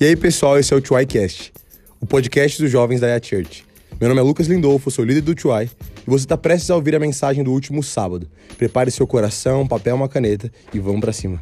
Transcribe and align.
E 0.00 0.04
aí, 0.04 0.16
pessoal, 0.16 0.58
esse 0.58 0.74
é 0.74 0.76
o 0.76 0.82
TuaiCast, 0.82 1.52
o 2.00 2.06
podcast 2.06 2.60
dos 2.60 2.68
jovens 2.68 3.00
da 3.00 3.06
Yat 3.06 3.28
Church. 3.28 3.64
Meu 4.00 4.08
nome 4.08 4.20
é 4.20 4.24
Lucas 4.24 4.48
Lindolfo, 4.48 4.90
sou 4.90 5.04
líder 5.04 5.20
do 5.20 5.36
Tuai 5.36 5.70
e 6.04 6.10
você 6.10 6.24
está 6.24 6.36
prestes 6.36 6.68
a 6.68 6.74
ouvir 6.74 6.96
a 6.96 6.98
mensagem 6.98 7.44
do 7.44 7.52
último 7.52 7.80
sábado. 7.80 8.28
Prepare 8.58 8.90
seu 8.90 9.06
coração, 9.06 9.68
papel, 9.68 9.94
uma 9.94 10.08
caneta 10.08 10.50
e 10.72 10.80
vamos 10.80 11.00
para 11.00 11.12
cima. 11.12 11.40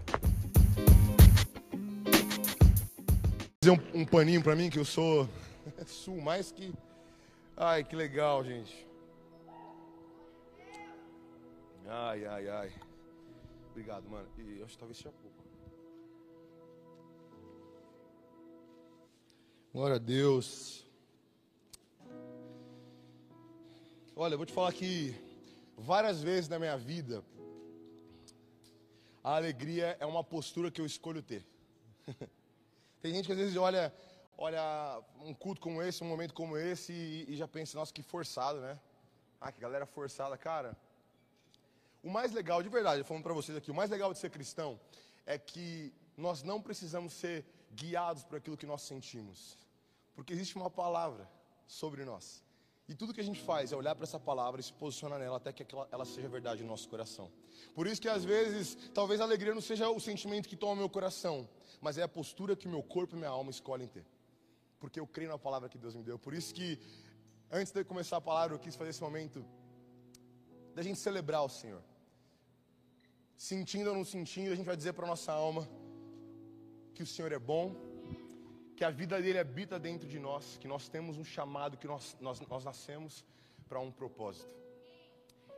Fazer 3.65 3.71
um, 3.71 4.01
um 4.01 4.05
paninho 4.05 4.43
para 4.43 4.55
mim 4.55 4.69
que 4.69 4.79
eu 4.79 4.85
sou 4.85 5.27
sul 5.87 6.21
mais 6.21 6.53
que 6.53 6.75
Ai, 7.57 7.85
que 7.85 7.97
legal, 7.97 8.45
gente. 8.45 8.87
Ai, 11.89 12.25
ai, 12.27 12.49
ai. 12.49 12.73
Obrigado, 13.71 14.09
mano. 14.11 14.27
E 14.39 14.59
eu 14.59 14.65
acho 14.65 14.75
que 14.75 14.79
talvez 14.79 14.99
seja 14.99 15.11
pouco. 15.11 15.42
Glória 19.75 19.97
a 19.97 19.99
Deus. 19.99 20.85
Olha, 24.15 24.35
eu 24.35 24.37
vou 24.37 24.45
te 24.45 24.53
falar 24.53 24.71
que 24.71 25.15
várias 25.79 26.23
vezes 26.23 26.47
na 26.47 26.59
minha 26.59 26.77
vida, 26.77 27.25
a 29.25 29.35
alegria 29.35 29.97
é 29.99 30.05
uma 30.05 30.23
postura 30.23 30.71
que 30.71 30.79
eu 30.79 30.85
escolho 30.85 31.23
ter. 31.23 31.47
Tem 33.01 33.15
gente 33.15 33.25
que 33.25 33.33
às 33.33 33.39
vezes 33.39 33.57
olha, 33.57 33.91
olha 34.37 35.03
um 35.25 35.33
culto 35.33 35.59
como 35.59 35.81
esse, 35.81 36.05
um 36.05 36.07
momento 36.07 36.35
como 36.35 36.59
esse 36.59 36.93
e, 36.93 37.33
e 37.33 37.35
já 37.35 37.49
pensa, 37.49 37.79
nossa, 37.79 37.95
que 37.95 38.03
forçado, 38.03 38.61
né? 38.61 38.79
Ah, 39.41 39.51
que 39.51 39.59
galera 39.59 39.87
forçada, 39.87 40.37
cara. 40.37 40.77
O 42.03 42.11
mais 42.11 42.31
legal, 42.33 42.63
de 42.63 42.69
verdade, 42.69 43.05
falando 43.05 43.23
para 43.23 43.33
vocês 43.33 43.57
aqui, 43.57 43.71
o 43.71 43.75
mais 43.75 43.89
legal 43.89 44.13
de 44.13 44.19
ser 44.19 44.29
cristão 44.29 44.79
é 45.25 45.39
que 45.39 45.95
nós 46.15 46.43
não 46.43 46.61
precisamos 46.61 47.15
ser 47.15 47.47
guiados 47.75 48.23
por 48.23 48.37
aquilo 48.37 48.59
que 48.59 48.67
nós 48.67 48.83
sentimos. 48.83 49.62
Porque 50.15 50.33
existe 50.33 50.57
uma 50.57 50.71
palavra 50.71 51.29
sobre 51.67 52.05
nós. 52.05 52.45
E 52.89 52.95
tudo 52.95 53.15
que 53.15 53.21
a 53.21 53.25
gente 53.25 53.41
faz 53.41 53.73
é 53.73 53.77
olhar 53.77 53.95
para 53.95 54.05
essa 54.05 54.19
palavra 54.19 54.61
e 54.61 54.65
se 54.65 54.73
posicionar 54.73 55.19
nela 55.19 55.37
até 55.37 55.53
que 55.53 55.65
ela, 55.91 56.05
seja 56.05 56.29
verdade 56.29 56.63
no 56.63 56.69
nosso 56.69 56.89
coração. 56.89 57.31
Por 57.75 57.87
isso 57.87 58.01
que 58.01 58.09
às 58.09 58.25
vezes, 58.25 58.77
talvez 58.93 59.21
a 59.21 59.25
alegria 59.25 59.55
não 59.55 59.61
seja 59.61 59.89
o 59.89 60.01
sentimento 60.01 60.49
que 60.49 60.57
toma 60.57 60.77
meu 60.77 60.89
coração, 60.89 61.49
mas 61.81 61.97
é 61.97 62.03
a 62.03 62.09
postura 62.09 62.57
que 62.57 62.69
meu 62.69 62.83
corpo 62.83 63.15
e 63.15 63.19
minha 63.19 63.31
alma 63.31 63.51
escolhem 63.51 63.87
ter. 63.87 64.05
Porque 64.81 64.99
eu 64.99 65.07
creio 65.07 65.31
na 65.31 65.39
palavra 65.39 65.69
que 65.69 65.79
Deus 65.79 65.95
me 65.95 66.03
deu. 66.03 66.19
Por 66.19 66.35
isso 66.35 66.53
que, 66.53 66.79
antes 67.51 67.73
de 67.73 67.85
começar 67.85 68.17
a 68.17 68.21
palavra, 68.21 68.57
eu 68.57 68.59
quis 68.59 68.75
fazer 68.75 68.91
esse 68.91 69.01
momento 69.01 69.45
da 70.75 70.83
gente 70.83 70.99
celebrar 70.99 71.45
o 71.45 71.49
Senhor. 71.49 71.83
Sentindo 73.37 73.91
ou 73.91 73.97
não 73.97 74.05
sentindo, 74.05 74.53
a 74.53 74.57
gente 74.57 74.67
vai 74.67 74.77
dizer 74.77 74.93
para 74.93 75.07
nossa 75.07 75.33
alma 75.33 75.69
que 76.95 77.03
o 77.03 77.07
Senhor 77.07 77.33
é 77.33 77.39
bom 77.39 77.92
que 78.83 78.87
a 78.87 78.91
vida 78.91 79.23
dele 79.23 79.39
habita 79.39 79.79
dentro 79.79 80.09
de 80.09 80.19
nós, 80.19 80.59
que 80.61 80.67
nós 80.67 80.89
temos 80.89 81.17
um 81.17 81.23
chamado, 81.23 81.77
que 81.79 81.87
nós, 81.87 82.17
nós, 82.21 82.41
nós 82.41 82.65
nascemos 82.65 83.25
para 83.69 83.79
um 83.79 83.93
propósito. 83.93 84.53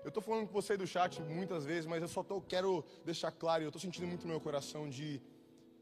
Eu 0.02 0.08
estou 0.08 0.22
falando 0.22 0.46
com 0.46 0.52
você 0.52 0.76
do 0.76 0.86
chat 0.86 1.22
muitas 1.22 1.64
vezes, 1.64 1.86
mas 1.86 2.02
eu 2.02 2.08
só 2.08 2.22
tô, 2.22 2.42
quero 2.42 2.84
deixar 3.02 3.32
claro, 3.32 3.62
eu 3.62 3.70
estou 3.70 3.80
sentindo 3.80 4.06
muito 4.06 4.26
no 4.26 4.28
meu 4.28 4.42
coração 4.42 4.90
de 4.90 5.22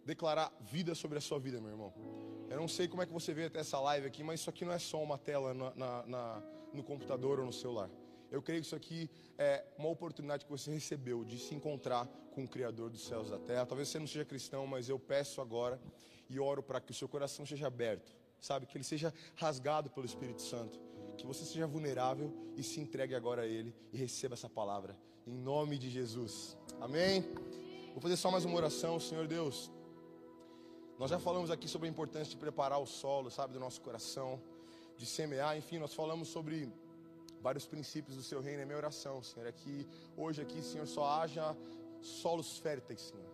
declarar 0.07 0.53
vida 0.61 0.95
sobre 0.95 1.19
a 1.19 1.21
sua 1.21 1.41
vida, 1.41 1.61
meu 1.61 1.71
irmão. 1.71 1.93
Eu 2.49 2.61
não 2.61 2.69
sei 2.69 2.87
como 2.87 3.03
é 3.03 3.07
que 3.07 3.13
você 3.13 3.35
vê 3.35 3.47
até 3.47 3.59
essa 3.59 3.81
live 3.81 4.07
aqui, 4.07 4.23
mas 4.23 4.39
isso 4.39 4.49
aqui 4.49 4.65
não 4.65 4.73
é 4.73 4.79
só 4.79 5.03
uma 5.03 5.19
tela 5.19 5.53
na, 5.53 5.75
na, 5.75 6.07
na, 6.07 6.43
no 6.73 6.85
computador 6.85 7.41
ou 7.41 7.47
no 7.47 7.53
celular. 7.53 7.91
Eu 8.31 8.41
creio 8.41 8.61
que 8.61 8.69
isso 8.69 8.77
aqui 8.77 9.11
é 9.37 9.65
uma 9.77 9.89
oportunidade 9.89 10.45
que 10.45 10.51
você 10.53 10.71
recebeu 10.71 11.25
de 11.25 11.41
se 11.41 11.57
encontrar 11.57 12.07
com 12.31 12.45
o 12.45 12.49
Criador 12.49 12.89
dos 12.89 13.05
céus 13.05 13.27
e 13.27 13.31
da 13.33 13.39
terra. 13.41 13.67
Talvez 13.67 13.89
você 13.89 13.99
não 13.99 14.07
seja 14.07 14.25
cristão, 14.25 14.65
mas 14.65 14.89
eu 14.89 14.97
peço 14.97 15.41
agora 15.41 15.81
e 16.33 16.41
oro 16.41 16.63
para 16.63 16.81
que 16.81 16.91
o 16.91 16.95
seu 16.95 17.07
coração 17.07 17.45
seja 17.45 17.67
aberto, 17.67 18.11
sabe? 18.41 18.67
Que 18.67 18.77
ele 18.77 18.85
seja 18.85 19.13
rasgado 19.37 19.91
pelo 19.91 20.07
Espírito 20.07 20.41
Santo. 20.41 20.81
Que 21.19 21.27
você 21.27 21.45
seja 21.45 21.67
vulnerável 21.67 22.33
e 22.57 22.63
se 22.63 22.81
entregue 22.81 23.15
agora 23.15 23.43
a 23.43 23.47
Ele 23.47 23.75
e 23.93 23.99
receba 23.99 24.35
essa 24.35 24.49
palavra. 24.49 24.97
Em 25.27 25.35
nome 25.35 25.77
de 25.77 25.91
Jesus. 25.91 26.57
Amém? 26.81 27.21
Vou 27.93 28.01
fazer 28.01 28.17
só 28.17 28.31
mais 28.31 28.47
uma 28.47 28.57
oração, 28.57 28.99
Senhor 28.99 29.29
Deus. 29.29 29.71
Nós 30.99 31.11
já 31.11 31.19
falamos 31.19 31.51
aqui 31.51 31.69
sobre 31.69 31.87
a 31.87 31.91
importância 31.91 32.31
de 32.31 32.37
preparar 32.39 32.81
o 32.81 32.87
solo, 32.87 33.31
sabe, 33.31 33.53
do 33.53 33.61
nosso 33.61 33.81
coração, 33.83 34.41
de 34.97 35.05
semear, 35.05 35.57
enfim, 35.57 35.79
nós 35.79 35.93
falamos 35.93 36.29
sobre 36.29 36.73
vários 37.43 37.67
princípios 37.67 38.17
do 38.17 38.23
seu 38.23 38.41
reino. 38.41 38.63
É 38.63 38.65
minha 38.65 38.79
oração, 38.79 39.23
Senhor, 39.23 39.47
é 39.47 39.53
que 39.53 39.87
hoje 40.17 40.41
aqui, 40.41 40.63
Senhor, 40.63 40.87
só 40.87 41.05
haja 41.05 41.57
solos 42.01 42.59
férteis, 42.59 43.01
Senhor 43.03 43.32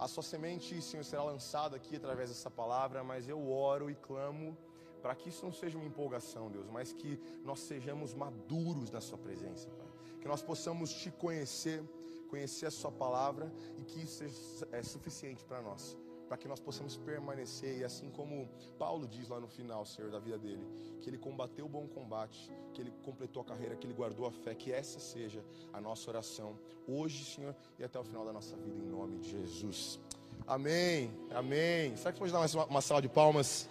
a 0.00 0.08
sua 0.08 0.22
semente, 0.22 0.80
Senhor, 0.80 1.04
será 1.04 1.22
lançada 1.22 1.76
aqui 1.76 1.94
através 1.96 2.30
dessa 2.30 2.50
palavra, 2.50 3.04
mas 3.04 3.28
eu 3.28 3.50
oro 3.50 3.90
e 3.90 3.94
clamo 3.94 4.56
para 5.02 5.14
que 5.14 5.28
isso 5.28 5.44
não 5.44 5.52
seja 5.52 5.76
uma 5.76 5.86
empolgação, 5.86 6.50
Deus, 6.50 6.66
mas 6.70 6.90
que 6.90 7.20
nós 7.44 7.60
sejamos 7.60 8.14
maduros 8.14 8.90
na 8.90 9.00
Sua 9.00 9.18
presença, 9.18 9.68
Pai. 9.70 9.86
Que 10.20 10.26
nós 10.26 10.42
possamos 10.42 10.90
te 10.90 11.10
conhecer, 11.10 11.82
conhecer 12.30 12.66
a 12.66 12.70
Sua 12.70 12.90
palavra 12.90 13.52
e 13.78 13.84
que 13.84 14.00
isso 14.00 14.18
seja 14.18 14.68
é, 14.72 14.82
suficiente 14.82 15.44
para 15.44 15.60
nós 15.60 15.96
para 16.30 16.38
que 16.38 16.46
nós 16.46 16.60
possamos 16.60 16.96
permanecer. 16.96 17.78
E 17.78 17.84
assim 17.84 18.08
como 18.08 18.48
Paulo 18.78 19.08
diz 19.08 19.28
lá 19.28 19.40
no 19.40 19.48
final, 19.48 19.84
Senhor, 19.84 20.12
da 20.12 20.20
vida 20.20 20.38
dele, 20.38 20.64
que 21.02 21.10
ele 21.10 21.18
combateu 21.18 21.66
o 21.66 21.68
bom 21.68 21.88
combate, 21.88 22.48
que 22.72 22.80
ele 22.80 22.92
completou 23.02 23.42
a 23.42 23.44
carreira, 23.44 23.74
que 23.74 23.84
ele 23.84 23.92
guardou 23.92 24.28
a 24.28 24.30
fé, 24.30 24.54
que 24.54 24.72
essa 24.72 25.00
seja 25.00 25.44
a 25.72 25.80
nossa 25.80 26.08
oração 26.08 26.56
hoje, 26.86 27.24
Senhor, 27.24 27.52
e 27.80 27.82
até 27.82 27.98
o 27.98 28.04
final 28.04 28.24
da 28.24 28.32
nossa 28.32 28.56
vida, 28.56 28.78
em 28.78 28.86
nome 28.86 29.18
de 29.18 29.28
Jesus. 29.28 29.98
Amém, 30.46 31.10
amém. 31.34 31.96
Será 31.96 32.12
que 32.12 32.20
pode 32.20 32.30
dar 32.30 32.38
mais 32.38 32.54
uma, 32.54 32.66
uma 32.66 32.80
sala 32.80 33.02
de 33.02 33.08
palmas 33.08 33.68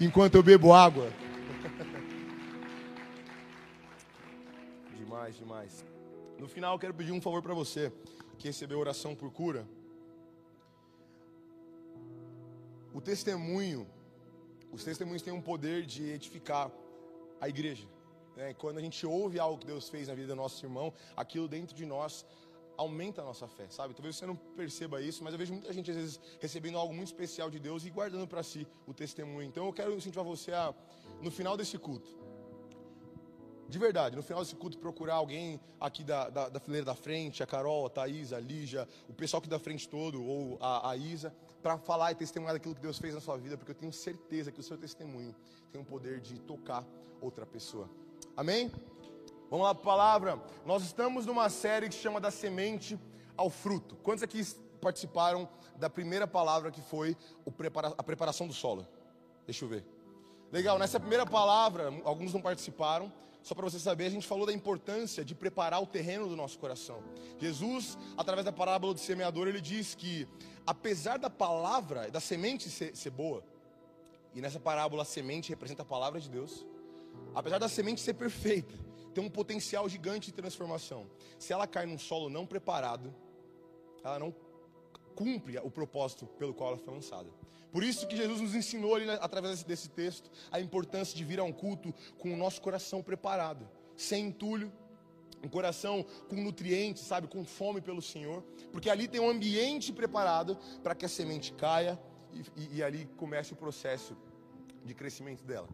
enquanto 0.00 0.36
eu 0.36 0.42
bebo 0.44 0.72
água? 0.72 1.10
demais, 4.96 5.36
demais. 5.36 5.84
No 6.38 6.46
final, 6.46 6.76
eu 6.76 6.78
quero 6.78 6.94
pedir 6.94 7.10
um 7.10 7.20
favor 7.20 7.42
para 7.42 7.54
você 7.54 7.92
que 8.38 8.46
recebeu 8.46 8.78
oração 8.78 9.16
por 9.16 9.32
cura. 9.32 9.66
O 12.92 13.00
testemunho, 13.00 13.86
os 14.72 14.82
testemunhos 14.84 15.22
têm 15.22 15.32
um 15.32 15.40
poder 15.40 15.84
de 15.84 16.10
edificar 16.10 16.70
a 17.40 17.48
igreja. 17.48 17.86
Né? 18.36 18.54
Quando 18.54 18.78
a 18.78 18.80
gente 18.80 19.06
ouve 19.06 19.38
algo 19.38 19.58
que 19.58 19.66
Deus 19.66 19.88
fez 19.88 20.08
na 20.08 20.14
vida 20.14 20.28
do 20.28 20.36
nosso 20.36 20.64
irmão, 20.64 20.92
aquilo 21.16 21.48
dentro 21.48 21.74
de 21.74 21.84
nós 21.84 22.24
aumenta 22.76 23.20
a 23.22 23.24
nossa 23.24 23.48
fé, 23.48 23.66
sabe? 23.68 23.92
Talvez 23.92 24.14
você 24.16 24.24
não 24.24 24.36
perceba 24.36 25.02
isso, 25.02 25.24
mas 25.24 25.32
eu 25.32 25.38
vejo 25.38 25.52
muita 25.52 25.72
gente 25.72 25.90
às 25.90 25.96
vezes 25.96 26.20
recebendo 26.40 26.78
algo 26.78 26.94
muito 26.94 27.08
especial 27.08 27.50
de 27.50 27.58
Deus 27.58 27.84
e 27.84 27.90
guardando 27.90 28.26
para 28.26 28.42
si 28.42 28.66
o 28.86 28.94
testemunho. 28.94 29.48
Então 29.48 29.66
eu 29.66 29.72
quero 29.72 29.92
incentivar 29.92 30.24
você 30.24 30.52
a, 30.52 30.72
no 31.20 31.30
final 31.30 31.56
desse 31.56 31.76
culto, 31.76 32.08
de 33.68 33.78
verdade, 33.78 34.16
no 34.16 34.22
final 34.22 34.42
desse 34.42 34.56
culto, 34.56 34.78
procurar 34.78 35.16
alguém 35.16 35.60
aqui 35.78 36.02
da, 36.02 36.30
da, 36.30 36.48
da, 36.48 36.58
fileira 36.58 36.86
da 36.86 36.94
frente, 36.94 37.42
a 37.42 37.46
Carol, 37.46 37.84
a 37.84 37.90
Thaís, 37.90 38.32
a 38.32 38.40
Lígia, 38.40 38.88
o 39.06 39.12
pessoal 39.12 39.40
aqui 39.40 39.48
da 39.48 39.58
frente 39.58 39.86
todo, 39.86 40.24
ou 40.24 40.56
a, 40.58 40.90
a 40.90 40.96
Isa, 40.96 41.34
para 41.62 41.76
falar 41.76 42.12
e 42.12 42.14
testemunhar 42.14 42.54
daquilo 42.54 42.74
que 42.74 42.80
Deus 42.80 42.98
fez 42.98 43.14
na 43.14 43.20
sua 43.20 43.36
vida, 43.36 43.58
porque 43.58 43.72
eu 43.72 43.74
tenho 43.74 43.92
certeza 43.92 44.50
que 44.50 44.58
o 44.58 44.62
seu 44.62 44.78
testemunho 44.78 45.34
tem 45.70 45.80
o 45.80 45.84
poder 45.84 46.18
de 46.18 46.40
tocar 46.40 46.82
outra 47.20 47.44
pessoa. 47.44 47.90
Amém? 48.34 48.72
Vamos 49.50 49.66
lá 49.66 49.74
para 49.74 49.82
a 49.82 49.84
palavra. 49.84 50.42
Nós 50.64 50.82
estamos 50.82 51.26
numa 51.26 51.50
série 51.50 51.88
que 51.88 51.94
se 51.94 52.00
chama 52.00 52.20
Da 52.20 52.30
Semente 52.30 52.98
ao 53.36 53.50
Fruto. 53.50 53.96
Quantos 53.96 54.22
aqui 54.22 54.42
participaram 54.80 55.46
da 55.76 55.90
primeira 55.90 56.26
palavra 56.26 56.70
que 56.70 56.80
foi 56.80 57.14
a 57.98 58.02
preparação 58.02 58.46
do 58.46 58.54
solo? 58.54 58.86
Deixa 59.44 59.64
eu 59.64 59.68
ver. 59.68 59.84
Legal, 60.50 60.78
nessa 60.78 60.98
primeira 60.98 61.26
palavra, 61.26 61.92
alguns 62.04 62.32
não 62.32 62.40
participaram. 62.40 63.12
Só 63.42 63.54
para 63.54 63.64
você 63.64 63.78
saber, 63.78 64.06
a 64.06 64.10
gente 64.10 64.26
falou 64.26 64.46
da 64.46 64.52
importância 64.52 65.24
de 65.24 65.34
preparar 65.34 65.82
o 65.82 65.86
terreno 65.86 66.28
do 66.28 66.36
nosso 66.36 66.58
coração. 66.58 67.02
Jesus, 67.38 67.96
através 68.16 68.44
da 68.44 68.52
parábola 68.52 68.94
do 68.94 69.00
semeador, 69.00 69.48
ele 69.48 69.60
diz 69.60 69.94
que, 69.94 70.26
apesar 70.66 71.18
da 71.18 71.30
palavra, 71.30 72.10
da 72.10 72.20
semente 72.20 72.68
ser, 72.68 72.94
ser 72.96 73.10
boa, 73.10 73.42
e 74.34 74.40
nessa 74.40 74.60
parábola 74.60 75.02
a 75.02 75.06
semente 75.06 75.50
representa 75.50 75.82
a 75.82 75.86
palavra 75.86 76.20
de 76.20 76.28
Deus, 76.28 76.66
apesar 77.34 77.58
da 77.58 77.68
semente 77.68 78.00
ser 78.00 78.14
perfeita, 78.14 78.74
tem 79.14 79.24
um 79.24 79.30
potencial 79.30 79.88
gigante 79.88 80.26
de 80.26 80.32
transformação. 80.32 81.06
Se 81.38 81.52
ela 81.52 81.66
cai 81.66 81.86
num 81.86 81.98
solo 81.98 82.28
não 82.28 82.46
preparado, 82.46 83.14
ela 84.04 84.18
não 84.18 84.34
cumpre 85.14 85.58
o 85.58 85.70
propósito 85.70 86.26
pelo 86.38 86.54
qual 86.54 86.70
ela 86.70 86.78
foi 86.78 86.94
lançada. 86.94 87.28
Por 87.72 87.82
isso 87.82 88.06
que 88.06 88.16
Jesus 88.16 88.40
nos 88.40 88.54
ensinou 88.54 88.94
ali, 88.94 89.08
através 89.10 89.62
desse 89.62 89.88
texto 89.90 90.30
a 90.50 90.60
importância 90.60 91.16
de 91.16 91.24
vir 91.24 91.38
a 91.38 91.44
um 91.44 91.52
culto 91.52 91.94
com 92.18 92.32
o 92.32 92.36
nosso 92.36 92.60
coração 92.60 93.02
preparado, 93.02 93.68
sem 93.96 94.26
entulho, 94.26 94.72
um 95.44 95.48
coração 95.48 96.04
com 96.28 96.36
nutrientes, 96.36 97.02
sabe, 97.02 97.28
com 97.28 97.44
fome 97.44 97.80
pelo 97.80 98.02
Senhor, 98.02 98.42
porque 98.72 98.90
ali 98.90 99.06
tem 99.06 99.20
um 99.20 99.28
ambiente 99.28 99.92
preparado 99.92 100.56
para 100.82 100.94
que 100.94 101.04
a 101.04 101.08
semente 101.08 101.52
caia 101.52 101.98
e, 102.32 102.40
e, 102.56 102.76
e, 102.76 102.82
ali 102.82 103.08
comece 103.16 103.52
o 103.52 103.56
processo 103.56 104.16
de 104.84 104.94
crescimento 104.94 105.44
dela. 105.44 105.68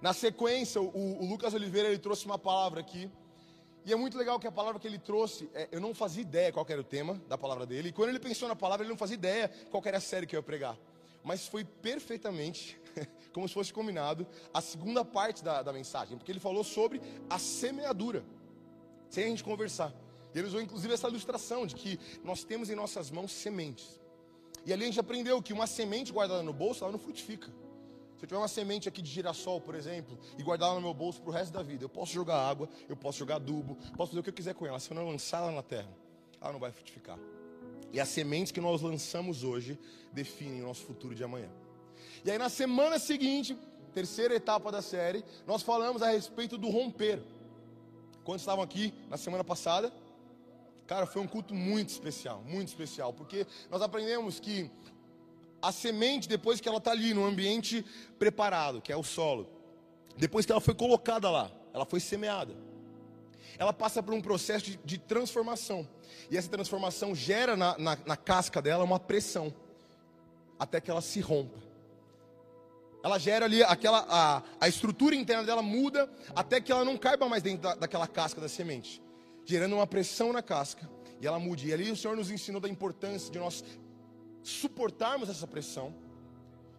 Na 0.00 0.12
sequência, 0.12 0.80
o, 0.80 1.22
o 1.22 1.26
Lucas 1.26 1.54
Oliveira 1.54 1.88
ele 1.88 1.98
trouxe 1.98 2.24
uma 2.26 2.38
palavra 2.38 2.80
aqui 2.80 3.10
e 3.84 3.92
é 3.92 3.96
muito 3.96 4.16
legal 4.16 4.40
que 4.40 4.46
a 4.46 4.52
palavra 4.52 4.80
que 4.80 4.86
ele 4.86 4.98
trouxe, 4.98 5.50
é, 5.52 5.68
eu 5.70 5.80
não 5.80 5.94
fazia 5.94 6.22
ideia 6.22 6.50
qual 6.50 6.64
era 6.68 6.80
o 6.80 6.84
tema 6.84 7.20
da 7.28 7.36
palavra 7.36 7.66
dele. 7.66 7.90
E 7.90 7.92
quando 7.92 8.08
ele 8.08 8.18
pensou 8.18 8.48
na 8.48 8.56
palavra, 8.56 8.84
ele 8.84 8.90
não 8.90 8.96
fazia 8.96 9.14
ideia 9.14 9.50
qual 9.70 9.82
era 9.84 9.98
a 9.98 10.00
série 10.00 10.26
que 10.26 10.34
eu 10.34 10.38
ia 10.38 10.42
pregar. 10.42 10.78
Mas 11.24 11.48
foi 11.48 11.64
perfeitamente, 11.64 12.78
como 13.32 13.48
se 13.48 13.54
fosse 13.54 13.72
combinado, 13.72 14.26
a 14.52 14.60
segunda 14.60 15.04
parte 15.04 15.42
da, 15.42 15.62
da 15.62 15.72
mensagem, 15.72 16.18
porque 16.18 16.30
ele 16.30 16.38
falou 16.38 16.62
sobre 16.62 17.00
a 17.28 17.38
semeadura, 17.38 18.24
sem 19.08 19.24
a 19.24 19.28
gente 19.28 19.42
conversar. 19.42 19.92
Ele 20.34 20.46
usou 20.46 20.60
inclusive 20.60 20.92
essa 20.92 21.08
ilustração 21.08 21.66
de 21.66 21.74
que 21.74 21.98
nós 22.22 22.44
temos 22.44 22.68
em 22.68 22.74
nossas 22.74 23.10
mãos 23.10 23.32
sementes. 23.32 24.00
E 24.66 24.72
ali 24.72 24.82
a 24.84 24.86
gente 24.86 25.00
aprendeu 25.00 25.40
que 25.40 25.52
uma 25.52 25.66
semente 25.66 26.12
guardada 26.12 26.42
no 26.42 26.52
bolso, 26.52 26.84
ela 26.84 26.92
não 26.92 26.98
frutifica. 26.98 27.48
Se 28.16 28.24
eu 28.24 28.28
tiver 28.28 28.38
uma 28.38 28.48
semente 28.48 28.88
aqui 28.88 29.02
de 29.02 29.10
girassol, 29.10 29.60
por 29.60 29.74
exemplo, 29.74 30.18
e 30.38 30.42
guardar 30.42 30.68
ela 30.68 30.76
no 30.76 30.82
meu 30.82 30.94
bolso 30.94 31.20
para 31.20 31.30
o 31.30 31.32
resto 31.32 31.52
da 31.52 31.62
vida, 31.62 31.84
eu 31.84 31.88
posso 31.88 32.12
jogar 32.12 32.36
água, 32.36 32.68
eu 32.88 32.96
posso 32.96 33.18
jogar 33.18 33.36
adubo, 33.36 33.76
posso 33.96 34.10
fazer 34.10 34.20
o 34.20 34.22
que 34.22 34.30
eu 34.30 34.34
quiser 34.34 34.54
com 34.54 34.66
ela. 34.66 34.80
Se 34.80 34.90
eu 34.90 34.94
não 34.94 35.08
lançar 35.08 35.42
ela 35.42 35.52
na 35.52 35.62
terra, 35.62 35.90
ela 36.40 36.52
não 36.52 36.60
vai 36.60 36.72
frutificar. 36.72 37.18
E 37.94 38.00
as 38.00 38.08
sementes 38.08 38.52
que 38.52 38.60
nós 38.60 38.82
lançamos 38.82 39.42
hoje 39.42 39.78
definem 40.12 40.60
o 40.62 40.66
nosso 40.66 40.84
futuro 40.84 41.14
de 41.14 41.24
amanhã. 41.24 41.48
E 42.24 42.30
aí 42.30 42.36
na 42.36 42.50
semana 42.50 42.98
seguinte, 42.98 43.56
terceira 43.94 44.34
etapa 44.34 44.70
da 44.70 44.82
série, 44.82 45.24
nós 45.46 45.62
falamos 45.62 46.02
a 46.02 46.10
respeito 46.10 46.58
do 46.58 46.68
romper. 46.68 47.22
Quando 48.22 48.40
estavam 48.40 48.62
aqui 48.62 48.92
na 49.08 49.16
semana 49.16 49.44
passada, 49.44 49.92
Cara, 50.86 51.06
foi 51.06 51.22
um 51.22 51.26
culto 51.26 51.54
muito 51.54 51.88
especial, 51.88 52.42
muito 52.46 52.68
especial, 52.68 53.10
porque 53.12 53.46
nós 53.70 53.80
aprendemos 53.80 54.38
que 54.38 54.70
a 55.62 55.72
semente, 55.72 56.28
depois 56.28 56.60
que 56.60 56.68
ela 56.68 56.76
está 56.76 56.90
ali 56.90 57.14
no 57.14 57.24
ambiente 57.24 57.82
preparado, 58.18 58.82
que 58.82 58.92
é 58.92 58.96
o 58.96 59.02
solo, 59.02 59.48
depois 60.14 60.44
que 60.44 60.52
ela 60.52 60.60
foi 60.60 60.74
colocada 60.74 61.30
lá, 61.30 61.50
ela 61.72 61.86
foi 61.86 62.00
semeada, 62.00 62.54
ela 63.58 63.72
passa 63.72 64.02
por 64.02 64.14
um 64.14 64.20
processo 64.20 64.64
de, 64.66 64.76
de 64.84 64.98
transformação, 64.98 65.88
e 66.30 66.36
essa 66.36 66.48
transformação 66.48 67.14
gera 67.14 67.56
na, 67.56 67.78
na, 67.78 67.98
na 68.06 68.16
casca 68.16 68.60
dela 68.60 68.84
uma 68.84 69.00
pressão, 69.00 69.52
até 70.58 70.80
que 70.80 70.90
ela 70.90 71.00
se 71.00 71.20
rompa 71.20 71.62
ela 73.02 73.18
gera 73.18 73.44
ali 73.44 73.62
aquela 73.62 74.06
a, 74.08 74.42
a 74.58 74.66
estrutura 74.66 75.14
interna 75.14 75.44
dela 75.44 75.60
muda 75.60 76.10
até 76.34 76.58
que 76.58 76.72
ela 76.72 76.86
não 76.86 76.96
caiba 76.96 77.28
mais 77.28 77.42
dentro 77.42 77.60
da, 77.60 77.74
daquela 77.74 78.06
casca 78.06 78.40
da 78.40 78.48
semente 78.48 79.04
gerando 79.44 79.76
uma 79.76 79.86
pressão 79.86 80.32
na 80.32 80.42
casca, 80.42 80.88
e 81.20 81.26
ela 81.26 81.38
mude. 81.38 81.68
E 81.68 81.72
ali 81.72 81.90
o 81.90 81.96
Senhor 81.96 82.16
nos 82.16 82.30
ensinou 82.30 82.60
da 82.60 82.68
importância 82.68 83.30
de 83.30 83.38
nós 83.38 83.62
suportarmos 84.42 85.28
essa 85.28 85.46
pressão, 85.46 85.94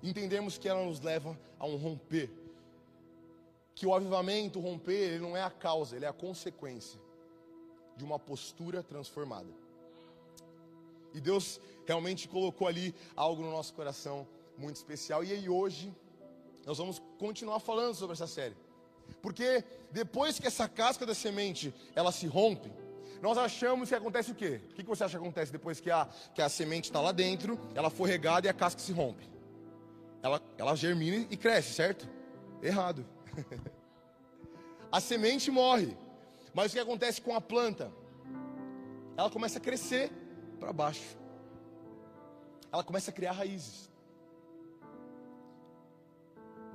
entendemos 0.04 0.58
que 0.58 0.68
ela 0.68 0.84
nos 0.84 1.00
leva 1.00 1.40
a 1.60 1.66
um 1.66 1.76
romper. 1.76 2.30
Que 3.76 3.86
o 3.86 3.94
avivamento, 3.94 4.58
o 4.58 4.62
romper, 4.62 4.94
ele 4.94 5.20
não 5.20 5.36
é 5.36 5.44
a 5.44 5.52
causa, 5.52 5.96
ele 5.96 6.06
é 6.06 6.08
a 6.08 6.14
consequência 6.14 7.00
de 7.96 8.04
uma 8.04 8.18
postura 8.18 8.82
transformada. 8.82 9.50
E 11.14 11.22
Deus 11.22 11.60
realmente 11.86 12.28
colocou 12.28 12.68
ali 12.68 12.96
algo 13.16 13.42
no 13.42 13.52
nosso 13.52 13.74
coração 13.74 14.28
muito 14.58 14.78
especial. 14.78 15.24
E 15.24 15.32
aí 15.32 15.48
hoje 15.48 15.94
nós 16.66 16.78
vamos 16.78 17.02
continuar 17.20 17.60
falando 17.60 17.94
sobre 17.96 18.14
essa 18.14 18.28
série. 18.28 18.56
Porque 19.22 19.64
depois 19.92 20.40
que 20.40 20.48
essa 20.48 20.68
casca 20.68 21.06
da 21.06 21.14
semente 21.14 21.74
ela 21.96 22.12
se 22.12 22.28
rompe, 22.28 22.72
nós 23.22 23.38
achamos 23.38 23.90
que 23.90 23.96
acontece 23.96 24.32
o 24.32 24.36
quê? 24.36 24.62
O 24.72 24.74
que 24.74 24.84
você 24.84 25.04
acha 25.04 25.18
que 25.18 25.24
acontece 25.24 25.52
depois 25.52 25.80
que 25.80 25.90
a, 25.90 26.08
que 26.34 26.42
a 26.42 26.50
semente 26.50 26.90
está 26.90 27.00
lá 27.00 27.12
dentro, 27.12 27.60
ela 27.74 27.90
foi 27.90 28.10
regada 28.10 28.48
e 28.48 28.50
a 28.50 28.54
casca 28.54 28.82
se 28.82 28.92
rompe? 28.92 29.30
Ela, 30.22 30.42
ela 30.58 30.76
germina 30.76 31.28
e 31.30 31.38
cresce, 31.38 31.74
certo? 31.74 32.10
Errado. 32.62 33.06
a 34.92 35.00
semente 35.00 35.52
morre. 35.52 35.96
Mas 36.54 36.72
o 36.72 36.76
que 36.76 36.80
acontece 36.80 37.22
com 37.22 37.36
a 37.36 37.42
planta? 37.42 37.92
Ela 39.18 39.30
começa 39.30 39.58
a 39.60 39.62
crescer 39.62 40.12
para 40.60 40.72
baixo. 40.72 41.18
Ela 42.72 42.84
começa 42.84 43.12
a 43.12 43.14
criar 43.14 43.34
raízes. 43.34 43.90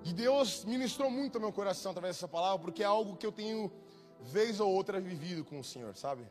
E 0.05 0.13
Deus 0.13 0.65
ministrou 0.65 1.11
muito 1.11 1.37
ao 1.37 1.43
meu 1.43 1.53
coração 1.53 1.91
através 1.93 2.17
dessa 2.17 2.29
palavra, 2.29 2.59
porque 2.59 2.83
é 2.83 2.87
algo 2.87 3.17
que 3.17 3.27
eu 3.27 3.33
tenho, 3.33 3.71
vez 4.21 4.61
ou 4.61 4.73
outra, 4.73 5.01
vivido 5.01 5.45
com 5.45 5.61
o 5.61 5.65
Senhor, 5.65 5.95
sabe? 5.95 6.27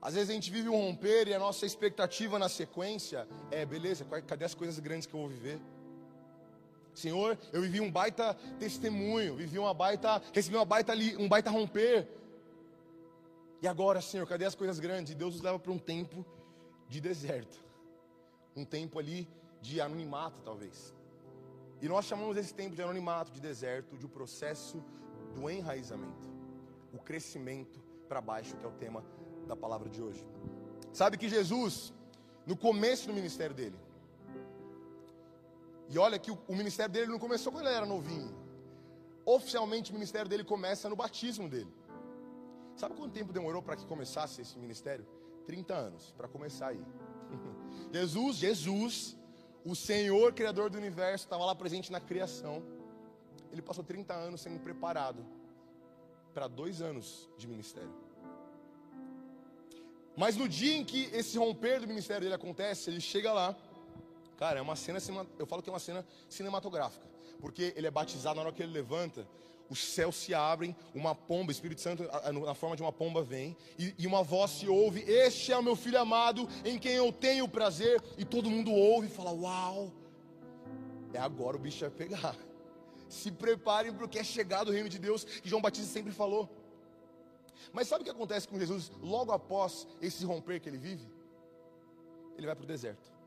Às 0.00 0.14
vezes 0.14 0.30
a 0.30 0.34
gente 0.34 0.50
vive 0.50 0.68
um 0.68 0.76
romper 0.76 1.26
e 1.26 1.34
a 1.34 1.38
nossa 1.38 1.66
expectativa 1.66 2.38
na 2.38 2.48
sequência 2.48 3.26
é: 3.50 3.64
beleza, 3.64 4.04
cadê 4.04 4.44
as 4.44 4.54
coisas 4.54 4.78
grandes 4.78 5.06
que 5.06 5.14
eu 5.14 5.20
vou 5.20 5.28
viver? 5.28 5.58
Senhor, 6.98 7.38
eu 7.52 7.62
vivi 7.62 7.80
um 7.80 7.90
baita 7.90 8.34
testemunho, 8.58 9.36
vivi 9.36 9.56
uma 9.56 9.72
baita, 9.72 10.20
recebi 10.32 10.56
uma 10.56 10.64
baita, 10.64 10.94
um 11.18 11.28
baita 11.28 11.48
romper. 11.48 12.08
E 13.62 13.68
agora, 13.68 14.00
Senhor, 14.00 14.26
cadê 14.26 14.44
as 14.44 14.56
coisas 14.56 14.80
grandes? 14.80 15.12
E 15.12 15.14
Deus 15.14 15.34
nos 15.34 15.42
leva 15.42 15.58
para 15.60 15.70
um 15.70 15.78
tempo 15.78 16.26
de 16.88 17.00
deserto, 17.00 17.64
um 18.56 18.64
tempo 18.64 18.98
ali 18.98 19.28
de 19.60 19.80
anonimato, 19.80 20.40
talvez. 20.42 20.92
E 21.80 21.88
nós 21.88 22.04
chamamos 22.04 22.36
esse 22.36 22.52
tempo 22.52 22.74
de 22.74 22.82
anonimato, 22.82 23.30
de 23.30 23.40
deserto, 23.40 23.96
de 23.96 24.04
um 24.04 24.08
processo 24.08 24.82
do 25.36 25.48
enraizamento, 25.48 26.28
o 26.92 26.98
crescimento 26.98 27.80
para 28.08 28.20
baixo, 28.20 28.56
que 28.56 28.64
é 28.64 28.68
o 28.68 28.72
tema 28.72 29.04
da 29.46 29.54
palavra 29.54 29.88
de 29.88 30.02
hoje. 30.02 30.26
Sabe 30.92 31.16
que 31.16 31.28
Jesus, 31.28 31.92
no 32.44 32.56
começo 32.56 33.06
do 33.06 33.14
ministério 33.14 33.54
dele, 33.54 33.78
e 35.88 35.98
olha 35.98 36.18
que 36.18 36.30
o, 36.30 36.38
o 36.46 36.54
ministério 36.54 36.92
dele 36.92 37.06
não 37.06 37.18
começou 37.18 37.52
quando 37.52 37.66
ele 37.66 37.76
era 37.76 37.86
novinho. 37.86 38.34
Oficialmente 39.24 39.90
o 39.90 39.94
ministério 39.94 40.28
dele 40.28 40.44
começa 40.44 40.88
no 40.88 40.96
batismo 40.96 41.48
dele. 41.48 41.72
Sabe 42.76 42.94
quanto 42.94 43.12
tempo 43.12 43.32
demorou 43.32 43.62
para 43.62 43.76
que 43.76 43.84
começasse 43.86 44.40
esse 44.40 44.58
ministério? 44.58 45.06
30 45.46 45.74
anos 45.74 46.12
para 46.16 46.28
começar 46.28 46.68
aí. 46.68 46.84
Jesus, 47.92 48.36
Jesus 48.36 49.18
o 49.64 49.74
Senhor, 49.74 50.32
Criador 50.32 50.70
do 50.70 50.78
universo, 50.78 51.24
estava 51.24 51.44
lá 51.44 51.54
presente 51.54 51.92
na 51.92 52.00
criação. 52.00 52.62
Ele 53.52 53.60
passou 53.60 53.84
30 53.84 54.14
anos 54.14 54.40
sendo 54.40 54.58
preparado 54.60 55.26
para 56.32 56.48
dois 56.48 56.80
anos 56.80 57.28
de 57.36 57.46
ministério. 57.46 57.94
Mas 60.16 60.36
no 60.36 60.48
dia 60.48 60.76
em 60.76 60.84
que 60.84 61.04
esse 61.12 61.36
romper 61.38 61.80
do 61.80 61.86
ministério 61.86 62.22
dele 62.22 62.34
acontece, 62.34 62.88
ele 62.88 63.00
chega 63.00 63.32
lá. 63.32 63.56
Cara, 64.38 64.60
é 64.60 64.62
uma 64.62 64.76
cena, 64.76 65.00
eu 65.36 65.46
falo 65.46 65.60
que 65.60 65.68
é 65.68 65.72
uma 65.72 65.80
cena 65.80 66.06
cinematográfica, 66.28 67.04
porque 67.40 67.74
ele 67.76 67.88
é 67.88 67.90
batizado 67.90 68.36
na 68.36 68.42
hora 68.42 68.52
que 68.52 68.62
ele 68.62 68.72
levanta, 68.72 69.26
os 69.68 69.84
céus 69.84 70.14
se 70.14 70.32
abrem, 70.32 70.74
uma 70.94 71.12
pomba, 71.12 71.48
o 71.48 71.52
Espírito 71.52 71.80
Santo, 71.80 72.04
na 72.32 72.54
forma 72.54 72.76
de 72.76 72.80
uma 72.80 72.92
pomba, 72.92 73.20
vem, 73.20 73.56
e, 73.76 73.92
e, 73.98 74.06
uma 74.06 74.22
voz 74.22 74.52
se 74.52 74.68
ouve: 74.68 75.00
Este 75.00 75.52
é 75.52 75.58
o 75.58 75.62
meu 75.62 75.74
filho 75.74 76.00
amado, 76.00 76.48
em 76.64 76.78
quem 76.78 76.92
eu 76.92 77.12
tenho 77.12 77.48
prazer, 77.48 78.00
e 78.16 78.24
todo 78.24 78.48
mundo 78.48 78.72
ouve 78.72 79.08
e 79.08 79.10
fala: 79.10 79.32
Uau, 79.32 79.92
é 81.12 81.18
agora 81.18 81.56
o 81.56 81.60
bicho 81.60 81.80
vai 81.80 81.90
pegar. 81.90 82.36
Se 83.08 83.32
preparem 83.32 83.92
porque 83.92 84.20
é 84.20 84.24
chegado 84.24 84.68
o 84.68 84.72
reino 84.72 84.88
de 84.88 84.98
Deus, 84.98 85.24
que 85.24 85.48
João 85.48 85.60
Batista 85.60 85.92
sempre 85.92 86.12
falou. 86.12 86.48
Mas 87.72 87.88
sabe 87.88 88.02
o 88.02 88.04
que 88.04 88.10
acontece 88.10 88.46
com 88.46 88.58
Jesus 88.58 88.90
logo 89.02 89.32
após 89.32 89.86
esse 90.00 90.24
romper 90.24 90.60
que 90.60 90.68
ele 90.68 90.78
vive? 90.78 91.06
Ele 92.36 92.46
vai 92.46 92.54
para 92.54 92.64
o 92.64 92.66
deserto. 92.66 93.17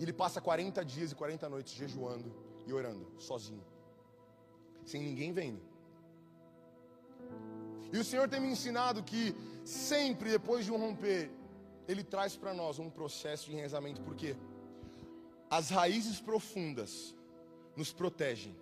E 0.00 0.02
ele 0.02 0.12
passa 0.12 0.40
40 0.40 0.84
dias 0.84 1.12
e 1.12 1.14
40 1.14 1.48
noites 1.48 1.74
jejuando 1.74 2.34
e 2.66 2.72
orando, 2.72 3.06
sozinho 3.18 3.62
sem 4.90 5.02
ninguém 5.02 5.32
vendo. 5.32 5.60
E 7.92 7.98
o 7.98 8.04
Senhor 8.04 8.28
tem 8.28 8.40
me 8.40 8.48
ensinado 8.48 9.02
que 9.02 9.34
sempre 9.64 10.30
depois 10.30 10.64
de 10.64 10.72
um 10.72 10.78
romper, 10.78 11.30
Ele 11.88 12.04
traz 12.04 12.36
para 12.36 12.52
nós 12.54 12.78
um 12.78 12.90
processo 12.90 13.46
de 13.46 13.56
enraizamento, 13.56 14.00
porque 14.02 14.36
as 15.48 15.70
raízes 15.70 16.20
profundas 16.20 17.14
nos 17.76 17.92
protegem, 17.92 18.54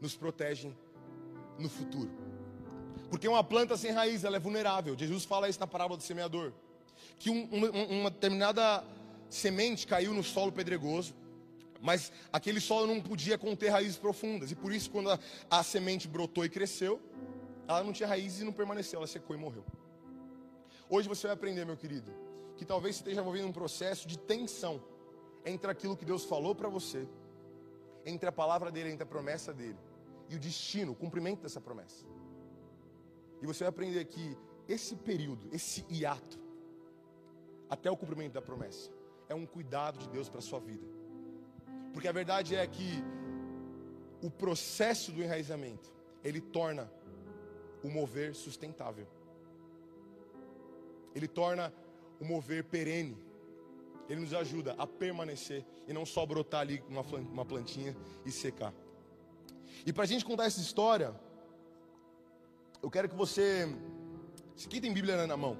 nos 0.00 0.16
protegem 0.16 0.76
no 1.58 1.68
futuro. 1.68 2.10
Porque 3.08 3.28
uma 3.28 3.44
planta 3.44 3.76
sem 3.76 3.92
raiz, 3.92 4.24
ela 4.24 4.36
é 4.36 4.40
vulnerável. 4.40 4.98
Jesus 4.98 5.24
fala 5.24 5.48
isso 5.48 5.60
na 5.60 5.66
parábola 5.66 5.98
do 5.98 6.02
semeador. 6.02 6.52
Que 7.18 7.30
um, 7.30 7.44
uma, 7.52 7.70
uma 7.70 8.10
determinada 8.10 8.82
semente 9.34 9.86
caiu 9.86 10.12
no 10.12 10.22
solo 10.22 10.52
pedregoso, 10.52 11.14
mas 11.80 12.12
aquele 12.32 12.60
solo 12.60 12.86
não 12.86 13.00
podia 13.00 13.36
conter 13.36 13.70
raízes 13.70 13.96
profundas, 13.96 14.50
e 14.50 14.54
por 14.54 14.72
isso, 14.72 14.90
quando 14.90 15.10
a, 15.10 15.18
a 15.50 15.62
semente 15.62 16.06
brotou 16.06 16.44
e 16.44 16.48
cresceu, 16.48 17.00
ela 17.66 17.82
não 17.82 17.92
tinha 17.92 18.08
raízes 18.08 18.40
e 18.40 18.44
não 18.44 18.52
permaneceu, 18.52 18.98
ela 18.98 19.06
secou 19.06 19.34
e 19.34 19.38
morreu. 19.38 19.64
Hoje 20.88 21.08
você 21.08 21.26
vai 21.26 21.34
aprender, 21.34 21.64
meu 21.64 21.76
querido, 21.76 22.12
que 22.56 22.64
talvez 22.64 22.96
esteja 22.96 23.20
envolvido 23.20 23.46
um 23.48 23.52
processo 23.52 24.06
de 24.06 24.18
tensão 24.18 24.82
entre 25.44 25.70
aquilo 25.70 25.96
que 25.96 26.04
Deus 26.04 26.24
falou 26.24 26.54
para 26.54 26.68
você, 26.68 27.08
entre 28.04 28.28
a 28.28 28.32
palavra 28.32 28.70
dele, 28.70 28.90
entre 28.90 29.04
a 29.04 29.06
promessa 29.06 29.52
dele, 29.52 29.78
e 30.28 30.36
o 30.36 30.38
destino, 30.38 30.92
o 30.92 30.94
cumprimento 30.94 31.40
dessa 31.40 31.60
promessa. 31.60 32.04
E 33.40 33.46
você 33.46 33.64
vai 33.64 33.70
aprender 33.70 34.04
que 34.04 34.36
esse 34.68 34.94
período, 34.94 35.48
esse 35.52 35.84
hiato, 35.90 36.38
até 37.68 37.90
o 37.90 37.96
cumprimento 37.96 38.34
da 38.34 38.42
promessa, 38.42 38.90
é 39.32 39.34
um 39.34 39.46
cuidado 39.46 39.98
de 39.98 40.08
Deus 40.08 40.28
para 40.28 40.38
a 40.38 40.42
sua 40.42 40.60
vida. 40.60 40.86
Porque 41.92 42.06
a 42.06 42.12
verdade 42.12 42.54
é 42.54 42.66
que 42.66 43.02
o 44.22 44.30
processo 44.30 45.10
do 45.10 45.22
enraizamento, 45.22 45.90
ele 46.22 46.40
torna 46.40 46.90
o 47.82 47.88
mover 47.88 48.34
sustentável. 48.34 49.06
Ele 51.14 51.26
torna 51.26 51.72
o 52.20 52.24
mover 52.24 52.64
perene. 52.64 53.16
Ele 54.08 54.20
nos 54.20 54.34
ajuda 54.34 54.74
a 54.78 54.86
permanecer 54.86 55.64
e 55.88 55.92
não 55.92 56.04
só 56.04 56.24
brotar 56.26 56.60
ali 56.60 56.82
uma, 56.88 57.44
plantinha 57.44 57.96
e 58.24 58.30
secar. 58.30 58.72
E 59.86 59.92
para 59.92 60.04
a 60.04 60.06
gente 60.06 60.24
contar 60.24 60.44
essa 60.44 60.60
história, 60.60 61.14
eu 62.82 62.90
quero 62.90 63.08
que 63.08 63.14
você. 63.14 63.66
Se 64.54 64.68
quem 64.68 64.80
tem 64.80 64.92
Bíblia 64.92 65.26
na 65.26 65.36
mão, 65.36 65.56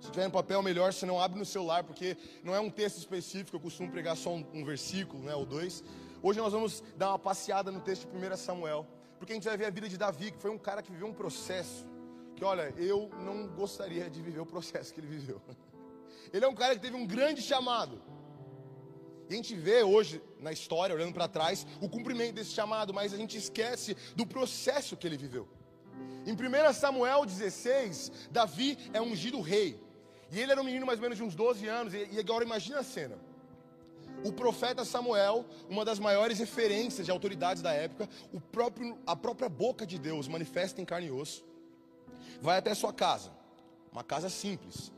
se 0.00 0.10
tiver 0.10 0.26
em 0.26 0.30
papel, 0.30 0.62
melhor, 0.62 0.92
se 0.92 1.04
não 1.04 1.20
abre 1.20 1.38
no 1.38 1.44
celular, 1.44 1.84
porque 1.84 2.16
não 2.42 2.54
é 2.54 2.60
um 2.60 2.70
texto 2.70 2.96
específico, 2.98 3.56
eu 3.56 3.60
costumo 3.60 3.90
pregar 3.90 4.16
só 4.16 4.30
um, 4.30 4.44
um 4.52 4.64
versículo, 4.64 5.22
né, 5.22 5.34
ou 5.34 5.44
dois. 5.44 5.84
Hoje 6.22 6.38
nós 6.38 6.52
vamos 6.52 6.82
dar 6.96 7.10
uma 7.10 7.18
passeada 7.18 7.70
no 7.70 7.80
texto 7.80 8.08
de 8.08 8.16
1 8.16 8.36
Samuel, 8.36 8.86
porque 9.18 9.32
a 9.32 9.36
gente 9.36 9.44
vai 9.44 9.56
ver 9.56 9.66
a 9.66 9.70
vida 9.70 9.88
de 9.88 9.98
Davi, 9.98 10.32
que 10.32 10.38
foi 10.38 10.50
um 10.50 10.58
cara 10.58 10.82
que 10.82 10.90
viveu 10.90 11.06
um 11.06 11.12
processo, 11.12 11.86
que 12.34 12.44
olha, 12.44 12.74
eu 12.78 13.10
não 13.20 13.46
gostaria 13.48 14.08
de 14.08 14.22
viver 14.22 14.40
o 14.40 14.46
processo 14.46 14.92
que 14.94 15.00
ele 15.00 15.06
viveu. 15.06 15.40
Ele 16.32 16.44
é 16.44 16.48
um 16.48 16.54
cara 16.54 16.76
que 16.76 16.80
teve 16.80 16.94
um 16.94 17.04
grande 17.04 17.42
chamado. 17.42 18.00
E 19.28 19.32
a 19.32 19.36
gente 19.36 19.54
vê 19.56 19.82
hoje 19.82 20.22
na 20.38 20.52
história, 20.52 20.94
olhando 20.94 21.12
para 21.12 21.26
trás, 21.26 21.66
o 21.80 21.88
cumprimento 21.88 22.34
desse 22.34 22.50
chamado, 22.50 22.94
mas 22.94 23.12
a 23.12 23.16
gente 23.16 23.36
esquece 23.36 23.96
do 24.14 24.24
processo 24.24 24.96
que 24.96 25.06
ele 25.06 25.16
viveu. 25.16 25.48
Em 26.26 26.32
1 26.32 26.72
Samuel 26.72 27.24
16, 27.24 28.12
Davi 28.30 28.78
é 28.92 29.00
ungido 29.00 29.40
rei. 29.40 29.80
E 30.30 30.40
ele 30.40 30.52
era 30.52 30.60
um 30.60 30.64
menino 30.64 30.86
mais 30.86 30.98
ou 30.98 31.02
menos 31.02 31.18
de 31.18 31.24
uns 31.24 31.34
12 31.34 31.66
anos. 31.66 31.92
E 31.94 32.18
agora 32.18 32.44
imagina 32.44 32.78
a 32.78 32.84
cena. 32.84 33.18
O 34.24 34.32
profeta 34.32 34.84
Samuel, 34.84 35.46
uma 35.68 35.84
das 35.84 35.98
maiores 35.98 36.38
referências 36.38 37.06
de 37.06 37.10
autoridades 37.10 37.62
da 37.62 37.72
época, 37.72 38.08
o 38.32 38.40
próprio, 38.40 38.98
a 39.06 39.16
própria 39.16 39.48
boca 39.48 39.86
de 39.86 39.98
Deus 39.98 40.28
manifesta 40.28 40.80
em 40.80 40.84
carne 40.84 41.06
e 41.06 41.10
osso, 41.10 41.44
vai 42.40 42.58
até 42.58 42.74
sua 42.74 42.92
casa, 42.92 43.32
uma 43.90 44.04
casa 44.04 44.28
simples. 44.28 44.92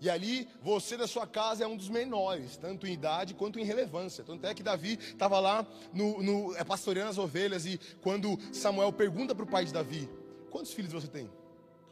E 0.00 0.10
ali, 0.10 0.48
você 0.62 0.96
da 0.96 1.06
sua 1.06 1.26
casa 1.26 1.64
é 1.64 1.66
um 1.66 1.76
dos 1.76 1.88
menores, 1.88 2.56
tanto 2.56 2.86
em 2.86 2.92
idade 2.92 3.34
quanto 3.34 3.58
em 3.58 3.64
relevância. 3.64 4.24
Tanto 4.24 4.46
é 4.46 4.54
que 4.54 4.62
Davi 4.62 4.98
estava 5.00 5.38
lá 5.38 5.66
no, 5.92 6.22
no, 6.22 6.56
é, 6.56 6.64
pastoreando 6.64 7.10
as 7.10 7.18
ovelhas, 7.18 7.64
e 7.64 7.80
quando 8.02 8.38
Samuel 8.52 8.92
pergunta 8.92 9.34
para 9.34 9.44
o 9.44 9.48
pai 9.48 9.64
de 9.64 9.72
Davi: 9.72 10.08
Quantos 10.50 10.72
filhos 10.72 10.92
você 10.92 11.08
tem? 11.08 11.30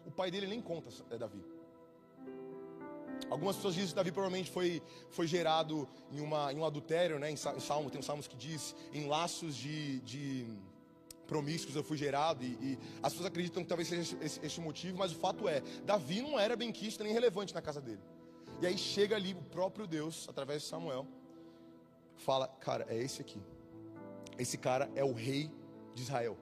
O 0.06 0.10
pai 0.10 0.30
dele 0.30 0.46
nem 0.46 0.60
conta, 0.60 0.90
é 1.10 1.16
Davi. 1.16 1.53
Algumas 3.30 3.56
pessoas 3.56 3.74
dizem 3.74 3.90
que 3.90 3.94
Davi 3.94 4.12
provavelmente 4.12 4.50
foi, 4.50 4.82
foi 5.10 5.26
gerado 5.26 5.88
em, 6.12 6.20
uma, 6.20 6.52
em 6.52 6.58
um 6.58 6.64
adultério, 6.64 7.18
né? 7.18 7.30
Em, 7.30 7.36
Salmo, 7.36 7.90
tem 7.90 7.98
um 7.98 8.02
Salmos 8.02 8.28
que 8.28 8.36
diz, 8.36 8.74
em 8.92 9.06
laços 9.06 9.56
de, 9.56 10.00
de 10.00 10.46
promíscuos 11.26 11.74
eu 11.74 11.82
fui 11.82 11.96
gerado, 11.96 12.44
e, 12.44 12.52
e, 12.60 12.78
as 13.02 13.12
pessoas 13.12 13.26
acreditam 13.26 13.62
que 13.62 13.68
talvez 13.68 13.88
seja 13.88 14.16
esse, 14.20 14.40
esse, 14.44 14.60
motivo, 14.60 14.98
mas 14.98 15.12
o 15.12 15.16
fato 15.16 15.48
é, 15.48 15.62
Davi 15.84 16.20
não 16.20 16.38
era 16.38 16.54
bem 16.54 16.70
quisto 16.70 17.02
nem 17.02 17.12
relevante 17.12 17.54
na 17.54 17.62
casa 17.62 17.80
dele. 17.80 18.00
E 18.60 18.66
aí 18.66 18.78
chega 18.78 19.16
ali 19.16 19.32
o 19.32 19.42
próprio 19.42 19.86
Deus, 19.86 20.28
através 20.28 20.62
de 20.62 20.68
Samuel, 20.68 21.06
fala, 22.16 22.46
cara, 22.46 22.86
é 22.88 22.96
esse 22.96 23.20
aqui. 23.20 23.40
Esse 24.38 24.58
cara 24.58 24.90
é 24.94 25.04
o 25.04 25.12
rei 25.12 25.50
de 25.94 26.02
Israel. 26.02 26.36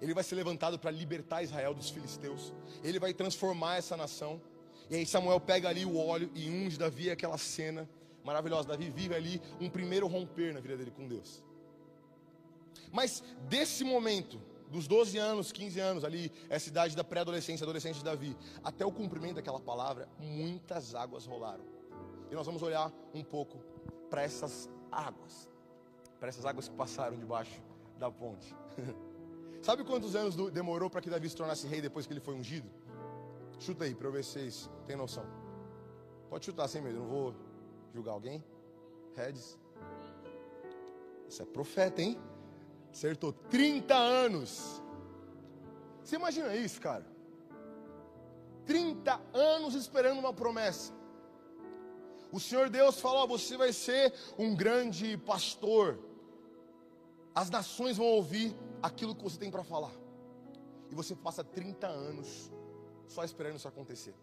Ele 0.00 0.14
vai 0.14 0.22
ser 0.22 0.36
levantado 0.36 0.78
para 0.78 0.90
libertar 0.90 1.42
Israel 1.42 1.74
dos 1.74 1.90
filisteus. 1.90 2.52
Ele 2.84 2.98
vai 2.98 3.12
transformar 3.12 3.76
essa 3.76 3.96
nação. 3.96 4.40
E 4.90 4.96
aí 4.96 5.06
Samuel 5.06 5.40
pega 5.40 5.68
ali 5.68 5.84
o 5.84 5.96
óleo 5.96 6.30
e 6.34 6.48
unge 6.48 6.78
Davi 6.78 7.10
aquela 7.10 7.36
cena 7.36 7.88
maravilhosa. 8.24 8.68
Davi 8.68 8.90
vive 8.90 9.14
ali 9.14 9.42
um 9.60 9.68
primeiro 9.68 10.06
romper 10.06 10.54
na 10.54 10.60
vida 10.60 10.76
dele 10.76 10.90
com 10.90 11.06
Deus. 11.06 11.42
Mas 12.90 13.22
desse 13.48 13.84
momento, 13.84 14.40
dos 14.70 14.86
12 14.86 15.18
anos, 15.18 15.52
15 15.52 15.80
anos 15.80 16.04
ali, 16.04 16.32
essa 16.48 16.68
idade 16.68 16.96
da 16.96 17.04
pré-adolescência, 17.04 17.64
adolescente 17.64 17.96
de 17.96 18.04
Davi, 18.04 18.36
até 18.62 18.84
o 18.84 18.92
cumprimento 18.92 19.36
daquela 19.36 19.60
palavra, 19.60 20.08
muitas 20.18 20.94
águas 20.94 21.26
rolaram. 21.26 21.64
E 22.30 22.34
nós 22.34 22.46
vamos 22.46 22.62
olhar 22.62 22.92
um 23.14 23.22
pouco 23.22 23.58
para 24.10 24.22
essas 24.22 24.70
águas, 24.90 25.48
para 26.18 26.28
essas 26.28 26.44
águas 26.44 26.68
que 26.68 26.74
passaram 26.74 27.18
debaixo 27.18 27.62
da 27.98 28.10
ponte. 28.10 28.54
Sabe 29.62 29.84
quantos 29.84 30.14
anos 30.14 30.36
demorou 30.52 30.88
para 30.88 31.00
que 31.00 31.10
Davi 31.10 31.28
se 31.28 31.36
tornasse 31.36 31.66
rei 31.66 31.80
depois 31.80 32.06
que 32.06 32.12
ele 32.12 32.20
foi 32.20 32.34
ungido? 32.34 32.68
Chuta 33.58 33.84
aí, 33.84 33.94
para 33.94 34.08
ver 34.10 34.24
se 34.24 34.32
vocês 34.32 34.70
têm 34.86 34.96
noção. 34.96 35.24
Pode 36.30 36.44
chutar 36.44 36.68
sem 36.68 36.80
medo, 36.80 37.00
não 37.00 37.08
vou 37.08 37.34
julgar 37.92 38.12
alguém. 38.12 38.44
Redes. 39.14 39.58
Isso 41.28 41.42
é 41.42 41.44
profeta, 41.44 42.00
hein? 42.00 42.18
Acertou 42.90 43.32
30 43.32 43.94
anos. 43.94 44.82
Você 46.02 46.16
imagina 46.16 46.54
isso, 46.54 46.80
cara? 46.80 47.04
30 48.64 49.20
anos 49.32 49.74
esperando 49.74 50.18
uma 50.18 50.32
promessa. 50.32 50.92
O 52.30 52.38
Senhor 52.38 52.68
Deus 52.70 53.00
falou: 53.00 53.26
você 53.26 53.56
vai 53.56 53.72
ser 53.72 54.12
um 54.38 54.54
grande 54.54 55.16
pastor. 55.18 55.98
As 57.34 57.50
nações 57.50 57.96
vão 57.96 58.06
ouvir 58.06 58.56
aquilo 58.82 59.14
que 59.14 59.22
você 59.22 59.38
tem 59.38 59.50
para 59.50 59.64
falar. 59.64 59.92
E 60.90 60.94
você 60.94 61.14
passa 61.14 61.42
30 61.42 61.86
anos 61.86 62.50
só 63.08 63.24
esperando 63.24 63.56
isso 63.56 63.68
acontecer. 63.68 64.14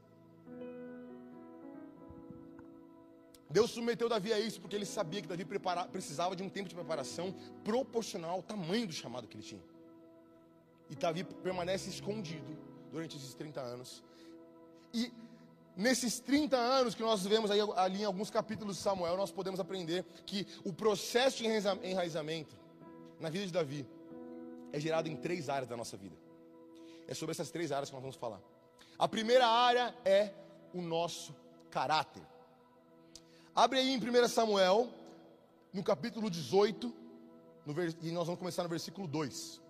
Deus 3.49 3.71
submeteu 3.71 4.09
Davi 4.09 4.33
a 4.33 4.39
isso 4.39 4.59
porque 4.59 4.75
ele 4.75 4.85
sabia 4.85 5.21
que 5.21 5.27
Davi 5.27 5.45
prepara, 5.45 5.85
precisava 5.85 6.35
de 6.35 6.43
um 6.43 6.49
tempo 6.49 6.67
de 6.67 6.75
preparação 6.75 7.33
proporcional 7.63 8.31
ao 8.31 8.43
tamanho 8.43 8.87
do 8.87 8.93
chamado 8.93 9.27
que 9.27 9.37
ele 9.37 9.43
tinha. 9.43 9.63
E 10.89 10.95
Davi 10.95 11.23
permanece 11.23 11.89
escondido 11.89 12.57
durante 12.91 13.15
esses 13.17 13.33
30 13.33 13.61
anos. 13.61 14.03
E 14.93 15.11
nesses 15.75 16.19
30 16.19 16.57
anos 16.57 16.95
que 16.95 17.01
nós 17.01 17.25
vemos 17.25 17.51
aí, 17.51 17.59
ali 17.75 18.01
em 18.01 18.05
alguns 18.05 18.29
capítulos 18.29 18.77
de 18.77 18.83
Samuel, 18.83 19.17
nós 19.17 19.31
podemos 19.31 19.59
aprender 19.59 20.05
que 20.25 20.45
o 20.63 20.73
processo 20.73 21.37
de 21.37 21.45
enraizamento 21.45 22.57
na 23.19 23.29
vida 23.29 23.45
de 23.45 23.53
Davi 23.53 23.87
é 24.71 24.79
gerado 24.79 25.07
em 25.07 25.15
três 25.15 25.49
áreas 25.49 25.69
da 25.69 25.77
nossa 25.77 25.95
vida. 25.95 26.15
É 27.07 27.13
sobre 27.13 27.31
essas 27.31 27.51
três 27.51 27.71
áreas 27.71 27.89
que 27.89 27.95
nós 27.95 28.01
vamos 28.01 28.15
falar. 28.15 28.41
A 28.97 29.07
primeira 29.07 29.45
área 29.45 29.93
é 30.05 30.31
o 30.73 30.81
nosso 30.81 31.35
caráter. 31.69 32.23
Abre 33.53 33.79
aí 33.79 33.89
em 33.93 33.97
1 33.97 34.27
Samuel, 34.29 34.89
no 35.73 35.83
capítulo 35.83 36.29
18, 36.29 36.93
no 37.65 37.73
e 38.01 38.11
nós 38.11 38.25
vamos 38.27 38.39
começar 38.39 38.63
no 38.63 38.69
versículo 38.69 39.05
2. 39.05 39.61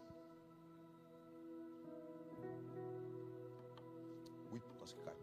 Ui, 4.51 4.61
quase 4.77 4.93
que 4.93 5.01
cai. 5.01 5.15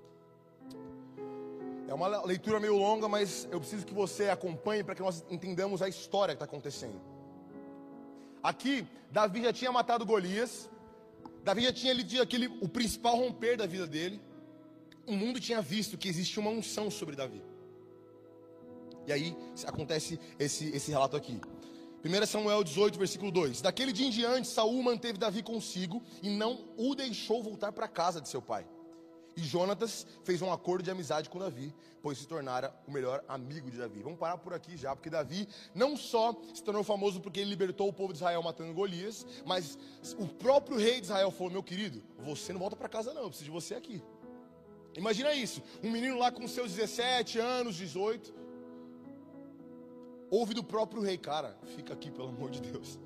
É 1.86 1.94
uma 1.94 2.08
leitura 2.24 2.58
meio 2.58 2.76
longa, 2.76 3.08
mas 3.08 3.46
eu 3.52 3.60
preciso 3.60 3.86
que 3.86 3.94
você 3.94 4.30
acompanhe 4.30 4.82
para 4.82 4.96
que 4.96 5.02
nós 5.02 5.24
entendamos 5.30 5.80
a 5.80 5.88
história 5.88 6.34
que 6.34 6.42
está 6.42 6.46
acontecendo. 6.46 7.00
Aqui, 8.42 8.84
Davi 9.12 9.44
já 9.44 9.52
tinha 9.52 9.70
matado 9.70 10.04
Golias, 10.04 10.68
Davi 11.44 11.62
já 11.62 11.72
tinha 11.72 11.92
lido 11.92 12.20
aquele, 12.22 12.46
o 12.60 12.68
principal 12.68 13.16
romper 13.16 13.56
da 13.56 13.66
vida 13.66 13.86
dele. 13.86 14.20
O 15.06 15.12
mundo 15.12 15.40
tinha 15.40 15.60
visto 15.60 15.98
que 15.98 16.08
existia 16.08 16.40
uma 16.40 16.50
unção 16.50 16.90
sobre 16.90 17.16
Davi. 17.16 17.42
E 19.06 19.12
aí 19.12 19.36
acontece 19.66 20.18
esse, 20.38 20.68
esse 20.68 20.90
relato 20.90 21.16
aqui. 21.16 21.40
1 22.04 22.26
Samuel 22.26 22.62
18, 22.62 22.98
versículo 22.98 23.30
2: 23.30 23.60
Daquele 23.60 23.92
dia 23.92 24.06
em 24.06 24.10
diante, 24.10 24.48
Saul 24.48 24.82
manteve 24.82 25.18
Davi 25.18 25.42
consigo 25.42 26.02
e 26.22 26.30
não 26.30 26.64
o 26.76 26.94
deixou 26.94 27.42
voltar 27.42 27.72
para 27.72 27.86
a 27.86 27.88
casa 27.88 28.20
de 28.20 28.28
seu 28.28 28.40
pai. 28.40 28.66
E 29.36 29.42
Jonatas 29.42 30.06
fez 30.24 30.42
um 30.42 30.52
acordo 30.52 30.82
de 30.82 30.90
amizade 30.90 31.30
com 31.30 31.38
Davi, 31.38 31.74
pois 32.02 32.18
se 32.18 32.26
tornara 32.26 32.74
o 32.86 32.90
melhor 32.90 33.24
amigo 33.26 33.70
de 33.70 33.78
Davi. 33.78 34.02
Vamos 34.02 34.18
parar 34.18 34.36
por 34.36 34.52
aqui 34.52 34.76
já, 34.76 34.94
porque 34.94 35.08
Davi 35.08 35.48
não 35.74 35.96
só 35.96 36.38
se 36.52 36.62
tornou 36.62 36.84
famoso 36.84 37.20
porque 37.20 37.40
ele 37.40 37.50
libertou 37.50 37.88
o 37.88 37.92
povo 37.92 38.12
de 38.12 38.18
Israel 38.18 38.42
matando 38.42 38.74
Golias, 38.74 39.26
mas 39.46 39.78
o 40.18 40.26
próprio 40.26 40.76
rei 40.76 41.00
de 41.00 41.06
Israel 41.06 41.30
falou: 41.30 41.50
Meu 41.50 41.62
querido, 41.62 42.02
você 42.18 42.52
não 42.52 42.60
volta 42.60 42.76
para 42.76 42.88
casa, 42.88 43.14
não, 43.14 43.22
eu 43.22 43.28
preciso 43.28 43.46
de 43.46 43.50
você 43.50 43.74
aqui. 43.74 44.02
Imagina 44.96 45.32
isso: 45.32 45.62
um 45.82 45.90
menino 45.90 46.18
lá 46.18 46.30
com 46.30 46.46
seus 46.46 46.72
17 46.72 47.38
anos, 47.38 47.76
18, 47.76 48.34
ouve 50.30 50.52
do 50.52 50.62
próprio 50.62 51.00
rei, 51.00 51.16
cara, 51.16 51.56
fica 51.74 51.94
aqui 51.94 52.10
pelo 52.10 52.28
amor 52.28 52.50
de 52.50 52.60
Deus. 52.60 52.98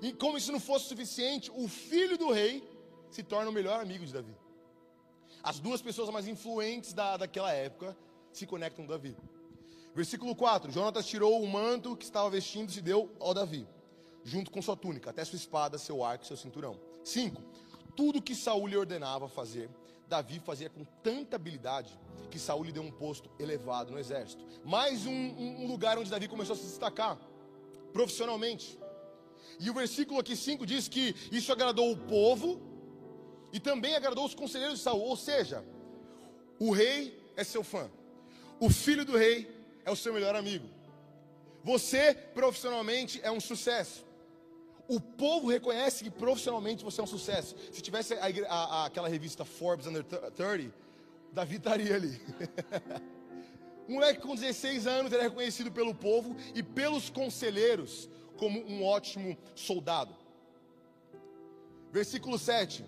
E 0.00 0.12
como 0.12 0.38
isso 0.38 0.50
não 0.50 0.60
fosse 0.60 0.86
suficiente, 0.86 1.50
o 1.54 1.68
filho 1.68 2.16
do 2.16 2.32
rei 2.32 2.66
se 3.10 3.22
torna 3.22 3.50
o 3.50 3.52
melhor 3.52 3.80
amigo 3.80 4.04
de 4.06 4.12
Davi. 4.12 4.34
As 5.44 5.60
duas 5.60 5.82
pessoas 5.82 6.08
mais 6.08 6.26
influentes 6.26 6.94
da, 6.94 7.18
daquela 7.18 7.52
época 7.52 7.94
se 8.32 8.46
conectam 8.46 8.86
com 8.86 8.90
Davi. 8.90 9.14
Versículo 9.94 10.34
4: 10.34 10.72
Jonatas 10.72 11.04
tirou 11.04 11.42
o 11.42 11.46
manto 11.46 11.94
que 11.94 12.04
estava 12.04 12.30
vestindo 12.30 12.70
e 12.70 12.72
se 12.72 12.80
deu 12.80 13.14
ao 13.20 13.34
Davi, 13.34 13.68
junto 14.24 14.50
com 14.50 14.62
sua 14.62 14.74
túnica, 14.74 15.10
até 15.10 15.22
sua 15.22 15.36
espada, 15.36 15.76
seu 15.76 16.02
arco 16.02 16.24
e 16.24 16.26
seu 16.26 16.36
cinturão. 16.38 16.80
5. 17.04 17.42
Tudo 17.94 18.22
que 18.22 18.34
Saul 18.34 18.66
lhe 18.66 18.76
ordenava 18.76 19.28
fazer, 19.28 19.68
Davi 20.08 20.40
fazia 20.40 20.70
com 20.70 20.82
tanta 21.02 21.36
habilidade 21.36 21.92
que 22.30 22.38
Saul 22.38 22.64
lhe 22.64 22.72
deu 22.72 22.82
um 22.82 22.90
posto 22.90 23.30
elevado 23.38 23.92
no 23.92 23.98
exército. 23.98 24.42
Mais 24.64 25.04
um, 25.04 25.12
um 25.12 25.66
lugar 25.66 25.98
onde 25.98 26.10
Davi 26.10 26.26
começou 26.26 26.54
a 26.54 26.56
se 26.56 26.64
destacar 26.64 27.18
profissionalmente. 27.92 28.78
E 29.60 29.68
o 29.68 29.74
versículo 29.74 30.18
aqui 30.18 30.34
5 30.34 30.64
diz 30.64 30.88
que 30.88 31.14
isso 31.30 31.52
agradou 31.52 31.92
o 31.92 31.96
povo 31.96 32.73
e 33.54 33.60
também 33.60 33.94
agradou 33.94 34.26
os 34.26 34.34
conselheiros 34.34 34.78
de 34.78 34.84
Saul. 34.84 35.02
Ou 35.02 35.16
seja, 35.16 35.64
o 36.58 36.72
rei 36.72 37.16
é 37.36 37.44
seu 37.44 37.62
fã, 37.62 37.88
o 38.58 38.68
filho 38.68 39.04
do 39.04 39.16
rei 39.16 39.48
é 39.84 39.90
o 39.92 39.96
seu 39.96 40.12
melhor 40.12 40.34
amigo. 40.34 40.68
Você 41.62 42.12
profissionalmente 42.34 43.20
é 43.22 43.30
um 43.30 43.40
sucesso. 43.40 44.04
O 44.88 45.00
povo 45.00 45.48
reconhece 45.48 46.04
que 46.04 46.10
profissionalmente 46.10 46.84
você 46.84 47.00
é 47.00 47.04
um 47.04 47.06
sucesso. 47.06 47.54
Se 47.72 47.80
tivesse 47.80 48.14
a, 48.14 48.26
a, 48.50 48.84
aquela 48.86 49.08
revista 49.08 49.44
Forbes 49.44 49.86
Under 49.86 50.04
30, 50.04 50.74
Davi 51.32 51.56
estaria 51.56 51.94
ali. 51.94 52.20
um 53.88 53.94
moleque 53.94 54.20
com 54.20 54.34
16 54.34 54.86
anos 54.86 55.12
era 55.12 55.22
reconhecido 55.22 55.70
pelo 55.70 55.94
povo 55.94 56.36
e 56.54 56.62
pelos 56.62 57.08
conselheiros 57.08 58.10
como 58.36 58.60
um 58.66 58.84
ótimo 58.84 59.38
soldado. 59.54 60.14
Versículo 61.92 62.36
7. 62.36 62.84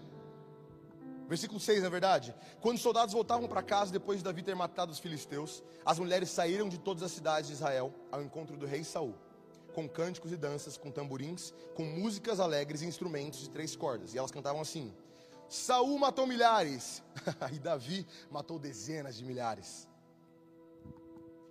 Versículo 1.28 1.58
6, 1.58 1.82
na 1.82 1.88
verdade. 1.88 2.34
Quando 2.60 2.76
os 2.76 2.82
soldados 2.82 3.12
voltavam 3.12 3.48
para 3.48 3.62
casa 3.62 3.92
depois 3.92 4.18
de 4.18 4.24
Davi 4.24 4.42
ter 4.42 4.54
matado 4.54 4.92
os 4.92 4.98
filisteus, 4.98 5.62
as 5.84 5.98
mulheres 5.98 6.30
saíram 6.30 6.68
de 6.68 6.78
todas 6.78 7.02
as 7.02 7.10
cidades 7.10 7.48
de 7.48 7.54
Israel 7.54 7.92
ao 8.12 8.22
encontro 8.22 8.56
do 8.56 8.66
rei 8.66 8.84
Saul, 8.84 9.14
com 9.74 9.88
cânticos 9.88 10.30
e 10.32 10.36
danças, 10.36 10.76
com 10.76 10.90
tamborins, 10.90 11.52
com 11.74 11.84
músicas 11.84 12.38
alegres 12.38 12.82
e 12.82 12.86
instrumentos 12.86 13.40
de 13.40 13.50
três 13.50 13.74
cordas. 13.74 14.14
E 14.14 14.18
elas 14.18 14.30
cantavam 14.30 14.60
assim: 14.60 14.94
Saul 15.48 15.98
matou 15.98 16.26
milhares, 16.26 17.02
e 17.52 17.58
Davi 17.58 18.06
matou 18.30 18.58
dezenas 18.58 19.16
de 19.16 19.24
milhares. 19.24 19.88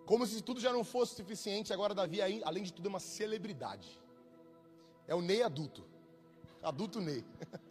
Como 0.05 0.25
se 0.25 0.41
tudo 0.41 0.59
já 0.59 0.71
não 0.71 0.83
fosse 0.83 1.15
suficiente, 1.15 1.73
agora 1.73 1.93
Davi, 1.93 2.21
além 2.21 2.63
de 2.63 2.71
tudo, 2.71 2.85
é 2.85 2.89
uma 2.89 2.99
celebridade. 2.99 3.99
É 5.07 5.15
o 5.15 5.21
Ney 5.21 5.41
adulto. 5.41 5.83
Adulto 6.61 7.01
Ney. 7.01 7.25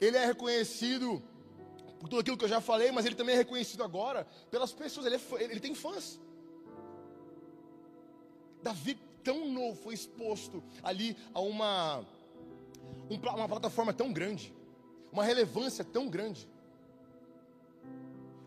ele 0.00 0.16
é 0.16 0.26
reconhecido 0.26 1.22
por 1.98 2.08
tudo 2.08 2.20
aquilo 2.20 2.36
que 2.36 2.44
eu 2.44 2.48
já 2.48 2.60
falei, 2.60 2.92
mas 2.92 3.04
ele 3.04 3.14
também 3.14 3.34
é 3.34 3.38
reconhecido 3.38 3.82
agora 3.82 4.26
pelas 4.50 4.72
pessoas, 4.72 5.06
ele, 5.06 5.16
é, 5.16 5.44
ele 5.44 5.60
tem 5.60 5.74
fãs. 5.74 6.20
Davi, 8.62 8.98
tão 9.22 9.50
novo, 9.50 9.76
foi 9.76 9.94
exposto 9.94 10.62
ali 10.82 11.16
a 11.34 11.40
uma, 11.40 12.04
uma 13.08 13.48
plataforma 13.48 13.92
tão 13.92 14.12
grande, 14.12 14.54
uma 15.12 15.24
relevância 15.24 15.84
tão 15.84 16.08
grande, 16.08 16.48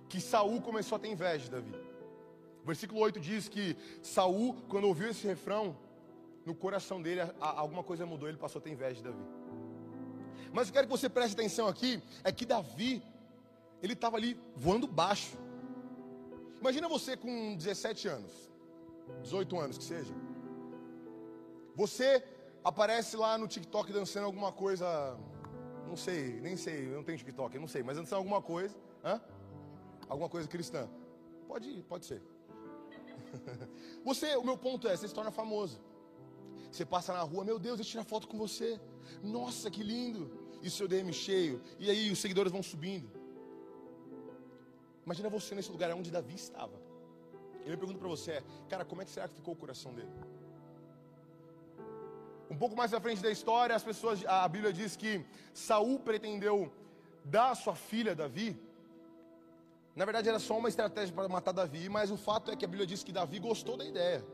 que 0.07 0.19
Saul 0.19 0.61
começou 0.61 0.95
a 0.95 0.99
ter 0.99 1.09
inveja 1.09 1.45
de 1.45 1.51
Davi. 1.51 1.73
O 2.63 2.65
versículo 2.65 2.99
8 3.01 3.19
diz 3.19 3.47
que 3.47 3.75
Saul, 4.01 4.55
quando 4.67 4.85
ouviu 4.85 5.09
esse 5.09 5.25
refrão, 5.25 5.75
no 6.45 6.55
coração 6.55 7.01
dele, 7.01 7.21
alguma 7.39 7.83
coisa 7.83 8.05
mudou, 8.05 8.27
ele 8.27 8.37
passou 8.37 8.59
a 8.59 8.63
ter 8.63 8.71
inveja 8.71 8.95
de 8.95 9.03
Davi. 9.03 9.40
Mas 10.53 10.67
eu 10.67 10.73
quero 10.73 10.87
que 10.87 10.91
você 10.91 11.09
preste 11.09 11.33
atenção 11.33 11.67
aqui, 11.67 12.01
é 12.23 12.31
que 12.31 12.45
Davi, 12.45 13.01
ele 13.81 13.93
estava 13.93 14.17
ali 14.17 14.39
voando 14.55 14.87
baixo. 14.87 15.37
Imagina 16.59 16.87
você 16.87 17.15
com 17.15 17.55
17 17.55 18.07
anos, 18.07 18.51
18 19.23 19.59
anos 19.59 19.77
que 19.77 19.83
seja. 19.83 20.13
Você 21.75 22.23
aparece 22.63 23.15
lá 23.15 23.37
no 23.37 23.47
TikTok 23.47 23.91
dançando 23.93 24.25
alguma 24.25 24.51
coisa, 24.51 25.17
não 25.87 25.95
sei, 25.95 26.39
nem 26.41 26.57
sei, 26.57 26.87
eu 26.87 26.97
não 26.97 27.03
tenho 27.03 27.17
TikTok, 27.17 27.55
eu 27.55 27.61
não 27.61 27.67
sei, 27.67 27.81
mas 27.81 27.97
dançando 27.97 28.17
alguma 28.17 28.41
coisa, 28.41 28.75
hã? 29.03 29.21
Alguma 30.09 30.29
coisa 30.29 30.47
cristã. 30.47 30.89
Pode, 31.47 31.83
pode 31.83 32.05
ser. 32.05 32.21
Você, 34.03 34.35
o 34.35 34.43
meu 34.43 34.57
ponto 34.57 34.87
é, 34.87 34.95
você 34.95 35.07
se 35.07 35.13
torna 35.13 35.31
famoso. 35.31 35.79
Você 36.69 36.85
passa 36.85 37.13
na 37.13 37.21
rua, 37.21 37.45
meu 37.45 37.57
Deus, 37.57 37.79
eu 37.79 37.85
tiro 37.85 38.03
foto 38.03 38.27
com 38.27 38.37
você. 38.37 38.79
Nossa, 39.21 39.69
que 39.69 39.83
lindo 39.83 40.40
e 40.61 40.69
seu 40.69 40.87
DM 40.87 41.11
cheio, 41.11 41.61
e 41.79 41.89
aí 41.89 42.11
os 42.11 42.19
seguidores 42.19 42.51
vão 42.51 42.63
subindo. 42.63 43.09
Imagina 45.05 45.29
você 45.29 45.55
nesse 45.55 45.71
lugar 45.71 45.91
onde 45.91 46.11
Davi 46.11 46.35
estava. 46.35 46.79
Eu 47.65 47.77
pergunto 47.77 47.99
para 47.99 48.07
você, 48.07 48.43
cara, 48.69 48.83
como 48.83 49.01
é 49.01 49.05
que 49.05 49.11
será 49.11 49.27
que 49.27 49.35
ficou 49.35 49.53
o 49.53 49.57
coração 49.57 49.93
dele? 49.93 50.09
Um 52.49 52.57
pouco 52.57 52.75
mais 52.75 52.93
à 52.93 52.99
frente 52.99 53.21
da 53.21 53.31
história, 53.31 53.75
as 53.75 53.83
pessoas, 53.83 54.25
a 54.25 54.47
Bíblia 54.47 54.73
diz 54.73 54.95
que 54.95 55.25
Saul 55.53 55.99
pretendeu 55.99 56.71
dar 57.23 57.55
sua 57.55 57.75
filha 57.75 58.13
Davi. 58.13 58.59
Na 59.95 60.05
verdade 60.05 60.29
era 60.29 60.39
só 60.39 60.57
uma 60.57 60.69
estratégia 60.69 61.13
para 61.13 61.29
matar 61.29 61.51
Davi, 61.51 61.87
mas 61.87 62.11
o 62.11 62.17
fato 62.17 62.51
é 62.51 62.55
que 62.55 62.65
a 62.65 62.67
Bíblia 62.67 62.85
diz 62.85 63.03
que 63.03 63.11
Davi 63.11 63.39
gostou 63.39 63.77
da 63.77 63.85
ideia. 63.85 64.25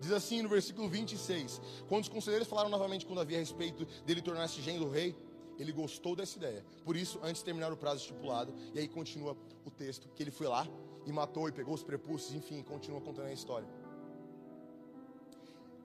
Diz 0.00 0.12
assim 0.12 0.42
no 0.42 0.48
versículo 0.48 0.88
26: 0.88 1.60
Quando 1.88 2.02
os 2.02 2.08
conselheiros 2.08 2.48
falaram 2.48 2.68
novamente 2.68 3.06
com 3.06 3.14
Davi 3.14 3.36
a 3.36 3.38
respeito 3.38 3.86
dele 4.04 4.20
tornar-se 4.20 4.60
genro 4.60 4.90
rei, 4.90 5.16
ele 5.58 5.72
gostou 5.72 6.14
dessa 6.14 6.36
ideia. 6.36 6.64
Por 6.84 6.96
isso, 6.96 7.18
antes 7.22 7.38
de 7.38 7.44
terminar 7.44 7.72
o 7.72 7.76
prazo 7.76 8.02
estipulado, 8.02 8.54
e 8.74 8.78
aí 8.78 8.88
continua 8.88 9.36
o 9.64 9.70
texto, 9.70 10.08
que 10.14 10.22
ele 10.22 10.30
foi 10.30 10.46
lá 10.46 10.66
e 11.06 11.12
matou 11.12 11.48
e 11.48 11.52
pegou 11.52 11.74
os 11.74 11.82
prepúcios, 11.82 12.34
enfim, 12.34 12.62
continua 12.62 13.00
contando 13.00 13.26
a 13.26 13.32
história. 13.32 13.68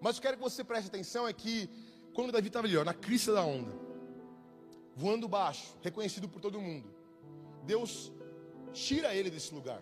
Mas 0.02 0.18
eu 0.18 0.22
quero 0.22 0.38
que 0.38 0.44
você 0.44 0.64
preste 0.64 0.88
atenção 0.88 1.28
é 1.28 1.32
que 1.32 1.70
quando 2.14 2.32
Davi 2.32 2.48
estava 2.48 2.68
ali, 2.68 2.76
ó, 2.76 2.84
na 2.84 2.94
crista 2.94 3.32
da 3.32 3.44
onda, 3.44 3.72
voando 4.96 5.28
baixo, 5.28 5.76
reconhecido 5.82 6.28
por 6.28 6.42
todo 6.42 6.60
mundo, 6.60 6.90
Deus 7.64 8.12
tira 8.74 9.16
ele 9.16 9.30
desse 9.30 9.54
lugar. 9.54 9.82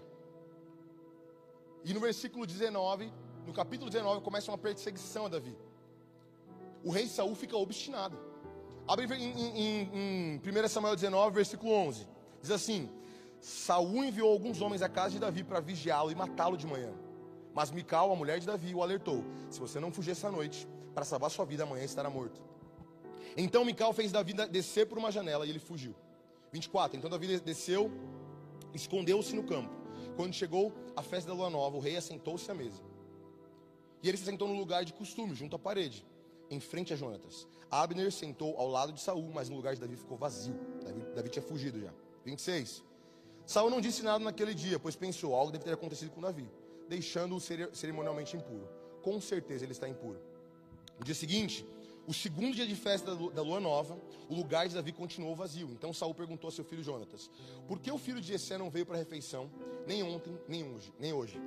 E 1.84 1.94
no 1.94 2.00
versículo 2.00 2.46
19 2.46 3.12
no 3.46 3.54
capítulo 3.54 3.90
19 3.90 4.22
começa 4.22 4.52
uma 4.52 4.58
perseguição 4.58 5.26
a 5.26 5.30
Davi. 5.30 5.56
O 6.84 6.92
rei 6.92 7.08
Saul 7.08 7.36
fica 7.36 7.56
obstinado. 7.58 8.18
Abre 8.88 9.06
em, 9.06 9.40
em, 9.40 10.36
em 10.36 10.66
1 10.66 10.68
Samuel 10.68 10.96
19, 10.96 11.36
versículo 11.36 11.72
11. 11.72 12.08
Diz 12.42 12.52
assim: 12.52 12.90
Saul 13.40 14.04
enviou 14.04 14.32
alguns 14.32 14.62
homens 14.62 14.82
à 14.82 14.90
casa 14.90 15.12
de 15.12 15.20
Davi 15.20 15.44
para 15.44 15.60
vigiá-lo 15.60 16.12
e 16.12 16.16
matá-lo 16.16 16.58
de 16.58 16.66
manhã. 16.66 16.94
Mas 17.54 17.72
Mical, 17.72 18.12
a 18.12 18.16
mulher 18.16 18.40
de 18.40 18.46
Davi, 18.46 18.74
o 18.74 18.82
alertou: 18.82 19.24
Se 19.50 19.60
você 19.60 19.80
não 19.80 19.92
fugir 19.92 20.12
essa 20.12 20.32
noite, 20.32 20.68
para 20.94 21.06
salvar 21.06 21.30
sua 21.30 21.46
vida, 21.46 21.64
amanhã 21.64 21.84
estará 21.84 22.10
morto. 22.10 22.42
Então 23.38 23.64
Mical 23.64 23.94
fez 23.94 24.12
Davi 24.12 24.34
descer 24.34 24.88
por 24.88 24.98
uma 24.98 25.12
janela 25.12 25.46
e 25.46 25.50
ele 25.50 25.60
fugiu. 25.60 25.96
24. 26.52 26.98
Então 26.98 27.10
Davi 27.10 27.40
desceu, 27.40 27.92
escondeu-se 28.74 29.36
no 29.36 29.44
campo. 29.44 29.74
Quando 30.16 30.34
chegou 30.34 30.74
a 30.96 31.02
festa 31.02 31.30
da 31.30 31.36
lua 31.36 31.50
nova, 31.50 31.78
o 31.78 31.80
rei 31.80 31.96
assentou-se 31.96 32.50
à 32.50 32.54
mesa. 32.54 32.82
E 34.02 34.08
ele 34.08 34.18
se 34.18 34.26
sentou 34.26 34.48
no 34.48 34.56
lugar 34.56 34.86
de 34.86 34.94
costume, 34.94 35.36
junto 35.36 35.56
à 35.56 35.60
parede, 35.60 36.06
em 36.50 36.60
frente 36.60 36.94
a 36.94 36.96
Jonatas. 36.96 37.48
Abner 37.70 38.12
sentou 38.12 38.58
ao 38.58 38.68
lado 38.68 38.94
de 38.94 39.02
Saul, 39.02 39.30
mas 39.34 39.50
no 39.50 39.56
lugar 39.56 39.76
de 39.76 39.82
Davi 39.82 39.96
ficou 39.96 40.18
vazio. 40.18 40.56
Davi, 40.84 41.02
Davi 41.16 41.30
tinha 41.30 41.44
fugido 41.44 41.80
já. 41.80 41.94
26. 42.26 42.84
Saul 43.46 43.70
não 43.70 43.82
disse 43.82 44.04
nada 44.04 44.24
naquele 44.24 44.54
dia, 44.54 44.80
pois 44.80 44.96
pensou, 44.96 45.36
algo 45.36 45.52
deve 45.52 45.64
ter 45.64 45.74
acontecido 45.74 46.12
com 46.12 46.22
Davi, 46.22 46.50
deixando-o 46.88 47.40
cerimonialmente 47.40 48.36
impuro. 48.36 48.68
Com 49.02 49.20
certeza 49.20 49.66
ele 49.66 49.72
está 49.72 49.88
impuro. 49.88 50.20
No 50.98 51.06
dia 51.06 51.16
seguinte, 51.16 51.66
o 52.08 52.14
segundo 52.14 52.56
dia 52.56 52.66
de 52.66 52.76
festa 52.76 53.16
da 53.16 53.42
lua 53.42 53.60
nova, 53.60 54.00
o 54.28 54.34
lugar 54.34 54.68
de 54.68 54.76
Davi 54.76 54.92
continuou 54.92 55.36
vazio. 55.36 55.70
Então 55.72 55.94
Saul 55.94 56.14
perguntou 56.14 56.48
a 56.48 56.52
seu 56.52 56.64
filho 56.66 56.84
Jonatas: 56.84 57.30
Por 57.68 57.80
que 57.80 57.92
o 57.92 57.98
filho 57.98 58.20
de 58.20 58.28
Jessé 58.28 58.58
não 58.58 58.70
veio 58.70 58.86
para 58.86 58.96
a 58.96 58.98
refeição, 58.98 59.50
nem 59.86 60.02
ontem, 60.04 60.36
nem 60.48 60.64
hoje? 60.64 60.92
Nem 61.00 61.14
hoje? 61.14 61.40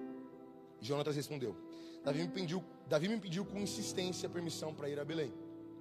E 0.80 0.84
Jonatas 0.84 1.16
respondeu: 1.16 1.56
Davi 2.04 2.22
me 2.22 2.28
pediu, 2.28 2.64
Davi 2.88 3.08
me 3.08 3.18
pediu 3.18 3.44
com 3.44 3.58
insistência 3.58 4.28
permissão 4.28 4.74
para 4.74 4.88
ir 4.88 4.98
a 4.98 5.04
Belém, 5.04 5.32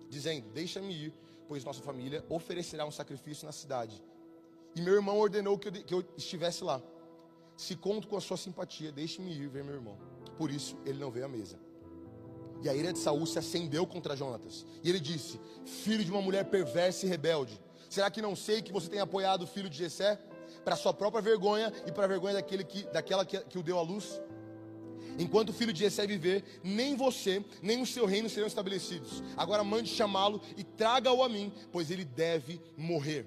dizendo: 0.10 0.48
Deixa-me 0.54 0.94
ir, 0.94 1.14
pois 1.48 1.64
nossa 1.64 1.82
família 1.82 2.24
oferecerá 2.30 2.86
um 2.86 2.92
sacrifício 2.92 3.46
na 3.46 3.52
cidade. 3.52 4.02
E 4.76 4.82
meu 4.82 4.94
irmão 4.94 5.18
ordenou 5.18 5.58
que 5.58 5.68
eu, 5.68 5.72
que 5.72 5.94
eu 5.94 6.06
estivesse 6.16 6.64
lá. 6.64 6.82
Se 7.58 7.76
conto 7.76 8.08
com 8.08 8.16
a 8.16 8.22
sua 8.22 8.38
simpatia, 8.38 8.92
deixe-me 8.92 9.32
ir 9.34 9.48
ver 9.48 9.64
meu 9.64 9.76
irmão. 9.76 9.98
Por 10.38 10.50
isso 10.50 10.78
ele 10.86 11.00
não 11.00 11.12
veio 11.12 11.26
à 11.26 11.30
mesa. 11.30 11.60
E 12.64 12.70
a 12.70 12.76
ira 12.76 12.94
de 12.94 13.00
Saul 13.00 13.26
se 13.26 13.40
acendeu 13.40 13.86
contra 13.88 14.16
Jonatas. 14.16 14.66
E 14.84 14.90
ele 14.90 15.00
disse: 15.00 15.40
Filho 15.66 16.06
de 16.06 16.12
uma 16.12 16.22
mulher 16.22 16.46
perversa 16.46 17.06
e 17.06 17.10
rebelde, 17.10 17.60
será 17.90 18.10
que 18.12 18.22
não 18.22 18.36
sei 18.36 18.62
que 18.62 18.72
você 18.72 18.90
tem 18.90 19.00
apoiado 19.00 19.44
o 19.44 19.48
filho 19.48 19.70
de 19.70 19.78
Jessé? 19.78 20.20
Para 20.64 20.76
sua 20.76 20.94
própria 20.94 21.22
vergonha 21.22 21.74
e 21.88 21.92
para 21.92 22.06
a 22.06 22.08
vergonha 22.08 22.36
daquele 22.36 22.64
que, 22.64 22.84
daquela 22.84 23.26
que, 23.26 23.40
que 23.40 23.58
o 23.58 23.64
deu 23.64 23.80
à 23.80 23.82
luz? 23.82 24.22
Enquanto 25.17 25.50
o 25.50 25.54
filho 25.54 25.74
de 25.74 25.80
Jessé 25.80 26.08
viver, 26.08 26.43
nem 26.63 26.95
você, 26.95 27.43
nem 27.62 27.82
o 27.82 27.86
seu 27.86 28.06
reino 28.06 28.30
serão 28.30 28.47
estabelecidos. 28.47 29.21
Agora 29.36 29.63
mande 29.63 29.89
chamá-lo 29.89 30.41
e 30.58 30.63
traga-o 30.63 31.24
a 31.24 31.30
mim, 31.30 31.52
pois 31.71 31.91
ele 31.91 32.06
deve 32.06 32.62
morrer. 32.78 33.26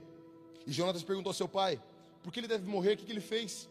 E 0.67 0.73
Jonatas 0.73 1.03
perguntou 1.03 1.31
ao 1.31 1.35
seu 1.35 1.49
pai: 1.49 1.81
Por 2.23 2.33
que 2.33 2.41
ele 2.41 2.49
deve 2.49 2.67
morrer? 2.69 2.95
O 2.95 2.97
que, 2.97 3.11
ele 3.11 3.21
fez? 3.21 3.69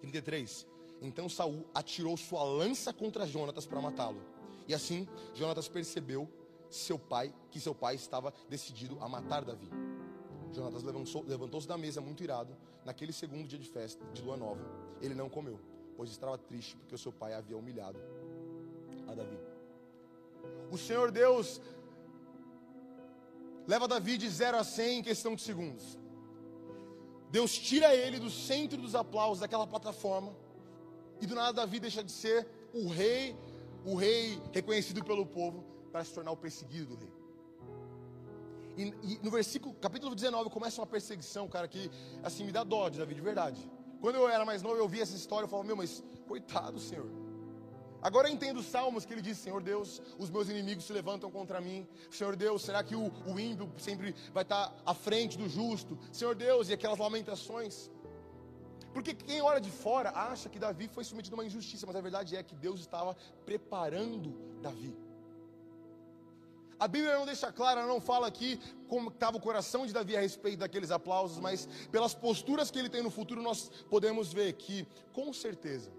33. 0.00 0.66
Então 1.00 1.28
Saul 1.28 1.66
atirou 1.74 2.16
sua 2.16 2.44
lança 2.44 2.92
contra 2.92 3.26
Jonatas 3.26 3.66
para 3.66 3.80
matá-lo. 3.80 4.22
E 4.68 4.74
assim 4.74 5.08
Jonatas 5.34 5.68
percebeu 5.68 6.28
seu 6.70 6.98
pai 6.98 7.34
que 7.50 7.60
seu 7.60 7.74
pai 7.74 7.96
estava 7.96 8.32
decidido 8.48 8.98
a 9.00 9.08
matar 9.08 9.44
Davi. 9.44 9.68
Jonatas 10.52 10.82
levantou-se 10.82 11.66
da 11.66 11.76
mesa 11.76 12.00
muito 12.00 12.22
irado. 12.22 12.56
Naquele 12.84 13.12
segundo 13.12 13.46
dia 13.46 13.58
de 13.58 13.68
festa 13.68 14.04
de 14.12 14.22
lua 14.22 14.36
nova, 14.36 14.60
ele 15.00 15.14
não 15.14 15.28
comeu 15.28 15.58
pois 16.02 16.10
estava 16.10 16.36
triste 16.36 16.76
porque 16.76 16.96
o 16.96 16.98
seu 16.98 17.12
pai 17.12 17.32
havia 17.32 17.56
humilhado 17.56 17.96
a 19.06 19.14
Davi. 19.14 19.38
O 20.68 20.76
Senhor 20.76 21.12
Deus 21.12 21.60
leva 23.68 23.86
Davi 23.86 24.18
de 24.18 24.28
0 24.28 24.56
a 24.58 24.64
100 24.64 24.98
em 24.98 25.02
questão 25.04 25.36
de 25.36 25.42
segundos. 25.42 25.96
Deus 27.30 27.56
tira 27.56 27.94
ele 27.94 28.18
do 28.18 28.28
centro 28.28 28.82
dos 28.82 28.96
aplausos 28.96 29.38
daquela 29.38 29.64
plataforma 29.64 30.34
E 31.20 31.26
do 31.26 31.36
nada 31.36 31.52
Davi 31.52 31.78
deixa 31.78 32.02
de 32.02 32.10
ser 32.10 32.48
o 32.74 32.88
rei, 32.88 33.36
o 33.84 33.94
rei 33.94 34.42
reconhecido 34.52 35.04
pelo 35.04 35.24
povo, 35.24 35.64
para 35.92 36.04
se 36.04 36.12
tornar 36.12 36.32
o 36.32 36.36
perseguido 36.36 36.86
do 36.86 36.96
rei. 36.96 37.12
E, 38.76 38.82
e, 39.04 39.20
no 39.22 39.30
versículo, 39.30 39.72
capítulo 39.76 40.16
19, 40.16 40.50
começa 40.50 40.80
uma 40.80 40.86
perseguição, 40.88 41.46
cara, 41.46 41.68
que 41.68 41.88
assim 42.24 42.42
me 42.42 42.50
dá 42.50 42.64
dó 42.64 42.88
de 42.88 42.98
Davi, 42.98 43.14
de 43.14 43.20
verdade. 43.20 43.70
Quando 44.02 44.16
eu 44.16 44.28
era 44.28 44.44
mais 44.44 44.62
novo, 44.62 44.76
eu 44.76 44.88
via 44.88 45.04
essa 45.04 45.14
história, 45.14 45.44
eu 45.44 45.48
falava, 45.48 45.68
meu, 45.68 45.76
mas 45.76 46.02
coitado, 46.26 46.80
Senhor. 46.80 47.08
Agora 48.02 48.28
eu 48.28 48.34
entendo 48.34 48.58
os 48.58 48.66
salmos 48.66 49.04
que 49.04 49.12
ele 49.14 49.22
diz, 49.22 49.38
Senhor 49.38 49.62
Deus, 49.62 50.02
os 50.18 50.28
meus 50.28 50.48
inimigos 50.48 50.84
se 50.84 50.92
levantam 50.92 51.30
contra 51.30 51.60
mim. 51.60 51.86
Senhor 52.10 52.34
Deus, 52.34 52.62
será 52.62 52.82
que 52.82 52.96
o, 52.96 53.12
o 53.24 53.38
ímpio 53.38 53.70
sempre 53.78 54.12
vai 54.34 54.42
estar 54.42 54.74
à 54.84 54.92
frente 54.92 55.38
do 55.38 55.48
justo? 55.48 55.96
Senhor 56.10 56.34
Deus, 56.34 56.68
e 56.68 56.72
aquelas 56.72 56.98
lamentações. 56.98 57.92
Porque 58.92 59.14
quem 59.14 59.40
olha 59.40 59.60
de 59.60 59.70
fora 59.70 60.10
acha 60.10 60.48
que 60.48 60.58
Davi 60.58 60.88
foi 60.88 61.04
submetido 61.04 61.36
a 61.36 61.38
uma 61.38 61.46
injustiça, 61.46 61.86
mas 61.86 61.94
a 61.94 62.00
verdade 62.00 62.34
é 62.34 62.42
que 62.42 62.56
Deus 62.56 62.80
estava 62.80 63.16
preparando 63.46 64.36
Davi. 64.60 64.96
A 66.82 66.88
Bíblia 66.88 67.16
não 67.16 67.24
deixa 67.24 67.52
claro, 67.52 67.78
ela 67.78 67.88
não 67.88 68.00
fala 68.00 68.26
aqui 68.26 68.58
como 68.88 69.08
estava 69.08 69.36
o 69.36 69.40
coração 69.40 69.86
de 69.86 69.92
Davi 69.92 70.16
a 70.16 70.20
respeito 70.20 70.58
daqueles 70.58 70.90
aplausos, 70.90 71.38
mas 71.38 71.68
pelas 71.92 72.12
posturas 72.12 72.72
que 72.72 72.78
ele 72.80 72.88
tem 72.88 73.00
no 73.00 73.10
futuro, 73.18 73.40
nós 73.40 73.70
podemos 73.88 74.32
ver 74.32 74.54
que, 74.54 74.84
com 75.12 75.32
certeza, 75.32 75.92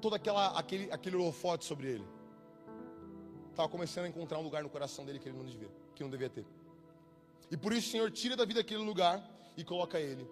todo 0.00 0.14
aquela, 0.14 0.56
aquele, 0.56 0.92
aquele 0.92 1.16
holofote 1.16 1.64
sobre 1.64 1.88
ele 1.88 2.06
estava 3.50 3.68
começando 3.68 4.04
a 4.04 4.08
encontrar 4.08 4.38
um 4.38 4.42
lugar 4.42 4.62
no 4.62 4.70
coração 4.70 5.04
dele 5.04 5.18
que 5.18 5.28
ele 5.28 5.36
não 5.36 5.44
devia, 5.44 5.70
que 5.92 6.04
não 6.04 6.10
devia 6.10 6.30
ter. 6.30 6.46
E 7.50 7.56
por 7.56 7.72
isso 7.72 7.88
o 7.88 7.90
Senhor 7.90 8.12
tira 8.12 8.36
Davi 8.36 8.54
daquele 8.54 8.84
lugar 8.84 9.28
e 9.56 9.64
coloca 9.64 9.98
ele 9.98 10.24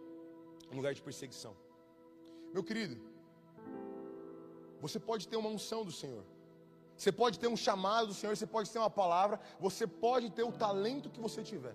um 0.71 0.77
lugar 0.77 0.95
de 0.95 1.03
perseguição. 1.03 1.57
Meu 2.53 2.63
querido, 2.63 2.97
você 4.81 5.01
pode 5.01 5.27
ter 5.27 5.37
uma 5.37 5.49
unção 5.49 5.85
do 5.85 5.91
Senhor. 5.91 6.25
Você 6.97 7.11
pode 7.11 7.39
ter 7.39 7.49
um 7.49 7.57
chamado 7.57 8.09
do 8.09 8.15
Senhor, 8.15 8.37
você 8.37 8.47
pode 8.47 8.71
ter 8.71 8.79
uma 8.79 8.91
palavra, 8.91 9.41
você 9.59 9.87
pode 9.87 10.31
ter 10.31 10.43
o 10.43 10.53
talento 10.53 11.11
que 11.11 11.21
você 11.21 11.43
tiver. 11.43 11.75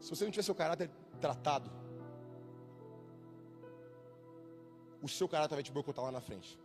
Se 0.00 0.10
você 0.10 0.24
não 0.24 0.30
tiver 0.30 0.44
seu 0.44 0.54
caráter 0.54 0.90
tratado, 1.20 1.70
o 5.02 5.08
seu 5.08 5.28
caráter 5.28 5.54
vai 5.54 5.64
te 5.64 5.72
boicotar 5.72 6.04
lá 6.04 6.12
na 6.12 6.20
frente. 6.20 6.58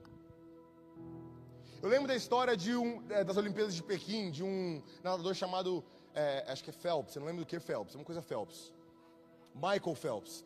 Eu 1.81 1.89
lembro 1.89 2.07
da 2.07 2.15
história 2.15 2.55
de 2.55 2.75
um, 2.75 3.03
é, 3.09 3.23
das 3.23 3.35
Olimpíadas 3.35 3.75
de 3.75 3.83
Pequim, 3.83 4.31
de 4.31 4.43
um 4.43 4.81
nadador 5.03 5.33
chamado, 5.33 5.83
é, 6.13 6.45
acho 6.47 6.63
que 6.63 6.69
é 6.69 6.73
Phelps, 6.73 7.15
eu 7.15 7.19
não 7.19 7.27
lembro 7.27 7.43
do 7.43 7.47
que 7.47 7.59
Phelps, 7.59 7.93
é 7.93 7.97
uma 7.97 8.05
coisa 8.05 8.21
Phelps. 8.21 8.71
Michael 9.53 9.95
Phelps. 9.95 10.45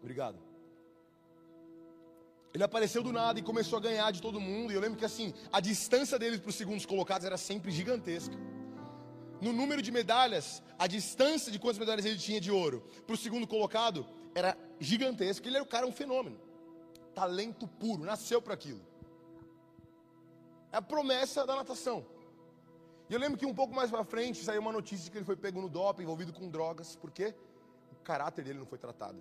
Obrigado. 0.00 0.53
Ele 2.54 2.62
apareceu 2.62 3.02
do 3.02 3.12
nada 3.12 3.40
e 3.40 3.42
começou 3.42 3.78
a 3.78 3.82
ganhar 3.82 4.12
de 4.12 4.22
todo 4.22 4.40
mundo. 4.40 4.72
E 4.72 4.76
eu 4.76 4.80
lembro 4.80 4.96
que 4.96 5.04
assim, 5.04 5.34
a 5.52 5.58
distância 5.58 6.16
dele 6.16 6.38
para 6.38 6.50
os 6.50 6.54
segundos 6.54 6.86
colocados 6.86 7.26
era 7.26 7.36
sempre 7.36 7.72
gigantesca. 7.72 8.36
No 9.40 9.52
número 9.52 9.82
de 9.82 9.90
medalhas, 9.90 10.62
a 10.78 10.86
distância 10.86 11.50
de 11.50 11.58
quantas 11.58 11.78
medalhas 11.78 12.04
ele 12.04 12.16
tinha 12.16 12.40
de 12.40 12.52
ouro 12.52 12.88
para 13.04 13.14
o 13.14 13.16
segundo 13.16 13.44
colocado 13.44 14.06
era 14.36 14.56
gigantesca. 14.78 15.48
Ele 15.48 15.56
era 15.56 15.64
o 15.64 15.68
cara 15.68 15.84
um 15.84 15.90
fenômeno. 15.90 16.38
Talento 17.12 17.66
puro, 17.66 18.04
nasceu 18.04 18.40
para 18.40 18.54
aquilo. 18.54 18.80
É 20.70 20.76
a 20.76 20.82
promessa 20.82 21.44
da 21.44 21.56
natação. 21.56 22.06
E 23.10 23.14
eu 23.14 23.18
lembro 23.18 23.36
que 23.36 23.44
um 23.44 23.54
pouco 23.54 23.74
mais 23.74 23.90
para 23.90 24.04
frente 24.04 24.44
saiu 24.44 24.60
uma 24.60 24.72
notícia 24.72 25.10
que 25.10 25.18
ele 25.18 25.24
foi 25.24 25.36
pego 25.36 25.60
no 25.60 25.68
doping, 25.68 26.04
envolvido 26.04 26.32
com 26.32 26.48
drogas, 26.48 26.94
porque 26.96 27.34
o 27.90 27.96
caráter 27.96 28.44
dele 28.44 28.60
não 28.60 28.66
foi 28.66 28.78
tratado. 28.78 29.18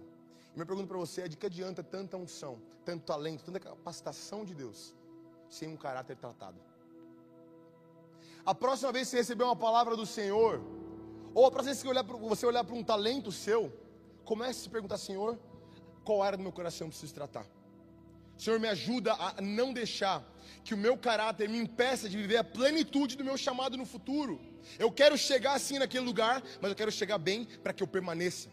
Minha 0.55 0.65
pergunta 0.65 0.87
para 0.87 0.97
você 0.97 1.21
é: 1.21 1.27
de 1.27 1.37
que 1.37 1.45
adianta 1.45 1.83
tanta 1.83 2.17
unção, 2.17 2.61
tanto 2.85 3.05
talento, 3.05 3.43
tanta 3.43 3.59
capacitação 3.59 4.45
de 4.45 4.53
Deus, 4.53 4.95
sem 5.49 5.67
um 5.67 5.77
caráter 5.77 6.15
tratado? 6.15 6.59
A 8.45 8.53
próxima 8.53 8.91
vez 8.91 9.07
que 9.07 9.11
você 9.11 9.17
receber 9.17 9.43
uma 9.43 9.55
palavra 9.55 9.95
do 9.95 10.05
Senhor, 10.05 10.61
ou 11.33 11.45
a 11.45 11.51
próxima 11.51 11.73
vez 11.73 11.81
que 11.81 12.27
você 12.27 12.45
olhar 12.45 12.63
para 12.63 12.75
um 12.75 12.83
talento 12.83 13.31
seu, 13.31 13.71
comece 14.23 14.59
a 14.59 14.63
se 14.63 14.69
perguntar: 14.69 14.97
Senhor, 14.97 15.39
qual 16.03 16.21
área 16.21 16.37
do 16.37 16.43
meu 16.43 16.51
coração 16.51 16.87
eu 16.87 16.89
preciso 16.89 17.13
tratar? 17.13 17.45
Senhor, 18.37 18.59
me 18.59 18.67
ajuda 18.67 19.13
a 19.13 19.41
não 19.41 19.71
deixar 19.71 20.23
que 20.63 20.73
o 20.73 20.77
meu 20.77 20.97
caráter 20.97 21.47
me 21.47 21.57
impeça 21.57 22.09
de 22.09 22.17
viver 22.17 22.37
a 22.37 22.43
plenitude 22.43 23.15
do 23.15 23.23
meu 23.23 23.37
chamado 23.37 23.77
no 23.77 23.85
futuro. 23.85 24.39
Eu 24.79 24.91
quero 24.91 25.17
chegar 25.17 25.53
assim 25.53 25.77
naquele 25.77 26.05
lugar, 26.05 26.43
mas 26.61 26.69
eu 26.69 26.75
quero 26.75 26.91
chegar 26.91 27.17
bem 27.17 27.45
para 27.45 27.73
que 27.73 27.83
eu 27.83 27.87
permaneça. 27.87 28.49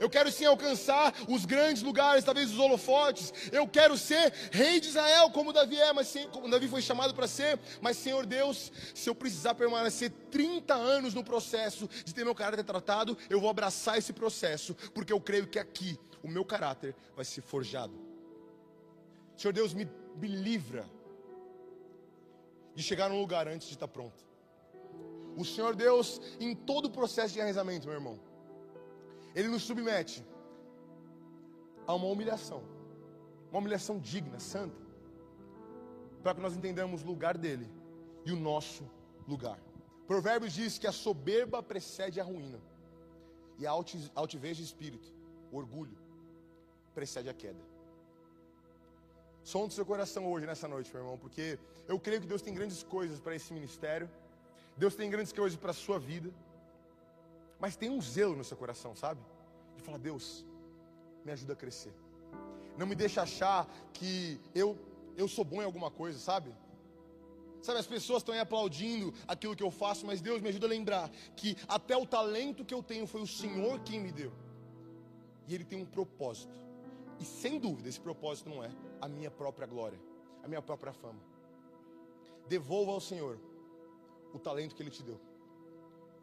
Eu 0.00 0.08
quero 0.10 0.30
sim 0.30 0.44
alcançar 0.44 1.14
os 1.28 1.44
grandes 1.44 1.82
lugares, 1.82 2.24
talvez 2.24 2.50
os 2.50 2.58
holofotes. 2.58 3.32
Eu 3.52 3.66
quero 3.66 3.96
ser 3.96 4.32
rei 4.50 4.80
de 4.80 4.88
Israel, 4.88 5.30
como 5.30 5.52
Davi 5.52 5.78
é, 5.80 5.92
mas 5.92 6.14
como 6.32 6.50
Davi 6.50 6.68
foi 6.68 6.82
chamado 6.82 7.14
para 7.14 7.26
ser. 7.26 7.58
Mas, 7.80 7.96
Senhor 7.96 8.26
Deus, 8.26 8.72
se 8.94 9.08
eu 9.08 9.14
precisar 9.14 9.54
permanecer 9.54 10.10
30 10.30 10.74
anos 10.74 11.14
no 11.14 11.24
processo 11.24 11.88
de 12.04 12.14
ter 12.14 12.24
meu 12.24 12.34
caráter 12.34 12.64
tratado, 12.64 13.16
eu 13.28 13.40
vou 13.40 13.50
abraçar 13.50 13.98
esse 13.98 14.12
processo, 14.12 14.74
porque 14.94 15.12
eu 15.12 15.20
creio 15.20 15.46
que 15.46 15.58
aqui 15.58 15.98
o 16.22 16.28
meu 16.28 16.44
caráter 16.44 16.94
vai 17.14 17.24
ser 17.24 17.42
forjado. 17.42 17.94
Senhor 19.36 19.52
Deus, 19.52 19.74
me, 19.74 19.88
me 20.16 20.28
livra 20.28 20.88
de 22.74 22.82
chegar 22.82 23.08
num 23.08 23.20
lugar 23.20 23.48
antes 23.48 23.68
de 23.68 23.74
estar 23.74 23.88
pronto. 23.88 24.24
O 25.36 25.44
Senhor 25.44 25.76
Deus, 25.76 26.20
em 26.40 26.54
todo 26.54 26.86
o 26.86 26.90
processo 26.90 27.34
de 27.34 27.40
enraizamento, 27.40 27.86
meu 27.86 27.96
irmão, 27.96 28.18
ele 29.36 29.48
nos 29.48 29.64
submete 29.64 30.24
a 31.86 31.94
uma 31.94 32.06
humilhação, 32.06 32.62
uma 33.50 33.60
humilhação 33.60 33.98
digna, 33.98 34.40
santa, 34.40 34.82
para 36.22 36.34
que 36.34 36.40
nós 36.40 36.56
entendamos 36.56 37.02
o 37.02 37.06
lugar 37.06 37.36
dele 37.36 37.68
e 38.24 38.32
o 38.32 38.36
nosso 38.36 38.82
lugar. 39.28 39.60
Provérbios 40.06 40.54
diz 40.54 40.78
que 40.78 40.86
a 40.86 40.92
soberba 40.92 41.62
precede 41.62 42.18
a 42.18 42.24
ruína, 42.24 42.60
e 43.58 43.66
a 43.66 43.70
altivez 44.14 44.56
de 44.56 44.64
espírito, 44.64 45.12
o 45.52 45.58
orgulho, 45.58 45.96
precede 46.94 47.28
a 47.28 47.34
queda. 47.34 47.62
Som 49.42 49.66
do 49.66 49.74
seu 49.74 49.84
coração 49.84 50.26
hoje, 50.32 50.46
nessa 50.46 50.66
noite, 50.66 50.90
meu 50.92 51.02
irmão, 51.02 51.18
porque 51.18 51.58
eu 51.86 52.00
creio 52.00 52.22
que 52.22 52.26
Deus 52.26 52.40
tem 52.40 52.54
grandes 52.54 52.82
coisas 52.82 53.20
para 53.20 53.34
esse 53.34 53.52
ministério, 53.52 54.08
Deus 54.78 54.94
tem 54.94 55.10
grandes 55.10 55.32
coisas 55.32 55.58
para 55.58 55.72
a 55.72 55.74
sua 55.74 55.98
vida. 55.98 56.30
Mas 57.58 57.76
tem 57.76 57.90
um 57.90 58.00
zelo 58.00 58.36
no 58.36 58.44
seu 58.44 58.56
coração, 58.56 58.94
sabe? 58.94 59.20
De 59.76 59.82
falar, 59.82 59.98
Deus, 59.98 60.44
me 61.24 61.32
ajuda 61.32 61.54
a 61.54 61.56
crescer. 61.56 61.94
Não 62.76 62.86
me 62.86 62.94
deixa 62.94 63.22
achar 63.22 63.66
que 63.92 64.40
eu, 64.54 64.78
eu 65.16 65.26
sou 65.26 65.44
bom 65.44 65.62
em 65.62 65.64
alguma 65.64 65.90
coisa, 65.90 66.18
sabe? 66.18 66.54
Sabe, 67.62 67.78
as 67.80 67.86
pessoas 67.86 68.22
estão 68.22 68.34
aí 68.34 68.40
aplaudindo 68.40 69.12
aquilo 69.26 69.56
que 69.56 69.62
eu 69.62 69.70
faço, 69.70 70.06
mas 70.06 70.20
Deus 70.20 70.40
me 70.40 70.50
ajuda 70.50 70.66
a 70.66 70.68
lembrar 70.68 71.10
que 71.34 71.56
até 71.66 71.96
o 71.96 72.06
talento 72.06 72.64
que 72.64 72.74
eu 72.74 72.82
tenho 72.82 73.06
foi 73.06 73.22
o 73.22 73.26
Senhor 73.26 73.80
quem 73.80 73.98
me 73.98 74.12
deu. 74.12 74.32
E 75.48 75.54
Ele 75.54 75.64
tem 75.64 75.80
um 75.80 75.86
propósito. 75.86 76.54
E 77.18 77.24
sem 77.24 77.58
dúvida, 77.58 77.88
esse 77.88 78.00
propósito 78.00 78.50
não 78.50 78.62
é 78.62 78.70
a 79.00 79.08
minha 79.08 79.30
própria 79.30 79.66
glória, 79.66 79.98
a 80.44 80.48
minha 80.48 80.62
própria 80.62 80.92
fama. 80.92 81.20
Devolva 82.48 82.92
ao 82.92 83.00
Senhor 83.00 83.38
o 84.32 84.38
talento 84.38 84.74
que 84.74 84.82
Ele 84.82 84.90
te 84.90 85.02
deu. 85.02 85.18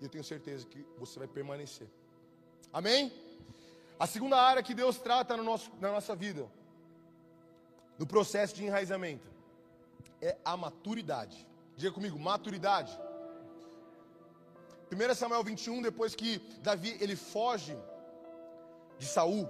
E 0.04 0.06
eu 0.06 0.10
tenho 0.10 0.24
certeza 0.24 0.68
que 0.68 0.86
você 0.98 1.18
vai 1.18 1.30
permanecer. 1.30 1.88
Amém? 2.74 3.10
A 3.98 4.06
segunda 4.06 4.36
área 4.36 4.62
que 4.62 4.74
Deus 4.74 4.98
trata 4.98 5.38
no 5.38 5.46
nosso, 5.46 5.72
na 5.80 5.94
nossa 5.94 6.14
vida, 6.14 6.46
no 7.98 8.06
processo 8.06 8.54
de 8.54 8.66
enraizamento, 8.66 9.26
é 10.22 10.36
a 10.44 10.58
maturidade. 10.58 11.48
Diga 11.78 11.94
comigo, 11.94 12.20
maturidade. 12.20 13.00
1 14.92 15.16
Samuel 15.16 15.42
21, 15.42 15.82
depois 15.82 16.14
que 16.14 16.40
Davi 16.62 16.98
ele 17.00 17.16
foge 17.16 17.78
de 19.00 19.06
Saul, 19.06 19.48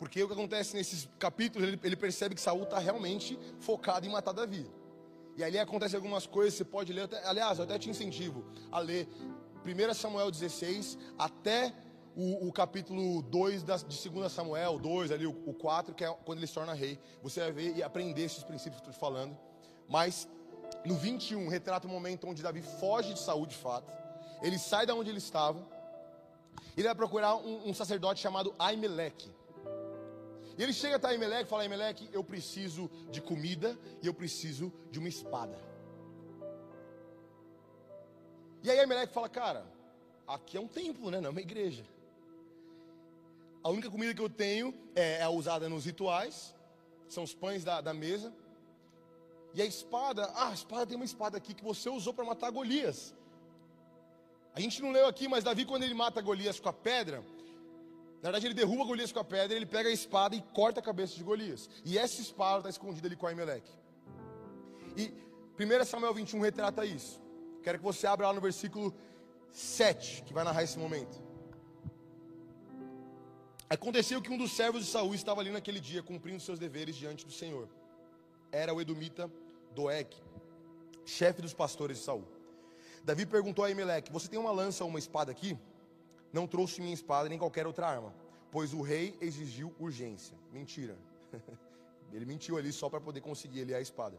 porque 0.00 0.20
o 0.20 0.26
que 0.26 0.32
acontece 0.32 0.74
nesses 0.74 1.08
capítulos, 1.16 1.68
ele, 1.68 1.78
ele 1.84 1.94
percebe 1.94 2.34
que 2.34 2.40
Saul 2.40 2.64
está 2.64 2.80
realmente 2.80 3.38
focado 3.60 4.04
em 4.04 4.10
matar 4.10 4.32
Davi. 4.32 4.68
E 5.36 5.44
ali 5.44 5.60
acontece 5.60 5.94
algumas 5.94 6.26
coisas, 6.26 6.54
você 6.54 6.64
pode 6.64 6.92
ler, 6.92 7.02
até, 7.02 7.24
aliás, 7.24 7.58
eu 7.58 7.64
até 7.64 7.78
te 7.78 7.88
incentivo 7.88 8.44
a 8.72 8.80
ler 8.80 9.08
1 9.74 9.94
Samuel 9.94 10.30
16 10.30 10.98
até 11.18 11.72
o, 12.16 12.48
o 12.48 12.52
capítulo 12.52 13.22
2 13.22 13.62
da, 13.62 13.76
de 13.76 14.08
2 14.08 14.32
Samuel, 14.32 14.78
2 14.78 15.12
ali, 15.12 15.26
o, 15.26 15.30
o 15.46 15.54
4, 15.54 15.94
que 15.94 16.04
é 16.04 16.16
quando 16.24 16.38
ele 16.38 16.46
se 16.46 16.54
torna 16.54 16.74
rei. 16.74 16.98
Você 17.22 17.40
vai 17.40 17.52
ver 17.52 17.76
e 17.76 17.82
aprender 17.82 18.22
esses 18.22 18.42
princípios 18.42 18.80
que 18.80 18.88
eu 18.88 18.92
estou 18.92 19.08
falando. 19.10 19.36
Mas 19.88 20.28
no 20.84 20.94
21 20.96 21.48
retrata 21.48 21.86
o 21.86 21.90
momento 21.90 22.26
onde 22.26 22.42
Davi 22.42 22.62
foge 22.62 23.14
de 23.14 23.20
Saul 23.20 23.46
de 23.46 23.56
fato. 23.56 23.92
Ele 24.42 24.58
sai 24.58 24.86
da 24.86 24.94
onde 24.94 25.10
ele 25.10 25.18
estava. 25.18 25.66
Ele 26.76 26.86
vai 26.86 26.94
procurar 26.94 27.36
um, 27.36 27.68
um 27.68 27.74
sacerdote 27.74 28.20
chamado 28.20 28.54
Aimeleque. 28.58 29.30
E 30.56 30.62
ele 30.62 30.72
chega 30.72 30.96
até 30.96 31.08
Aimeleque 31.08 31.44
e 31.44 31.48
fala: 31.48 31.62
Aimeleque, 31.62 32.08
eu 32.12 32.22
preciso 32.22 32.90
de 33.10 33.20
comida 33.20 33.78
e 34.02 34.06
eu 34.06 34.14
preciso 34.14 34.72
de 34.90 34.98
uma 34.98 35.08
espada. 35.08 35.69
E 38.62 38.70
aí 38.70 38.78
Aimeleque 38.78 39.12
fala: 39.12 39.28
Cara, 39.28 39.64
aqui 40.26 40.56
é 40.56 40.60
um 40.60 40.68
templo, 40.68 41.10
né? 41.10 41.20
Não 41.20 41.28
é 41.28 41.30
uma 41.30 41.40
igreja. 41.40 41.84
A 43.62 43.68
única 43.68 43.90
comida 43.90 44.14
que 44.14 44.22
eu 44.22 44.30
tenho 44.30 44.74
é, 44.94 45.20
é 45.20 45.28
usada 45.28 45.68
nos 45.68 45.84
rituais. 45.84 46.54
são 47.08 47.22
os 47.22 47.34
pães 47.34 47.62
da, 47.64 47.80
da 47.80 47.92
mesa. 47.92 48.32
E 49.52 49.60
a 49.60 49.66
espada, 49.66 50.24
ah, 50.34 50.48
a 50.48 50.54
espada 50.54 50.86
tem 50.86 50.96
uma 50.96 51.04
espada 51.04 51.36
aqui 51.36 51.52
que 51.52 51.64
você 51.64 51.88
usou 51.88 52.14
para 52.14 52.24
matar 52.24 52.50
Golias. 52.50 53.14
A 54.54 54.60
gente 54.60 54.80
não 54.80 54.92
leu 54.92 55.06
aqui, 55.06 55.28
mas 55.28 55.44
Davi, 55.44 55.64
quando 55.64 55.82
ele 55.82 55.94
mata 55.94 56.20
Golias 56.20 56.58
com 56.58 56.68
a 56.68 56.72
pedra, 56.72 57.18
na 58.22 58.30
verdade 58.30 58.46
ele 58.46 58.54
derruba 58.54 58.84
Golias 58.84 59.12
com 59.12 59.18
a 59.18 59.24
pedra, 59.24 59.56
ele 59.56 59.66
pega 59.66 59.88
a 59.88 59.92
espada 59.92 60.36
e 60.36 60.42
corta 60.54 60.80
a 60.80 60.82
cabeça 60.82 61.14
de 61.16 61.22
Golias. 61.22 61.68
E 61.84 61.98
essa 61.98 62.20
espada 62.20 62.58
está 62.58 62.70
escondida 62.70 63.08
ali 63.08 63.16
com 63.16 63.26
Aimeleque. 63.26 63.70
E 64.96 65.12
1 65.58 65.84
Samuel 65.84 66.14
21 66.14 66.40
retrata 66.40 66.84
isso. 66.84 67.20
Quero 67.62 67.78
que 67.78 67.84
você 67.84 68.06
abra 68.06 68.26
lá 68.28 68.32
no 68.32 68.40
versículo 68.40 68.94
7, 69.52 70.22
que 70.22 70.32
vai 70.32 70.44
narrar 70.44 70.62
esse 70.62 70.78
momento. 70.78 71.22
Aconteceu 73.68 74.20
que 74.20 74.32
um 74.32 74.38
dos 74.38 74.52
servos 74.52 74.84
de 74.84 74.90
Saul 74.90 75.14
estava 75.14 75.40
ali 75.40 75.50
naquele 75.50 75.78
dia 75.78 76.02
cumprindo 76.02 76.40
seus 76.40 76.58
deveres 76.58 76.96
diante 76.96 77.24
do 77.24 77.32
Senhor. 77.32 77.68
Era 78.50 78.74
o 78.74 78.80
Edomita 78.80 79.30
Doeg, 79.74 80.08
chefe 81.04 81.40
dos 81.40 81.54
pastores 81.54 81.98
de 81.98 82.04
Saul. 82.04 82.24
Davi 83.04 83.24
perguntou 83.24 83.64
a 83.64 83.70
Emelec: 83.70 84.10
Você 84.10 84.28
tem 84.28 84.38
uma 84.38 84.50
lança 84.50 84.82
ou 84.82 84.90
uma 84.90 84.98
espada 84.98 85.30
aqui? 85.30 85.56
Não 86.32 86.46
trouxe 86.46 86.80
minha 86.80 86.94
espada 86.94 87.28
nem 87.28 87.38
qualquer 87.38 87.66
outra 87.66 87.86
arma, 87.86 88.14
pois 88.50 88.72
o 88.72 88.80
rei 88.80 89.16
exigiu 89.20 89.74
urgência. 89.78 90.36
Mentira. 90.52 90.96
Ele 92.12 92.24
mentiu 92.24 92.56
ali 92.56 92.72
só 92.72 92.88
para 92.88 93.00
poder 93.00 93.20
conseguir 93.20 93.62
ali 93.62 93.74
a 93.74 93.80
espada. 93.80 94.18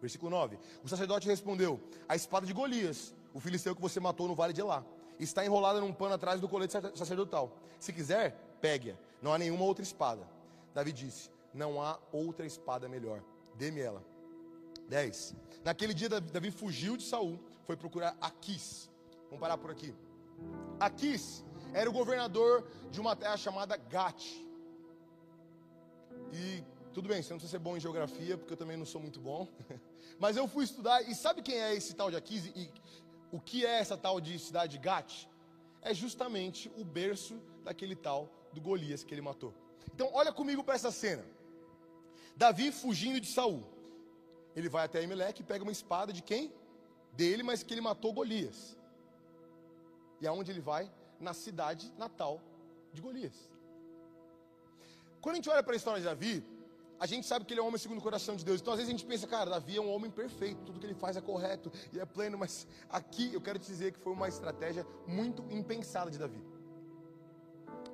Versículo 0.00 0.30
9: 0.30 0.58
O 0.82 0.88
sacerdote 0.88 1.26
respondeu: 1.26 1.80
A 2.08 2.16
espada 2.16 2.46
de 2.46 2.52
Golias, 2.52 3.14
o 3.34 3.40
filisteu 3.40 3.74
que 3.74 3.82
você 3.82 4.00
matou 4.00 4.28
no 4.28 4.34
vale 4.34 4.52
de 4.52 4.60
Elá, 4.60 4.84
está 5.18 5.44
enrolada 5.44 5.80
num 5.80 5.92
pano 5.92 6.14
atrás 6.14 6.40
do 6.40 6.48
colete 6.48 6.72
sacerdotal. 6.94 7.56
Se 7.78 7.92
quiser, 7.92 8.36
pegue-a. 8.60 8.96
Não 9.20 9.32
há 9.32 9.38
nenhuma 9.38 9.64
outra 9.64 9.82
espada. 9.82 10.28
Davi 10.74 10.92
disse: 10.92 11.30
Não 11.52 11.82
há 11.82 11.98
outra 12.12 12.46
espada 12.46 12.88
melhor. 12.88 13.22
Dê-me 13.54 13.80
ela. 13.80 14.04
10. 14.88 15.34
Naquele 15.64 15.92
dia, 15.92 16.08
Davi 16.08 16.50
fugiu 16.50 16.96
de 16.96 17.02
Saul, 17.02 17.38
foi 17.66 17.76
procurar 17.76 18.16
Aquis. 18.20 18.88
Vamos 19.24 19.40
parar 19.40 19.58
por 19.58 19.70
aqui. 19.70 19.94
Aquis 20.80 21.44
era 21.74 21.90
o 21.90 21.92
governador 21.92 22.66
de 22.90 23.00
uma 23.00 23.14
terra 23.14 23.36
chamada 23.36 23.76
Gat. 23.76 24.46
E 26.32 26.62
tudo 26.92 27.08
bem, 27.08 27.22
você 27.22 27.30
não 27.30 27.38
precisa 27.38 27.58
ser 27.58 27.58
bom 27.58 27.76
em 27.76 27.80
geografia, 27.80 28.36
porque 28.36 28.52
eu 28.52 28.56
também 28.56 28.76
não 28.76 28.86
sou 28.86 29.00
muito 29.00 29.20
bom. 29.20 29.46
Mas 30.18 30.36
eu 30.36 30.48
fui 30.48 30.64
estudar, 30.64 31.02
e 31.02 31.14
sabe 31.14 31.42
quem 31.42 31.56
é 31.56 31.74
esse 31.74 31.94
tal 31.94 32.10
de 32.10 32.16
Aquis? 32.16 32.46
E 32.46 32.70
o 33.30 33.40
que 33.40 33.64
é 33.64 33.78
essa 33.78 33.96
tal 33.96 34.20
de 34.20 34.38
cidade 34.38 34.72
de 34.72 34.78
Gat? 34.78 35.28
É 35.82 35.94
justamente 35.94 36.70
o 36.76 36.84
berço 36.84 37.40
daquele 37.64 37.94
tal 37.94 38.28
do 38.52 38.60
Golias 38.60 39.04
que 39.04 39.14
ele 39.14 39.20
matou. 39.20 39.54
Então, 39.94 40.10
olha 40.12 40.32
comigo 40.32 40.64
para 40.64 40.74
essa 40.74 40.90
cena. 40.90 41.24
Davi 42.36 42.70
fugindo 42.72 43.20
de 43.20 43.26
Saul. 43.26 43.64
Ele 44.54 44.68
vai 44.68 44.84
até 44.84 45.02
Emelec 45.02 45.40
e 45.40 45.44
pega 45.44 45.62
uma 45.62 45.72
espada 45.72 46.12
de 46.12 46.22
quem? 46.22 46.52
Dele, 47.12 47.42
mas 47.42 47.62
que 47.62 47.74
ele 47.74 47.80
matou 47.80 48.12
Golias. 48.12 48.76
E 50.20 50.26
aonde 50.26 50.50
ele 50.50 50.60
vai? 50.60 50.90
Na 51.20 51.32
cidade 51.32 51.92
natal 51.96 52.40
de 52.92 53.00
Golias. 53.00 53.34
Quando 55.20 55.34
a 55.34 55.36
gente 55.36 55.50
olha 55.50 55.62
para 55.62 55.74
a 55.74 55.76
história 55.76 56.00
de 56.00 56.06
Davi, 56.06 56.44
a 57.00 57.06
gente 57.06 57.26
sabe 57.26 57.44
que 57.44 57.52
ele 57.52 57.60
é 57.60 57.62
um 57.62 57.66
homem 57.66 57.78
segundo 57.78 57.98
o 57.98 58.02
coração 58.02 58.34
de 58.34 58.44
Deus. 58.44 58.60
Então, 58.60 58.72
às 58.72 58.78
vezes, 58.78 58.92
a 58.92 58.96
gente 58.96 59.06
pensa, 59.06 59.26
cara, 59.26 59.50
Davi 59.50 59.76
é 59.76 59.80
um 59.80 59.92
homem 59.92 60.10
perfeito, 60.10 60.62
tudo 60.64 60.80
que 60.80 60.86
ele 60.86 60.94
faz 60.94 61.16
é 61.16 61.20
correto 61.20 61.70
e 61.92 62.00
é 62.00 62.04
pleno. 62.04 62.36
Mas 62.36 62.66
aqui 62.88 63.32
eu 63.32 63.40
quero 63.40 63.58
te 63.58 63.66
dizer 63.66 63.92
que 63.92 64.00
foi 64.00 64.12
uma 64.12 64.28
estratégia 64.28 64.86
muito 65.06 65.44
impensada 65.50 66.10
de 66.10 66.18
Davi. 66.18 66.42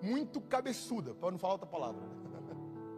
Muito 0.01 0.41
cabeçuda, 0.41 1.15
para 1.15 1.31
não 1.31 1.39
falar 1.39 1.55
outra 1.55 1.67
palavra. 1.67 2.03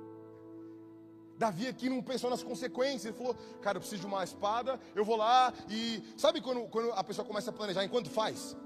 Davi 1.37 1.67
aqui 1.67 1.89
não 1.89 2.01
pensou 2.03 2.31
nas 2.31 2.43
consequências, 2.43 3.07
ele 3.07 3.17
falou, 3.17 3.35
cara, 3.61 3.77
eu 3.77 3.81
preciso 3.81 4.03
de 4.03 4.07
uma 4.07 4.23
espada, 4.23 4.79
eu 4.95 5.05
vou 5.05 5.17
lá 5.17 5.53
e. 5.69 6.03
Sabe 6.17 6.41
quando, 6.41 6.69
quando 6.69 6.93
a 6.93 7.03
pessoa 7.03 7.27
começa 7.27 7.51
a 7.51 7.53
planejar 7.53 7.85
enquanto 7.85 8.09
faz? 8.11 8.57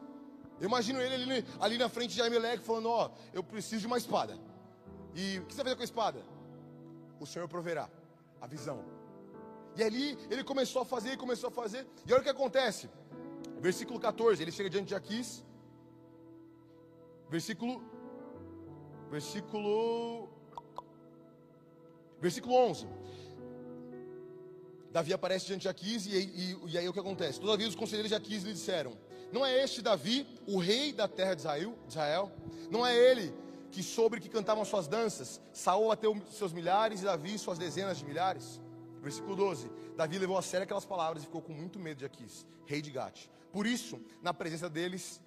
Eu 0.60 0.68
imagino 0.68 1.00
ele 1.00 1.14
ali, 1.14 1.46
ali 1.58 1.78
na 1.78 1.88
frente 1.88 2.14
de 2.14 2.20
Aimeleque 2.20 2.62
falando, 2.62 2.90
ó, 2.90 3.06
oh, 3.06 3.10
eu 3.32 3.42
preciso 3.42 3.80
de 3.80 3.86
uma 3.86 3.96
espada. 3.96 4.38
E 5.14 5.38
o 5.38 5.46
que 5.46 5.54
você 5.54 5.62
vai 5.62 5.72
fazer 5.72 5.76
com 5.76 5.82
a 5.82 5.84
espada? 5.84 6.22
O 7.20 7.26
Senhor 7.26 7.46
proverá 7.48 7.88
a 8.40 8.46
visão. 8.46 8.82
E 9.76 9.82
ali 9.82 10.18
ele 10.30 10.42
começou 10.42 10.82
a 10.82 10.84
fazer, 10.84 11.16
começou 11.16 11.48
a 11.48 11.52
fazer. 11.52 11.86
E 12.06 12.12
olha 12.12 12.20
o 12.20 12.24
que 12.24 12.30
acontece. 12.30 12.88
Versículo 13.60 14.00
14, 14.00 14.42
ele 14.42 14.50
chega 14.50 14.70
diante 14.70 14.88
de 14.88 14.94
Aquis. 14.94 15.44
Versículo 17.28 17.82
versículo 19.10 20.28
Versículo 22.20 22.54
11. 22.54 22.86
Davi 24.92 25.12
aparece 25.12 25.46
diante 25.46 25.62
de 25.62 25.68
Aquis 25.68 26.06
e, 26.06 26.10
e, 26.10 26.58
e, 26.66 26.78
aí 26.78 26.88
o 26.88 26.92
que 26.92 27.00
acontece? 27.00 27.40
Todavia 27.40 27.66
os 27.66 27.74
conselheiros 27.74 28.10
de 28.10 28.14
Aquis 28.14 28.42
lhe 28.42 28.52
disseram: 28.52 28.92
Não 29.32 29.46
é 29.46 29.62
este 29.62 29.80
Davi, 29.80 30.26
o 30.46 30.58
rei 30.58 30.92
da 30.92 31.08
terra 31.08 31.34
de 31.34 31.40
Israel? 31.40 31.74
Israel? 31.88 32.30
Não 32.70 32.86
é 32.86 32.94
ele 32.94 33.32
que 33.70 33.82
sobre 33.82 34.20
que 34.20 34.28
cantavam 34.28 34.64
suas 34.64 34.86
danças? 34.86 35.40
Saul 35.52 35.88
bateu 35.88 36.16
seus 36.30 36.52
milhares 36.52 37.02
e 37.02 37.04
Davi 37.04 37.38
suas 37.38 37.58
dezenas 37.58 37.98
de 37.98 38.04
milhares? 38.04 38.60
Versículo 39.00 39.36
12. 39.36 39.70
Davi 39.96 40.18
levou 40.18 40.36
a 40.36 40.42
sério 40.42 40.64
aquelas 40.64 40.84
palavras 40.84 41.22
e 41.22 41.26
ficou 41.26 41.40
com 41.40 41.52
muito 41.52 41.78
medo 41.78 41.98
de 41.98 42.04
Aquis, 42.04 42.46
rei 42.66 42.82
de 42.82 42.90
Gate. 42.90 43.26
Por 43.52 43.66
isso, 43.66 44.00
na 44.22 44.34
presença 44.34 44.68
deles, 44.68 45.20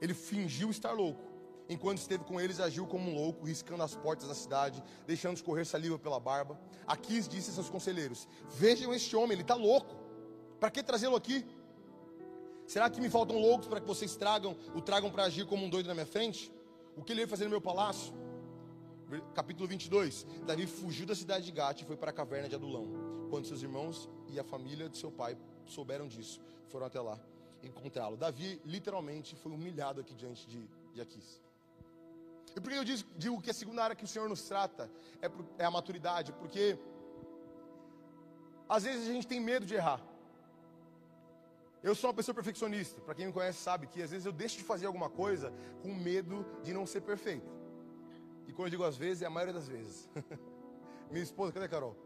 ele 0.00 0.14
fingiu 0.14 0.70
estar 0.70 0.92
louco 0.92 1.32
Enquanto 1.68 1.98
esteve 1.98 2.24
com 2.24 2.40
eles, 2.40 2.60
agiu 2.60 2.86
como 2.86 3.10
um 3.10 3.14
louco, 3.14 3.46
riscando 3.46 3.82
as 3.82 3.94
portas 3.94 4.28
da 4.28 4.34
cidade, 4.34 4.82
deixando 5.06 5.36
escorrer 5.36 5.64
saliva 5.64 5.98
pela 5.98 6.20
barba. 6.20 6.60
Aquis 6.86 7.28
disse 7.28 7.50
a 7.50 7.54
seus 7.54 7.70
conselheiros: 7.70 8.28
Vejam 8.50 8.92
este 8.92 9.16
homem, 9.16 9.32
ele 9.32 9.42
está 9.42 9.54
louco. 9.54 9.96
Para 10.58 10.70
que 10.70 10.82
trazê-lo 10.82 11.16
aqui? 11.16 11.46
Será 12.66 12.88
que 12.90 13.00
me 13.00 13.08
faltam 13.08 13.38
loucos 13.38 13.66
para 13.68 13.80
que 13.80 13.86
vocês 13.86 14.14
tragam, 14.16 14.56
o 14.74 14.80
tragam 14.80 15.10
para 15.10 15.24
agir 15.24 15.46
como 15.46 15.64
um 15.64 15.70
doido 15.70 15.86
na 15.86 15.94
minha 15.94 16.06
frente? 16.06 16.52
O 16.96 17.02
que 17.02 17.12
ele 17.12 17.20
veio 17.20 17.28
fazer 17.28 17.44
no 17.44 17.50
meu 17.50 17.60
palácio? 17.60 18.12
Capítulo 19.34 19.68
22. 19.68 20.26
Davi 20.46 20.66
fugiu 20.66 21.06
da 21.06 21.14
cidade 21.14 21.44
de 21.44 21.52
Gate 21.52 21.82
e 21.82 21.84
foi 21.84 21.96
para 21.96 22.10
a 22.10 22.14
caverna 22.14 22.48
de 22.48 22.54
Adulão. 22.54 22.86
Quando 23.30 23.46
seus 23.46 23.62
irmãos 23.62 24.08
e 24.28 24.38
a 24.38 24.44
família 24.44 24.88
de 24.88 24.98
seu 24.98 25.10
pai 25.10 25.36
souberam 25.66 26.06
disso, 26.06 26.40
foram 26.68 26.86
até 26.86 27.00
lá 27.00 27.18
encontrá-lo. 27.62 28.16
Davi 28.16 28.60
literalmente 28.64 29.36
foi 29.36 29.52
humilhado 29.52 30.00
aqui 30.00 30.14
diante 30.14 30.46
de, 30.46 30.68
de 30.92 31.00
Aquis. 31.00 31.40
E 32.54 32.60
por 32.60 32.70
que 32.70 32.76
eu 32.76 32.84
digo 33.16 33.40
que 33.40 33.50
a 33.50 33.54
segunda 33.54 33.82
área 33.82 33.96
que 33.96 34.04
o 34.04 34.08
Senhor 34.08 34.28
nos 34.28 34.42
trata 34.42 34.90
é, 35.22 35.30
é 35.62 35.64
a 35.64 35.70
maturidade? 35.70 36.32
Porque 36.32 36.78
às 38.68 38.84
vezes 38.84 39.08
a 39.08 39.12
gente 39.12 39.26
tem 39.26 39.40
medo 39.40 39.64
de 39.64 39.74
errar. 39.74 40.02
Eu 41.82 41.94
sou 41.94 42.08
uma 42.08 42.14
pessoa 42.14 42.34
perfeccionista. 42.34 43.00
Para 43.00 43.14
quem 43.14 43.26
me 43.26 43.32
conhece 43.32 43.58
sabe 43.58 43.86
que 43.86 44.00
às 44.00 44.10
vezes 44.10 44.24
eu 44.24 44.32
deixo 44.32 44.56
de 44.56 44.62
fazer 44.62 44.86
alguma 44.86 45.10
coisa 45.10 45.52
com 45.82 45.92
medo 45.94 46.46
de 46.62 46.72
não 46.72 46.86
ser 46.86 47.00
perfeito. 47.00 47.50
E 48.46 48.52
quando 48.52 48.66
eu 48.66 48.70
digo 48.70 48.84
às 48.84 48.96
vezes, 48.96 49.22
é 49.22 49.26
a 49.26 49.30
maioria 49.30 49.54
das 49.54 49.68
vezes. 49.68 50.08
Minha 51.10 51.24
esposa, 51.24 51.52
cadê 51.52 51.66
a 51.66 51.68
Carol? 51.68 51.96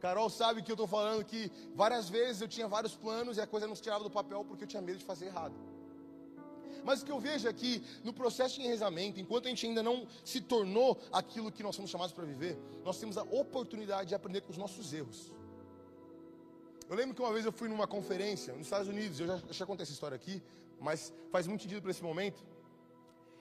Carol 0.00 0.28
sabe 0.28 0.62
que 0.62 0.70
eu 0.70 0.74
estou 0.74 0.88
falando 0.88 1.24
que 1.24 1.50
várias 1.76 2.08
vezes 2.08 2.42
eu 2.42 2.48
tinha 2.48 2.66
vários 2.66 2.96
planos 2.96 3.36
e 3.36 3.40
a 3.40 3.46
coisa 3.46 3.68
não 3.68 3.76
se 3.76 3.82
tirava 3.82 4.02
do 4.02 4.10
papel 4.10 4.44
porque 4.44 4.64
eu 4.64 4.68
tinha 4.68 4.82
medo 4.82 4.98
de 4.98 5.04
fazer 5.04 5.26
errado. 5.26 5.54
Mas 6.84 7.02
o 7.02 7.04
que 7.04 7.12
eu 7.12 7.20
vejo 7.20 7.48
aqui, 7.48 7.84
no 8.02 8.12
processo 8.12 8.56
de 8.56 8.62
enrezamento, 8.62 9.20
enquanto 9.20 9.46
a 9.46 9.48
gente 9.48 9.64
ainda 9.64 9.82
não 9.82 10.08
se 10.24 10.40
tornou 10.40 10.98
aquilo 11.12 11.52
que 11.52 11.62
nós 11.62 11.76
somos 11.76 11.90
chamados 11.90 12.12
para 12.12 12.24
viver, 12.24 12.58
nós 12.84 12.98
temos 12.98 13.16
a 13.16 13.22
oportunidade 13.22 14.08
de 14.08 14.14
aprender 14.16 14.40
com 14.40 14.50
os 14.50 14.58
nossos 14.58 14.92
erros. 14.92 15.32
Eu 16.88 16.96
lembro 16.96 17.14
que 17.14 17.22
uma 17.22 17.32
vez 17.32 17.44
eu 17.44 17.52
fui 17.52 17.68
numa 17.68 17.86
conferência 17.86 18.52
nos 18.52 18.66
Estados 18.66 18.88
Unidos, 18.88 19.20
eu 19.20 19.26
já, 19.26 19.40
já 19.50 19.66
contei 19.66 19.82
essa 19.84 19.92
história 19.92 20.14
aqui, 20.14 20.42
mas 20.80 21.12
faz 21.30 21.46
muito 21.46 21.62
sentido 21.62 21.82
para 21.82 21.90
esse 21.90 22.02
momento. 22.02 22.42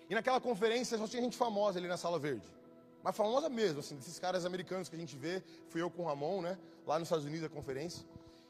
E 0.10 0.16
naquela 0.16 0.40
conferência 0.40 0.98
só 0.98 1.08
tinha 1.08 1.22
gente 1.22 1.38
famosa 1.38 1.80
ali 1.80 1.88
na 1.88 1.98
sala 1.98 2.20
verde. 2.20 2.48
Mas 3.04 3.16
famosa 3.16 3.50
mesmo, 3.50 3.80
assim, 3.80 3.96
desses 3.96 4.20
caras 4.20 4.46
americanos 4.46 4.88
que 4.88 4.96
a 4.96 5.00
gente 5.00 5.18
vê. 5.18 5.42
Fui 5.70 5.82
eu 5.82 5.90
com 5.90 6.04
o 6.04 6.06
Ramon, 6.06 6.42
né? 6.42 6.58
Lá 6.86 7.00
nos 7.00 7.08
Estados 7.08 7.26
Unidos, 7.26 7.46
a 7.46 7.50
conferência. 7.50 8.06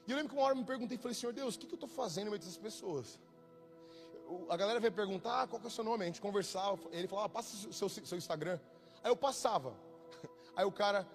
E 0.07 0.11
eu 0.11 0.17
lembro 0.17 0.31
que 0.31 0.37
uma 0.37 0.45
hora 0.45 0.53
eu 0.53 0.59
me 0.59 0.65
perguntei, 0.65 0.97
falei, 0.97 1.13
Senhor 1.13 1.31
Deus, 1.31 1.55
o 1.55 1.59
que, 1.59 1.67
que 1.67 1.73
eu 1.73 1.77
estou 1.77 1.89
fazendo 1.89 2.25
no 2.25 2.31
meio 2.31 2.39
dessas 2.39 2.57
pessoas? 2.57 3.19
a 4.49 4.57
galera 4.57 4.79
veio 4.79 4.93
perguntar 4.93 5.41
ah, 5.41 5.47
qual 5.47 5.59
que 5.59 5.67
é 5.67 5.69
o 5.69 5.71
seu 5.71 5.83
nome, 5.83 6.03
a 6.03 6.07
gente 6.07 6.21
conversava, 6.21 6.79
ele 6.91 7.07
falava, 7.07 7.27
ah, 7.27 7.29
passa 7.29 7.67
o 7.67 7.73
seu, 7.73 7.89
seu 7.89 8.17
Instagram. 8.17 8.59
Aí 9.03 9.11
eu 9.11 9.15
passava. 9.15 9.73
Aí 10.55 10.65
o 10.65 10.71
cara 10.71 11.07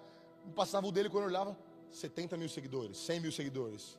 passava 0.55 0.87
o 0.87 0.91
dele 0.91 1.09
quando 1.09 1.23
eu 1.23 1.29
olhava, 1.29 1.57
70 1.91 2.37
mil 2.37 2.49
seguidores, 2.49 2.97
100 2.97 3.19
mil 3.19 3.31
seguidores. 3.31 3.97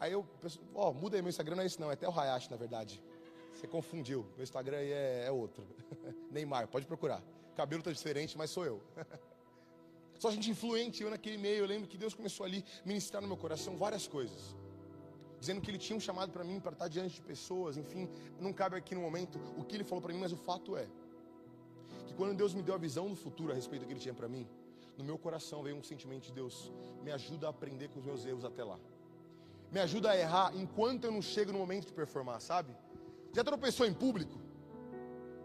Aí 0.00 0.12
eu, 0.12 0.26
ó, 0.74 0.90
oh, 0.90 0.94
muda 0.94 1.16
aí 1.16 1.22
meu 1.22 1.30
Instagram, 1.30 1.56
não 1.56 1.62
é 1.62 1.66
isso 1.66 1.80
não, 1.80 1.90
é 1.90 1.94
até 1.94 2.08
o 2.08 2.12
Hayashi 2.12 2.50
na 2.50 2.56
verdade. 2.56 3.02
Você 3.52 3.66
confundiu, 3.66 4.26
meu 4.36 4.44
Instagram 4.44 4.76
aí 4.76 4.92
é, 4.92 5.24
é 5.26 5.30
outro. 5.32 5.66
Neymar, 6.30 6.68
pode 6.68 6.86
procurar. 6.86 7.22
cabelo 7.56 7.82
tá 7.82 7.90
diferente, 7.90 8.38
mas 8.38 8.50
sou 8.50 8.64
eu. 8.64 8.82
Só 10.18 10.30
gente 10.30 10.50
influente, 10.50 11.02
eu 11.02 11.10
naquele 11.10 11.38
meio, 11.38 11.58
eu 11.58 11.66
lembro 11.66 11.88
que 11.88 11.96
Deus 11.96 12.14
começou 12.14 12.44
ali 12.44 12.64
a 12.84 12.88
ministrar 12.88 13.22
no 13.22 13.28
meu 13.28 13.36
coração 13.36 13.76
várias 13.76 14.06
coisas 14.06 14.56
dizendo 15.40 15.60
que 15.60 15.70
ele 15.70 15.78
tinha 15.78 15.96
um 15.96 16.00
chamado 16.00 16.32
para 16.32 16.44
mim 16.44 16.60
para 16.60 16.72
estar 16.72 16.88
diante 16.88 17.14
de 17.14 17.22
pessoas, 17.22 17.76
enfim, 17.76 18.08
não 18.40 18.52
cabe 18.52 18.76
aqui 18.76 18.94
no 18.94 19.00
momento 19.00 19.38
o 19.56 19.64
que 19.64 19.76
ele 19.76 19.84
falou 19.84 20.02
para 20.02 20.12
mim, 20.12 20.20
mas 20.20 20.32
o 20.32 20.36
fato 20.36 20.76
é 20.76 20.86
que 22.06 22.14
quando 22.14 22.36
Deus 22.36 22.54
me 22.54 22.62
deu 22.62 22.74
a 22.74 22.78
visão 22.78 23.08
do 23.08 23.16
futuro 23.16 23.52
a 23.52 23.54
respeito 23.54 23.82
do 23.82 23.86
que 23.86 23.92
ele 23.92 24.00
tinha 24.00 24.14
para 24.14 24.28
mim, 24.28 24.46
no 24.98 25.04
meu 25.04 25.16
coração 25.16 25.62
veio 25.62 25.76
um 25.76 25.82
sentimento 25.82 26.24
de 26.24 26.32
Deus, 26.32 26.72
me 27.04 27.12
ajuda 27.12 27.46
a 27.46 27.50
aprender 27.50 27.88
com 27.88 28.00
os 28.00 28.04
meus 28.04 28.26
erros 28.26 28.44
até 28.44 28.64
lá. 28.64 28.78
Me 29.70 29.78
ajuda 29.78 30.10
a 30.10 30.18
errar 30.18 30.52
enquanto 30.56 31.04
eu 31.04 31.12
não 31.12 31.22
chego 31.22 31.52
no 31.52 31.58
momento 31.58 31.86
de 31.86 31.92
performar, 31.92 32.40
sabe? 32.40 32.74
Já 33.32 33.44
tropeçou 33.44 33.86
em 33.86 33.94
público? 33.94 34.36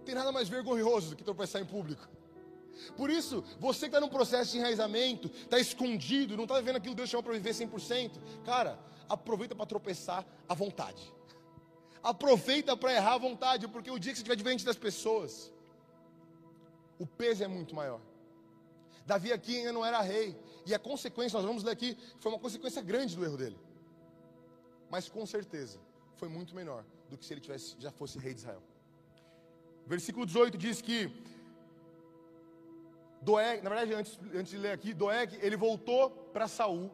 Tem 0.04 0.16
nada 0.16 0.32
mais 0.32 0.50
vergonhoso 0.50 1.12
do 1.12 1.16
que 1.16 1.24
tropeçar 1.24 1.62
em 1.62 1.66
público. 1.66 2.08
Por 2.98 3.12
isso, 3.12 3.44
você 3.60 3.82
que 3.82 3.86
está 3.88 4.02
num 4.02 4.10
processo 4.10 4.52
de 4.52 4.58
enraizamento, 4.58 5.28
está 5.28 5.60
escondido, 5.60 6.36
não 6.36 6.46
está 6.46 6.58
vivendo 6.60 6.78
aquilo 6.78 6.96
que 6.96 7.02
Deus 7.02 7.10
chamou 7.10 7.24
para 7.24 7.34
viver 7.34 7.52
100%, 7.54 8.12
cara, 8.44 8.80
aproveita 9.08 9.54
para 9.54 9.68
tropeçar 9.68 10.26
à 10.50 10.56
vontade. 10.56 11.14
Aproveita 12.02 12.76
para 12.76 12.94
errar 12.94 13.14
à 13.14 13.18
vontade, 13.18 13.68
porque 13.68 13.92
o 13.92 14.00
dia 14.00 14.12
que 14.12 14.18
você 14.18 14.24
estiver 14.24 14.36
diante 14.36 14.66
das 14.66 14.76
pessoas, 14.76 15.54
o 16.98 17.06
peso 17.06 17.44
é 17.44 17.48
muito 17.48 17.76
maior. 17.76 18.02
Davi 19.06 19.34
aqui 19.34 19.58
ainda 19.58 19.74
não 19.74 19.86
era 19.86 20.02
rei, 20.02 20.38
e 20.66 20.74
a 20.74 20.80
consequência, 20.80 21.38
nós 21.38 21.46
vamos 21.46 21.64
ler 21.64 21.72
aqui, 21.72 21.98
foi 22.20 22.32
uma 22.32 22.40
consequência 22.40 22.82
grande 22.82 23.16
do 23.16 23.24
erro 23.24 23.38
dele. 23.38 23.60
Mas 24.90 25.10
com 25.10 25.26
certeza, 25.26 25.80
foi 26.16 26.30
muito 26.30 26.56
menor 26.56 26.86
do 27.10 27.18
que 27.18 27.26
se 27.26 27.34
ele 27.34 27.42
tivesse, 27.42 27.76
já 27.80 27.92
fosse 27.92 28.18
rei 28.18 28.34
de 28.34 28.40
Israel. 28.40 28.64
Versículo 29.86 30.26
18 30.26 30.58
diz 30.58 30.82
que 30.82 31.12
Doeg, 33.22 33.62
na 33.62 33.70
verdade, 33.70 33.94
antes, 33.94 34.20
antes 34.34 34.52
de 34.52 34.58
ler 34.58 34.72
aqui, 34.72 34.94
Doeg, 34.94 35.38
ele 35.42 35.56
voltou 35.56 36.10
para 36.34 36.48
Saul. 36.48 36.92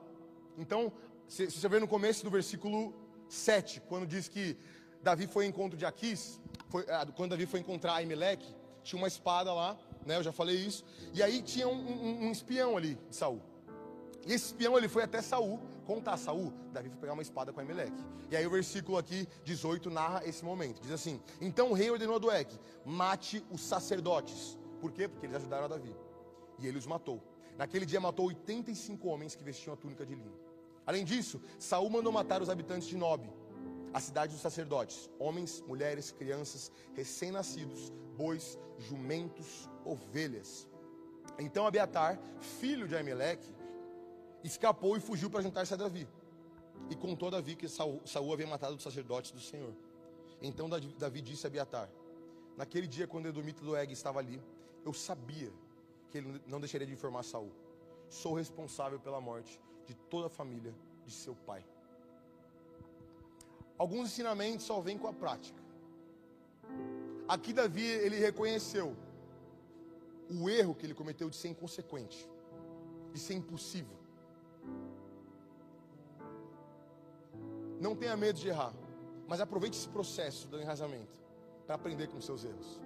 Então, 0.57 0.91
se, 1.27 1.49
você 1.49 1.67
vê 1.67 1.79
no 1.79 1.87
começo 1.87 2.23
do 2.23 2.29
versículo 2.29 2.93
7, 3.27 3.81
quando 3.81 4.05
diz 4.05 4.27
que 4.27 4.57
Davi 5.01 5.27
foi 5.27 5.45
ao 5.45 5.49
encontro 5.49 5.77
de 5.77 5.85
Aquis, 5.85 6.39
foi, 6.69 6.85
ah, 6.89 7.05
quando 7.15 7.31
Davi 7.31 7.45
foi 7.45 7.59
encontrar 7.59 7.93
Aimeleque, 7.95 8.55
tinha 8.83 8.99
uma 8.99 9.07
espada 9.07 9.53
lá, 9.53 9.77
né? 10.05 10.17
Eu 10.17 10.23
já 10.23 10.31
falei 10.31 10.55
isso. 10.55 10.83
E 11.13 11.21
aí 11.21 11.41
tinha 11.41 11.67
um, 11.67 11.73
um, 11.73 12.27
um 12.27 12.31
espião 12.31 12.77
ali 12.77 12.97
de 13.09 13.15
Saul. 13.15 13.41
E 14.25 14.33
esse 14.33 14.47
espião 14.47 14.77
ele 14.77 14.87
foi 14.87 15.03
até 15.03 15.21
Saul 15.21 15.59
contar 15.85 16.13
a 16.13 16.17
Saul. 16.17 16.53
Davi 16.71 16.89
foi 16.89 16.99
pegar 16.99 17.13
uma 17.13 17.21
espada 17.21 17.51
com 17.51 17.59
Aimeleque. 17.59 18.03
E 18.29 18.35
aí 18.35 18.45
o 18.45 18.49
versículo 18.49 18.97
aqui 18.97 19.27
18 19.43 19.89
narra 19.89 20.25
esse 20.25 20.43
momento. 20.43 20.81
Diz 20.81 20.91
assim: 20.91 21.21
Então 21.41 21.71
o 21.71 21.73
rei 21.73 21.89
ordenou 21.89 22.15
a 22.15 22.19
Doeg: 22.19 22.47
mate 22.85 23.43
os 23.49 23.61
sacerdotes. 23.61 24.57
Por 24.79 24.91
quê? 24.91 25.07
Porque 25.07 25.25
eles 25.25 25.37
ajudaram 25.37 25.65
a 25.65 25.67
Davi. 25.67 25.95
E 26.59 26.67
ele 26.67 26.77
os 26.77 26.85
matou. 26.85 27.21
Naquele 27.57 27.85
dia 27.85 27.99
matou 27.99 28.27
85 28.27 29.07
homens 29.07 29.35
que 29.35 29.43
vestiam 29.43 29.73
a 29.73 29.77
túnica 29.77 30.05
de 30.05 30.15
linho. 30.15 30.39
Além 30.85 31.03
disso, 31.03 31.41
Saul 31.57 31.89
mandou 31.89 32.11
matar 32.11 32.41
os 32.41 32.49
habitantes 32.49 32.87
de 32.87 32.97
Nob, 32.97 33.29
a 33.93 33.99
cidade 33.99 34.31
dos 34.31 34.41
sacerdotes, 34.41 35.09
homens, 35.19 35.61
mulheres, 35.67 36.11
crianças, 36.11 36.71
recém-nascidos, 36.93 37.91
bois, 38.17 38.57
jumentos, 38.77 39.69
ovelhas. 39.89 40.67
Então 41.37 41.65
Abiatar, 41.65 42.19
filho 42.39 42.87
de 42.87 42.95
Aimeleque, 42.95 43.49
escapou 44.43 44.95
e 44.97 44.99
fugiu 44.99 45.29
para 45.29 45.41
juntar-se 45.41 45.73
a 45.73 45.77
Davi. 45.77 46.07
E 46.89 46.95
contou 46.95 47.27
a 47.27 47.31
Davi 47.31 47.55
que 47.55 47.67
Saul, 47.67 48.01
havia 48.33 48.47
matado 48.47 48.75
os 48.75 48.83
sacerdotes 48.83 49.31
do 49.31 49.39
Senhor. 49.39 49.73
Então 50.41 50.69
Davi 50.69 51.21
disse 51.21 51.45
a 51.45 51.49
Abiatar: 51.49 51.89
Naquele 52.55 52.87
dia, 52.87 53.07
quando 53.07 53.27
Edomita 53.27 53.61
do 53.61 53.75
Eg 53.75 53.91
estava 53.91 54.19
ali, 54.19 54.41
eu 54.85 54.93
sabia 54.93 55.51
que 56.09 56.17
ele 56.17 56.41
não 56.47 56.59
deixaria 56.59 56.87
de 56.87 56.93
informar 56.93 57.23
Saul. 57.23 57.51
Sou 58.09 58.33
responsável 58.33 58.99
pela 58.99 59.21
morte 59.21 59.59
de 59.85 59.93
toda 59.93 60.27
a 60.27 60.29
família 60.29 60.73
de 61.05 61.13
seu 61.13 61.35
pai. 61.35 61.63
Alguns 63.77 64.09
ensinamentos 64.09 64.65
só 64.65 64.81
vêm 64.81 64.97
com 64.97 65.07
a 65.07 65.13
prática. 65.13 65.61
Aqui 67.27 67.53
Davi 67.53 67.85
ele 67.85 68.17
reconheceu 68.17 68.95
o 70.29 70.49
erro 70.49 70.75
que 70.75 70.85
ele 70.85 70.93
cometeu 70.93 71.29
de 71.29 71.35
ser 71.35 71.47
inconsequente, 71.49 72.29
de 73.11 73.19
ser 73.19 73.33
impossível. 73.33 73.97
Não 77.79 77.95
tenha 77.95 78.15
medo 78.15 78.37
de 78.37 78.47
errar, 78.47 78.73
mas 79.27 79.41
aproveite 79.41 79.77
esse 79.77 79.87
processo 79.87 80.47
do 80.47 80.59
enraizamento 80.61 81.17
para 81.65 81.75
aprender 81.75 82.07
com 82.07 82.19
seus 82.19 82.43
erros, 82.43 82.79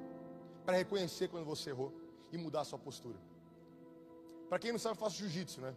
para 0.65 0.77
reconhecer 0.77 1.27
quando 1.27 1.45
você 1.45 1.71
errou 1.71 1.91
e 2.31 2.37
mudar 2.37 2.61
a 2.61 2.65
sua 2.65 2.79
postura. 2.79 3.17
Para 4.49 4.59
quem 4.59 4.71
não 4.71 4.79
sabe, 4.79 4.95
eu 4.95 4.99
faço 4.99 5.17
jiu-jitsu, 5.17 5.61
né? 5.61 5.75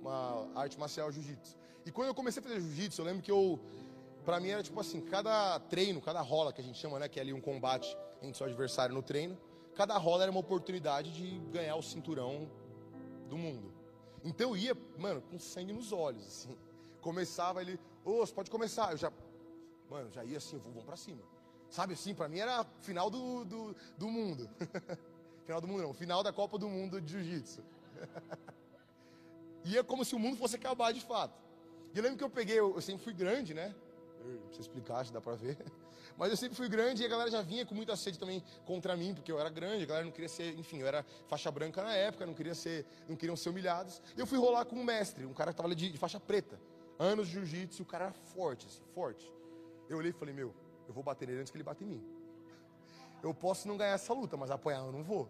Uma 0.00 0.48
arte 0.54 0.78
marcial 0.78 1.12
jiu-jitsu. 1.12 1.56
E 1.86 1.92
quando 1.92 2.08
eu 2.08 2.14
comecei 2.14 2.40
a 2.40 2.42
fazer 2.42 2.60
jiu-jitsu, 2.60 3.00
eu 3.00 3.04
lembro 3.04 3.22
que 3.22 3.30
eu, 3.30 3.60
para 4.24 4.40
mim 4.40 4.48
era 4.48 4.62
tipo 4.62 4.78
assim, 4.80 5.00
cada 5.00 5.58
treino, 5.60 6.00
cada 6.00 6.20
rola 6.20 6.52
que 6.52 6.60
a 6.60 6.64
gente 6.64 6.78
chama, 6.78 6.98
né, 6.98 7.08
que 7.08 7.18
é 7.18 7.22
ali 7.22 7.32
um 7.32 7.40
combate 7.40 7.96
entre 8.22 8.36
seu 8.36 8.46
adversário 8.46 8.94
no 8.94 9.02
treino, 9.02 9.38
cada 9.74 9.96
rola 9.96 10.22
era 10.24 10.30
uma 10.30 10.40
oportunidade 10.40 11.12
de 11.12 11.38
ganhar 11.50 11.76
o 11.76 11.82
cinturão 11.82 12.50
do 13.28 13.36
mundo. 13.36 13.72
Então 14.24 14.50
eu 14.50 14.56
ia, 14.56 14.76
mano, 14.98 15.22
com 15.22 15.38
sangue 15.38 15.72
nos 15.72 15.92
olhos, 15.92 16.26
assim. 16.26 16.56
Começava 17.00 17.62
ele, 17.62 17.78
ô, 18.04 18.18
você 18.18 18.32
pode 18.32 18.50
começar. 18.50 18.92
Eu 18.92 18.98
já, 18.98 19.12
mano, 19.88 20.10
já 20.10 20.24
ia 20.24 20.38
assim, 20.38 20.58
vamos 20.58 20.84
pra 20.84 20.96
cima. 20.96 21.22
Sabe 21.70 21.94
assim, 21.94 22.14
pra 22.14 22.28
mim 22.28 22.38
era 22.38 22.64
final 22.80 23.08
do, 23.08 23.44
do, 23.44 23.76
do 23.96 24.08
mundo. 24.08 24.50
final 25.46 25.60
do 25.60 25.68
mundo 25.68 25.82
não, 25.82 25.94
final 25.94 26.22
da 26.22 26.32
Copa 26.32 26.58
do 26.58 26.68
Mundo 26.68 27.00
de 27.00 27.12
Jiu-Jitsu. 27.12 27.62
ia 29.64 29.84
como 29.84 30.04
se 30.04 30.14
o 30.14 30.18
mundo 30.18 30.36
fosse 30.36 30.56
acabar 30.56 30.92
de 30.92 31.00
fato. 31.00 31.38
E 31.94 31.98
eu 31.98 32.02
lembro 32.02 32.18
que 32.18 32.24
eu 32.24 32.30
peguei, 32.30 32.58
eu 32.58 32.80
sempre 32.80 33.02
fui 33.02 33.12
grande, 33.12 33.54
né? 33.54 33.74
Sei 34.52 34.60
explicar, 34.60 35.04
se 35.04 35.12
dá 35.12 35.20
pra 35.20 35.34
ver. 35.34 35.56
Mas 36.16 36.30
eu 36.30 36.36
sempre 36.36 36.56
fui 36.56 36.68
grande 36.68 37.02
e 37.02 37.06
a 37.06 37.08
galera 37.08 37.30
já 37.30 37.40
vinha 37.40 37.64
com 37.64 37.74
muita 37.74 37.96
sede 37.96 38.18
também 38.18 38.42
contra 38.64 38.96
mim, 38.96 39.14
porque 39.14 39.30
eu 39.30 39.38
era 39.38 39.48
grande, 39.48 39.84
a 39.84 39.86
galera 39.86 40.04
não 40.04 40.12
queria 40.12 40.28
ser, 40.28 40.58
enfim, 40.58 40.78
eu 40.78 40.86
era 40.86 41.04
faixa 41.28 41.50
branca 41.50 41.82
na 41.82 41.94
época, 41.94 42.26
não 42.26 42.34
queria 42.34 42.54
ser, 42.54 42.84
não 43.08 43.16
queriam 43.16 43.36
ser 43.36 43.50
humilhados. 43.50 44.02
E 44.16 44.20
eu 44.20 44.26
fui 44.26 44.38
rolar 44.38 44.64
com 44.64 44.76
um 44.76 44.84
mestre, 44.84 45.24
um 45.24 45.32
cara 45.32 45.52
que 45.52 45.62
ali 45.62 45.74
de, 45.74 45.90
de, 45.90 45.98
faixa 45.98 46.20
preta. 46.20 46.60
Anos 46.98 47.28
de 47.28 47.34
jiu-jitsu, 47.34 47.82
o 47.82 47.86
cara 47.86 48.06
era 48.06 48.12
forte, 48.12 48.66
assim, 48.66 48.82
forte. 48.94 49.32
Eu 49.88 49.98
olhei 49.98 50.10
e 50.10 50.12
falei, 50.12 50.34
meu, 50.34 50.54
eu 50.86 50.92
vou 50.92 51.02
bater 51.02 51.26
nele 51.26 51.40
antes 51.40 51.50
que 51.50 51.56
ele 51.56 51.64
bata 51.64 51.82
em 51.82 51.86
mim. 51.86 52.04
Eu 53.22 53.32
posso 53.32 53.66
não 53.66 53.76
ganhar 53.76 53.94
essa 53.94 54.12
luta, 54.12 54.36
mas 54.36 54.50
apanhar 54.50 54.84
eu 54.84 54.92
não 54.92 55.02
vou. 55.02 55.28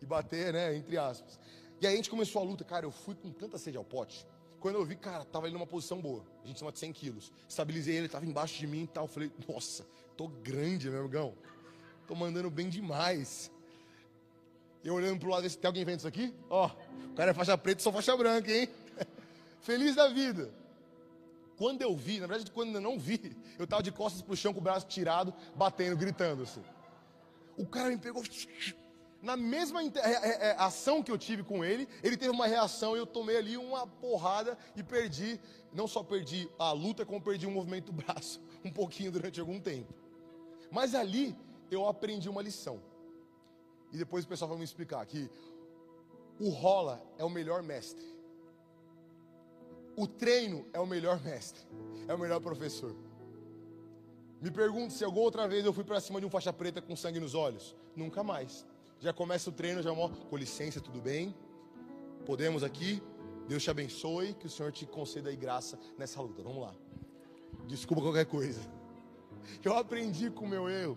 E 0.00 0.06
bater, 0.06 0.52
né, 0.52 0.74
entre 0.74 0.96
aspas. 0.96 1.38
E 1.80 1.86
aí 1.86 1.92
a 1.92 1.96
gente 1.96 2.08
começou 2.08 2.40
a 2.40 2.44
luta, 2.44 2.64
cara, 2.64 2.86
eu 2.86 2.90
fui 2.90 3.14
com 3.14 3.30
tanta 3.30 3.58
sede 3.58 3.76
ao 3.76 3.84
pote 3.84 4.26
quando 4.66 4.80
eu 4.80 4.84
vi, 4.84 4.96
cara, 4.96 5.24
tava 5.24 5.46
ele 5.46 5.54
numa 5.54 5.64
posição 5.64 6.00
boa. 6.00 6.24
A 6.42 6.46
gente 6.48 6.58
cima 6.58 6.72
de 6.72 6.80
100 6.80 6.92
quilos. 6.92 7.32
Estabilizei 7.48 7.94
ele, 7.94 8.08
tava 8.08 8.26
embaixo 8.26 8.58
de 8.58 8.66
mim 8.66 8.82
e 8.82 8.86
tal. 8.88 9.06
Falei, 9.06 9.30
nossa, 9.48 9.86
tô 10.16 10.26
grande, 10.26 10.90
meu 10.90 11.02
amigão. 11.02 11.34
Tô 12.04 12.16
mandando 12.16 12.50
bem 12.50 12.68
demais. 12.68 13.48
Eu 14.82 14.94
olhando 14.94 15.20
pro 15.20 15.30
lado, 15.30 15.48
tem 15.48 15.68
alguém 15.68 15.84
vendo 15.84 16.00
isso 16.00 16.08
aqui? 16.08 16.34
Ó, 16.50 16.66
o 16.66 17.14
cara 17.14 17.30
é 17.30 17.34
faixa 17.34 17.56
preta 17.56 17.80
sou 17.80 17.92
faixa 17.92 18.16
branca, 18.16 18.50
hein? 18.50 18.68
Feliz 19.62 19.94
da 19.94 20.08
vida. 20.08 20.50
Quando 21.56 21.82
eu 21.82 21.94
vi, 21.94 22.18
na 22.18 22.26
verdade, 22.26 22.50
quando 22.50 22.74
eu 22.74 22.80
não 22.80 22.98
vi, 22.98 23.36
eu 23.60 23.68
tava 23.68 23.84
de 23.84 23.92
costas 23.92 24.20
pro 24.20 24.36
chão 24.36 24.52
com 24.52 24.58
o 24.58 24.62
braço 24.64 24.88
tirado, 24.88 25.32
batendo, 25.54 25.96
gritando 25.96 26.42
assim. 26.42 26.64
O 27.56 27.64
cara 27.64 27.88
me 27.88 27.98
pegou 27.98 28.20
na 29.26 29.36
mesma 29.36 29.82
é, 29.82 30.54
ação 30.56 31.02
que 31.02 31.10
eu 31.10 31.18
tive 31.18 31.42
com 31.42 31.64
ele, 31.64 31.88
ele 32.00 32.16
teve 32.16 32.30
uma 32.30 32.46
reação 32.46 32.94
e 32.94 33.00
eu 33.00 33.06
tomei 33.06 33.36
ali 33.36 33.56
uma 33.56 33.84
porrada 33.84 34.56
e 34.76 34.84
perdi, 34.84 35.40
não 35.72 35.88
só 35.88 36.00
perdi 36.04 36.48
a 36.56 36.70
luta, 36.70 37.04
como 37.04 37.20
perdi 37.20 37.44
o 37.44 37.50
movimento 37.50 37.86
do 37.86 37.92
braço 38.00 38.40
um 38.64 38.70
pouquinho 38.70 39.10
durante 39.10 39.40
algum 39.40 39.60
tempo. 39.60 39.92
Mas 40.70 40.94
ali 40.94 41.36
eu 41.72 41.88
aprendi 41.88 42.28
uma 42.28 42.40
lição. 42.40 42.80
E 43.92 43.98
depois 43.98 44.24
o 44.24 44.28
pessoal 44.28 44.48
vai 44.48 44.58
me 44.58 44.64
explicar 44.64 45.04
que 45.04 45.28
o 46.38 46.48
rola 46.50 47.02
é 47.18 47.24
o 47.24 47.30
melhor 47.30 47.64
mestre. 47.64 48.06
O 49.96 50.06
treino 50.06 50.68
é 50.72 50.78
o 50.78 50.86
melhor 50.86 51.20
mestre, 51.20 51.66
é 52.06 52.14
o 52.14 52.18
melhor 52.18 52.40
professor. 52.40 52.94
Me 54.40 54.52
pergunto 54.52 54.92
se 54.92 55.02
alguma 55.02 55.24
outra 55.24 55.48
vez 55.48 55.64
eu 55.64 55.72
fui 55.72 55.82
para 55.82 56.00
cima 56.00 56.20
de 56.20 56.26
um 56.26 56.30
faixa 56.30 56.52
preta 56.52 56.80
com 56.80 56.94
sangue 56.94 57.18
nos 57.18 57.34
olhos. 57.34 57.74
Nunca 57.96 58.22
mais. 58.22 58.64
Já 58.98 59.12
começa 59.12 59.50
o 59.50 59.52
treino, 59.52 59.82
já 59.82 59.94
mostra, 59.94 60.24
com 60.24 60.36
licença, 60.36 60.80
tudo 60.80 61.00
bem? 61.00 61.34
Podemos 62.24 62.62
aqui? 62.62 63.02
Deus 63.46 63.62
te 63.62 63.70
abençoe, 63.70 64.34
que 64.34 64.46
o 64.46 64.50
Senhor 64.50 64.72
te 64.72 64.86
conceda 64.86 65.28
aí 65.28 65.36
graça 65.36 65.78
nessa 65.98 66.20
luta. 66.20 66.42
Vamos 66.42 66.62
lá. 66.62 66.74
Desculpa 67.66 68.02
qualquer 68.02 68.26
coisa. 68.26 68.60
Eu 69.62 69.76
aprendi 69.76 70.30
com 70.30 70.46
o 70.46 70.48
meu 70.48 70.68
erro. 70.68 70.96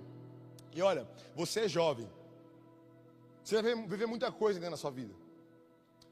E 0.74 0.82
olha, 0.82 1.08
você 1.36 1.62
é 1.62 1.68
jovem. 1.68 2.10
Você 3.44 3.62
vai 3.62 3.76
viver 3.88 4.06
muita 4.06 4.32
coisa 4.32 4.60
da 4.60 4.78
sua 4.78 4.92
vida. 4.92 5.14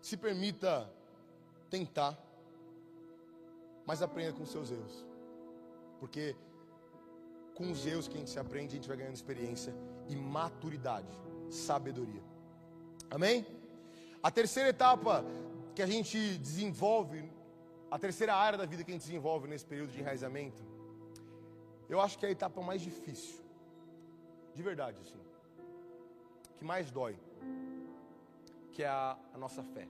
Se 0.01 0.17
permita 0.17 0.91
tentar, 1.69 2.17
mas 3.85 4.01
aprenda 4.01 4.33
com 4.33 4.45
seus 4.45 4.71
erros. 4.71 5.05
Porque 5.99 6.35
com 7.55 7.71
os 7.71 7.85
erros 7.85 8.07
que 8.07 8.15
a 8.15 8.19
gente 8.19 8.29
se 8.29 8.39
aprende, 8.39 8.73
a 8.73 8.75
gente 8.75 8.87
vai 8.87 8.97
ganhando 8.97 9.15
experiência 9.15 9.73
e 10.07 10.15
maturidade 10.15 11.26
sabedoria. 11.49 12.21
Amém? 13.09 13.45
A 14.21 14.31
terceira 14.31 14.69
etapa 14.69 15.23
que 15.73 15.81
a 15.81 15.85
gente 15.85 16.37
desenvolve, 16.37 17.29
a 17.89 17.97
terceira 17.99 18.35
área 18.35 18.57
da 18.57 18.65
vida 18.65 18.83
que 18.83 18.91
a 18.91 18.93
gente 18.93 19.03
desenvolve 19.03 19.47
nesse 19.47 19.65
período 19.65 19.91
de 19.91 19.99
enraizamento, 19.99 20.61
eu 21.89 22.01
acho 22.01 22.17
que 22.17 22.25
é 22.25 22.29
a 22.29 22.31
etapa 22.31 22.61
mais 22.61 22.81
difícil. 22.81 23.39
De 24.53 24.61
verdade, 24.61 24.99
assim. 25.01 25.19
Que 26.57 26.65
mais 26.65 26.91
dói. 26.91 27.15
que 28.73 28.83
é 28.83 28.87
a, 28.87 29.17
a 29.33 29.37
nossa 29.37 29.63
fé. 29.63 29.87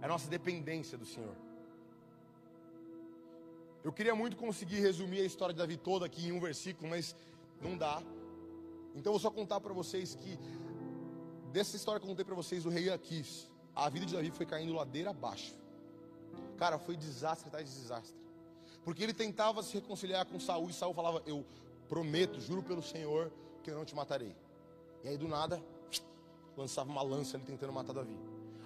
É 0.00 0.04
a 0.04 0.08
nossa 0.08 0.28
dependência 0.30 0.96
do 0.96 1.04
Senhor. 1.04 1.34
Eu 3.82 3.92
queria 3.92 4.14
muito 4.14 4.36
conseguir 4.36 4.80
resumir 4.80 5.20
a 5.20 5.24
história 5.24 5.52
de 5.52 5.58
Davi 5.58 5.76
toda 5.76 6.06
aqui 6.06 6.28
em 6.28 6.32
um 6.32 6.40
versículo, 6.40 6.88
mas 6.90 7.16
não 7.60 7.76
dá. 7.76 8.02
Então 8.98 9.12
eu 9.12 9.18
vou 9.18 9.20
só 9.20 9.30
contar 9.30 9.60
para 9.60 9.72
vocês 9.72 10.14
que 10.14 10.38
dessa 11.52 11.76
história 11.76 12.00
que 12.00 12.06
eu 12.06 12.10
contei 12.10 12.24
para 12.24 12.34
vocês 12.34 12.64
do 12.64 12.68
rei 12.68 12.90
Aquis, 12.90 13.48
a 13.74 13.88
vida 13.88 14.04
de 14.04 14.14
Davi 14.14 14.30
foi 14.30 14.44
caindo 14.44 14.72
ladeira 14.74 15.10
abaixo. 15.10 15.54
Cara, 16.56 16.78
foi 16.78 16.96
desastre 16.96 17.48
atrás 17.48 17.68
de 17.68 17.80
desastre. 17.80 18.16
Porque 18.84 19.02
ele 19.02 19.14
tentava 19.14 19.62
se 19.62 19.74
reconciliar 19.74 20.26
com 20.26 20.40
Saul 20.40 20.68
e 20.68 20.72
Saul 20.72 20.92
falava: 20.92 21.22
"Eu 21.26 21.46
prometo, 21.88 22.40
juro 22.40 22.62
pelo 22.62 22.82
Senhor, 22.82 23.30
que 23.62 23.70
eu 23.70 23.76
não 23.76 23.84
te 23.84 23.94
matarei". 23.94 24.34
E 25.04 25.08
aí 25.08 25.16
do 25.16 25.28
nada, 25.28 25.62
lançava 26.56 26.90
uma 26.90 27.02
lança 27.02 27.36
ali 27.36 27.46
tentando 27.46 27.72
matar 27.72 27.92
Davi. 27.92 28.18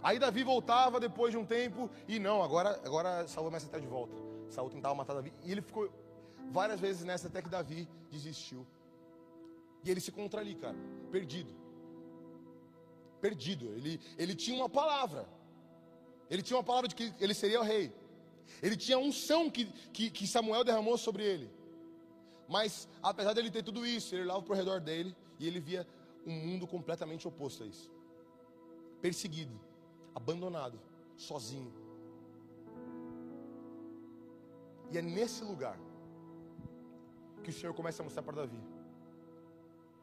Aí 0.02 0.18
Davi 0.18 0.42
voltava 0.42 0.98
depois 0.98 1.30
de 1.30 1.36
um 1.36 1.44
tempo 1.44 1.90
e 2.08 2.18
não, 2.18 2.42
agora 2.42 2.80
agora 2.84 3.28
Saul 3.28 3.46
começa 3.46 3.66
a 3.66 3.68
estar 3.68 3.80
de 3.80 3.86
volta. 3.86 4.16
Saul 4.48 4.70
tentava 4.70 4.94
matar 4.94 5.12
Davi 5.12 5.32
e 5.44 5.52
ele 5.52 5.60
ficou 5.60 5.92
várias 6.50 6.80
vezes 6.80 7.04
nessa 7.04 7.28
até 7.28 7.42
que 7.42 7.50
Davi 7.50 7.86
desistiu. 8.10 8.66
E 9.84 9.90
ele 9.90 10.00
se 10.00 10.10
encontra 10.10 10.40
ali, 10.40 10.54
cara, 10.54 10.76
perdido. 11.10 11.52
Perdido. 13.20 13.72
Ele, 13.72 14.00
ele 14.16 14.34
tinha 14.34 14.56
uma 14.56 14.68
palavra. 14.68 15.28
Ele 16.30 16.42
tinha 16.42 16.56
uma 16.56 16.64
palavra 16.64 16.88
de 16.88 16.94
que 16.94 17.12
ele 17.20 17.34
seria 17.34 17.60
o 17.60 17.64
rei. 17.64 17.92
Ele 18.62 18.76
tinha 18.76 18.98
unção 18.98 19.50
que, 19.50 19.66
que, 19.92 20.10
que 20.10 20.26
Samuel 20.26 20.64
derramou 20.64 20.96
sobre 20.96 21.24
ele. 21.24 21.50
Mas, 22.48 22.88
apesar 23.02 23.32
dele 23.32 23.50
ter 23.50 23.62
tudo 23.62 23.86
isso, 23.86 24.14
ele 24.14 24.22
olhava 24.22 24.42
para 24.42 24.52
o 24.52 24.56
redor 24.56 24.80
dele 24.80 25.16
e 25.38 25.46
ele 25.46 25.60
via 25.60 25.86
um 26.26 26.32
mundo 26.32 26.66
completamente 26.66 27.26
oposto 27.26 27.64
a 27.64 27.66
isso. 27.66 27.90
Perseguido, 29.00 29.60
abandonado, 30.14 30.78
sozinho. 31.16 31.72
E 34.92 34.98
é 34.98 35.02
nesse 35.02 35.42
lugar 35.42 35.78
que 37.42 37.50
o 37.50 37.52
Senhor 37.52 37.74
começa 37.74 38.02
a 38.02 38.04
mostrar 38.04 38.22
para 38.22 38.36
Davi 38.36 38.71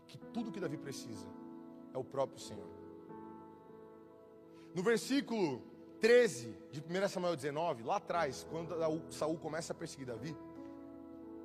que 0.09 0.17
tudo 0.17 0.51
que 0.51 0.59
Davi 0.59 0.77
precisa 0.77 1.27
é 1.93 1.97
o 1.97 2.03
próprio 2.03 2.39
Senhor. 2.39 2.67
No 4.73 4.81
versículo 4.83 5.61
13 6.01 6.57
de 6.71 6.81
1 6.81 7.07
Samuel 7.07 7.35
19, 7.35 7.83
lá 7.83 7.97
atrás, 7.97 8.45
quando 8.49 8.75
Saul 9.11 9.37
começa 9.37 9.71
a 9.71 9.75
perseguir 9.75 10.07
Davi, 10.07 10.35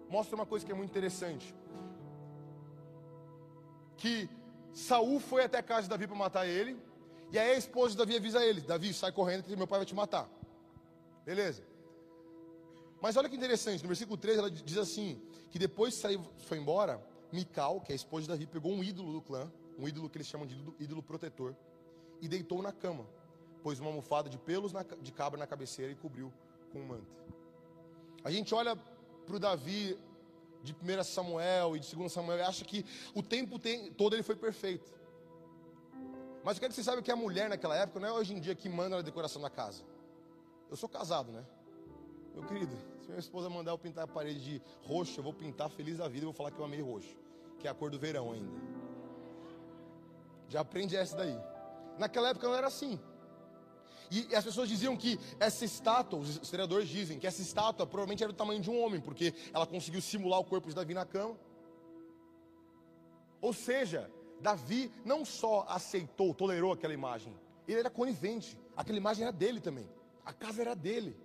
mostra 0.08 0.34
uma 0.34 0.46
coisa 0.46 0.64
que 0.64 0.72
é 0.72 0.74
muito 0.74 0.90
interessante. 0.90 1.54
Que 3.96 4.28
Saul 4.72 5.20
foi 5.20 5.44
até 5.44 5.58
a 5.58 5.62
casa 5.62 5.82
de 5.82 5.88
Davi 5.90 6.06
para 6.06 6.16
matar 6.16 6.46
ele, 6.46 6.76
e 7.30 7.38
aí 7.38 7.52
a 7.52 7.58
esposa 7.58 7.90
de 7.92 7.98
Davi 7.98 8.16
avisa 8.16 8.44
ele: 8.44 8.60
Davi, 8.60 8.92
sai 8.94 9.12
correndo 9.12 9.44
que 9.44 9.56
meu 9.56 9.66
pai 9.66 9.80
vai 9.80 9.86
te 9.86 9.94
matar. 9.94 10.28
Beleza. 11.24 11.62
Mas 13.00 13.16
olha 13.16 13.28
que 13.28 13.36
interessante, 13.36 13.82
no 13.82 13.88
versículo 13.88 14.16
13 14.16 14.38
ela 14.38 14.50
diz 14.50 14.78
assim: 14.78 15.20
que 15.50 15.58
depois 15.58 15.94
que 15.94 16.00
saiu, 16.00 16.22
foi 16.38 16.58
embora, 16.58 17.00
Mical, 17.34 17.80
que 17.80 17.92
é 17.92 17.94
a 17.94 17.96
esposa 17.96 18.22
de 18.22 18.28
Davi, 18.28 18.46
pegou 18.46 18.72
um 18.72 18.82
ídolo 18.82 19.12
do 19.12 19.20
clã, 19.20 19.50
um 19.78 19.88
ídolo 19.88 20.08
que 20.08 20.16
eles 20.16 20.26
chamam 20.26 20.46
de 20.46 20.54
ídolo, 20.78 21.02
protetor, 21.02 21.54
e 22.20 22.28
deitou 22.28 22.62
na 22.62 22.72
cama, 22.72 23.04
pôs 23.62 23.80
uma 23.80 23.88
almofada 23.88 24.30
de 24.30 24.38
pelos 24.38 24.72
na, 24.72 24.82
de 24.82 25.12
cabra 25.12 25.38
na 25.38 25.46
cabeceira 25.46 25.90
e 25.90 25.96
cobriu 25.96 26.32
com 26.72 26.80
um 26.80 26.86
manto. 26.86 27.12
A 28.22 28.30
gente 28.30 28.54
olha 28.54 28.76
para 28.76 29.36
o 29.36 29.38
Davi 29.38 29.98
de 30.62 30.74
1 30.74 31.02
Samuel 31.02 31.76
e 31.76 31.80
de 31.80 31.94
2 31.94 32.10
Samuel 32.10 32.38
e 32.38 32.42
acha 32.42 32.64
que 32.64 32.86
o 33.14 33.22
tempo 33.22 33.58
tem, 33.58 33.92
todo 33.92 34.14
ele 34.14 34.22
foi 34.22 34.36
perfeito. 34.36 34.92
Mas 36.44 36.56
eu 36.56 36.60
quero 36.60 36.72
que 36.72 36.76
você 36.76 36.84
saiba 36.84 37.02
que 37.02 37.10
a 37.10 37.16
mulher 37.16 37.48
naquela 37.48 37.76
época 37.76 37.98
não 37.98 38.08
é 38.08 38.12
hoje 38.12 38.34
em 38.34 38.40
dia 38.40 38.54
que 38.54 38.68
manda 38.68 38.96
na 38.96 39.02
decoração 39.02 39.42
da 39.42 39.50
casa. 39.50 39.82
Eu 40.70 40.76
sou 40.76 40.88
casado, 40.88 41.32
né? 41.32 41.44
Meu 42.34 42.44
querido, 42.44 42.76
se 43.00 43.08
minha 43.08 43.18
esposa 43.18 43.48
mandar 43.48 43.72
eu 43.72 43.78
pintar 43.78 44.04
a 44.04 44.06
parede 44.06 44.40
de 44.40 44.62
roxo, 44.82 45.20
eu 45.20 45.24
vou 45.24 45.32
pintar 45.32 45.70
feliz 45.70 45.98
da 45.98 46.08
vida 46.08 46.24
e 46.24 46.26
vou 46.26 46.32
falar 46.32 46.50
que 46.50 46.58
eu 46.58 46.64
amei 46.64 46.80
roxo, 46.80 47.16
que 47.64 47.68
é 47.68 47.70
a 47.70 47.74
cor 47.74 47.90
do 47.90 47.98
verão 47.98 48.30
ainda. 48.30 48.60
Já 50.50 50.60
aprende 50.60 50.94
essa 50.94 51.16
daí. 51.16 51.34
Naquela 51.98 52.28
época 52.28 52.46
não 52.46 52.54
era 52.54 52.66
assim. 52.66 53.00
E 54.10 54.36
as 54.36 54.44
pessoas 54.44 54.68
diziam 54.68 54.94
que 54.94 55.18
essa 55.40 55.64
estátua, 55.64 56.18
os 56.18 56.36
historiadores 56.36 56.86
dizem 56.86 57.18
que 57.18 57.26
essa 57.26 57.40
estátua 57.40 57.86
provavelmente 57.86 58.22
era 58.22 58.30
do 58.30 58.36
tamanho 58.36 58.60
de 58.60 58.70
um 58.70 58.78
homem, 58.82 59.00
porque 59.00 59.32
ela 59.50 59.66
conseguiu 59.66 60.02
simular 60.02 60.40
o 60.40 60.44
corpo 60.44 60.68
de 60.68 60.74
Davi 60.74 60.92
na 60.92 61.06
cama. 61.06 61.38
Ou 63.40 63.54
seja, 63.54 64.10
Davi 64.42 64.92
não 65.02 65.24
só 65.24 65.64
aceitou, 65.66 66.34
tolerou 66.34 66.70
aquela 66.70 66.92
imagem, 66.92 67.34
ele 67.66 67.80
era 67.80 67.88
conivente. 67.88 68.58
Aquela 68.76 68.98
imagem 68.98 69.22
era 69.22 69.32
dele 69.32 69.58
também. 69.58 69.88
A 70.22 70.34
casa 70.34 70.60
era 70.60 70.76
dele. 70.76 71.16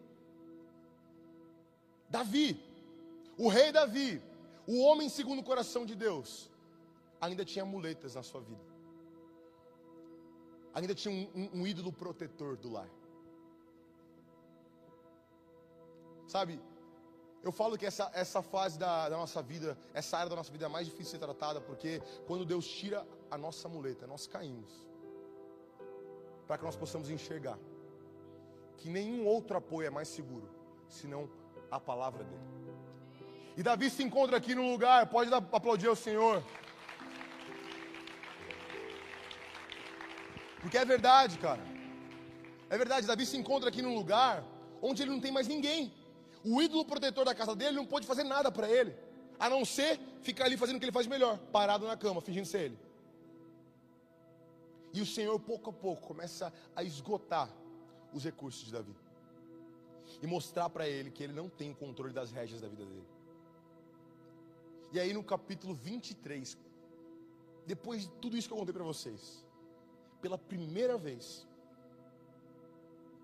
Davi, 2.09 2.63
o 3.37 3.49
rei 3.49 3.73
Davi, 3.73 4.21
o 4.71 4.81
homem 4.85 5.09
segundo 5.09 5.39
o 5.39 5.43
coração 5.43 5.83
de 5.83 5.95
Deus, 5.95 6.29
ainda 7.19 7.43
tinha 7.43 7.65
muletas 7.65 8.13
na 8.13 8.21
sua 8.21 8.41
vida. 8.49 8.61
Ainda 10.75 10.93
tinha 10.93 11.11
um, 11.11 11.23
um, 11.39 11.61
um 11.61 11.67
ídolo 11.67 11.91
protetor 11.91 12.55
do 12.55 12.69
lar. 12.71 12.89
Sabe, 16.27 16.61
eu 17.41 17.51
falo 17.51 17.79
que 17.79 17.85
essa, 17.91 18.11
essa 18.13 18.43
fase 18.43 18.77
da, 18.77 19.09
da, 19.09 19.17
nossa 19.17 19.41
vida, 19.41 19.75
essa 19.91 20.17
área 20.17 20.29
da 20.29 20.35
nossa 20.35 20.51
vida 20.51 20.65
é 20.65 20.69
mais 20.69 20.85
difícil 20.85 21.13
de 21.13 21.19
ser 21.19 21.25
tratada, 21.25 21.59
porque 21.59 21.99
quando 22.27 22.45
Deus 22.45 22.67
tira 22.67 23.07
a 23.31 23.37
nossa 23.39 23.67
muleta, 23.67 24.05
nós 24.05 24.27
caímos. 24.27 24.87
Para 26.45 26.59
que 26.59 26.63
nós 26.63 26.75
possamos 26.75 27.09
enxergar 27.09 27.57
que 28.77 28.87
nenhum 28.87 29.25
outro 29.25 29.57
apoio 29.57 29.87
é 29.87 29.89
mais 29.89 30.09
seguro, 30.09 30.47
senão 30.87 31.27
a 31.71 31.79
palavra 31.79 32.23
dele. 32.23 32.58
E 33.59 33.63
Davi 33.67 33.89
se 33.89 34.01
encontra 34.01 34.37
aqui 34.37 34.55
no 34.55 34.71
lugar, 34.71 35.07
pode 35.07 35.29
aplaudir 35.33 35.87
ao 35.87 35.95
Senhor. 36.03 36.41
Porque 40.61 40.77
é 40.77 40.85
verdade, 40.85 41.37
cara. 41.37 41.61
É 42.69 42.77
verdade, 42.77 43.05
Davi 43.05 43.25
se 43.25 43.35
encontra 43.35 43.67
aqui 43.67 43.81
num 43.81 43.93
lugar 43.93 44.45
onde 44.81 45.01
ele 45.01 45.11
não 45.11 45.19
tem 45.19 45.33
mais 45.37 45.45
ninguém. 45.45 45.93
O 46.41 46.61
ídolo 46.61 46.85
protetor 46.85 47.25
da 47.25 47.35
casa 47.35 47.53
dele 47.53 47.75
não 47.75 47.85
pode 47.85 48.07
fazer 48.07 48.23
nada 48.23 48.49
para 48.49 48.69
ele, 48.69 48.95
a 49.37 49.49
não 49.49 49.65
ser 49.65 49.99
ficar 50.21 50.45
ali 50.45 50.55
fazendo 50.55 50.77
o 50.77 50.79
que 50.79 50.85
ele 50.85 50.99
faz 50.99 51.05
melhor, 51.05 51.37
parado 51.51 51.85
na 51.85 51.97
cama, 51.97 52.21
fingindo 52.21 52.45
ser 52.45 52.61
ele. 52.67 52.79
E 54.93 55.01
o 55.01 55.05
Senhor, 55.05 55.37
pouco 55.37 55.69
a 55.69 55.73
pouco, 55.73 56.07
começa 56.07 56.53
a 56.73 56.81
esgotar 56.81 57.49
os 58.13 58.23
recursos 58.23 58.63
de 58.63 58.71
Davi 58.71 58.95
e 60.21 60.27
mostrar 60.27 60.69
para 60.69 60.87
ele 60.87 61.11
que 61.11 61.21
ele 61.25 61.33
não 61.33 61.49
tem 61.49 61.71
o 61.71 61.75
controle 61.75 62.13
das 62.13 62.31
rédeas 62.31 62.61
da 62.61 62.69
vida 62.69 62.85
dele. 62.85 63.18
E 64.91 64.99
aí 64.99 65.13
no 65.13 65.23
capítulo 65.23 65.73
23, 65.73 66.57
depois 67.65 68.03
de 68.03 68.09
tudo 68.13 68.35
isso 68.35 68.47
que 68.47 68.53
eu 68.53 68.57
contei 68.57 68.73
para 68.73 68.83
vocês, 68.83 69.45
pela 70.21 70.37
primeira 70.37 70.97
vez, 70.97 71.47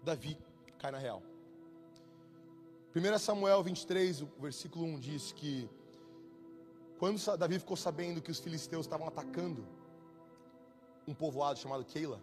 Davi 0.04 0.38
cai 0.78 0.92
na 0.92 1.00
real. 1.00 1.22
1 2.96 3.18
Samuel 3.18 3.64
23, 3.64 4.22
o 4.22 4.28
versículo 4.40 4.86
1 4.86 5.00
diz 5.00 5.32
que 5.32 5.70
quando 6.98 7.20
Davi 7.38 7.60
ficou 7.60 7.76
sabendo 7.76 8.22
que 8.22 8.32
os 8.32 8.40
filisteus 8.40 8.86
estavam 8.86 9.08
atacando 9.08 9.68
um 11.08 11.14
povoado 11.14 11.60
chamado 11.60 11.84
Keila, 11.84 12.22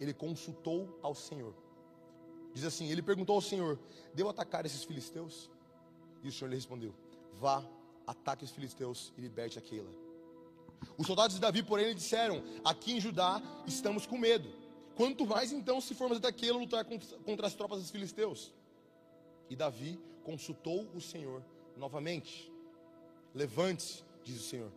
ele 0.00 0.14
consultou 0.14 0.98
ao 1.02 1.14
Senhor. 1.14 1.54
Diz 2.54 2.64
assim: 2.64 2.88
Ele 2.88 3.02
perguntou 3.02 3.34
ao 3.34 3.42
Senhor: 3.42 3.78
Devo 4.14 4.30
atacar 4.30 4.64
esses 4.64 4.84
filisteus? 4.84 5.50
E 6.22 6.28
o 6.28 6.32
Senhor 6.32 6.48
lhe 6.48 6.56
respondeu: 6.56 6.94
Vá, 7.38 7.64
ataque 8.06 8.44
os 8.44 8.50
filisteus 8.50 9.12
e 9.16 9.20
liberte 9.20 9.60
Keila. 9.60 9.90
Os 10.98 11.06
soldados 11.06 11.34
de 11.34 11.40
Davi, 11.40 11.62
porém, 11.62 11.94
disseram: 11.94 12.42
Aqui 12.64 12.92
em 12.92 13.00
Judá 13.00 13.42
estamos 13.66 14.06
com 14.06 14.18
medo. 14.18 14.48
Quanto 14.94 15.26
mais 15.26 15.52
então 15.52 15.80
se 15.80 15.94
formos 15.94 16.18
até 16.18 16.30
Keila 16.30 16.58
lutar 16.58 16.84
contra 17.24 17.46
as 17.46 17.54
tropas 17.54 17.80
dos 17.80 17.90
filisteus? 17.90 18.52
E 19.50 19.56
Davi 19.56 19.98
consultou 20.22 20.88
o 20.94 21.00
Senhor 21.00 21.42
novamente. 21.76 22.50
Levante-se, 23.34 24.04
diz 24.22 24.40
o 24.40 24.44
Senhor. 24.44 24.72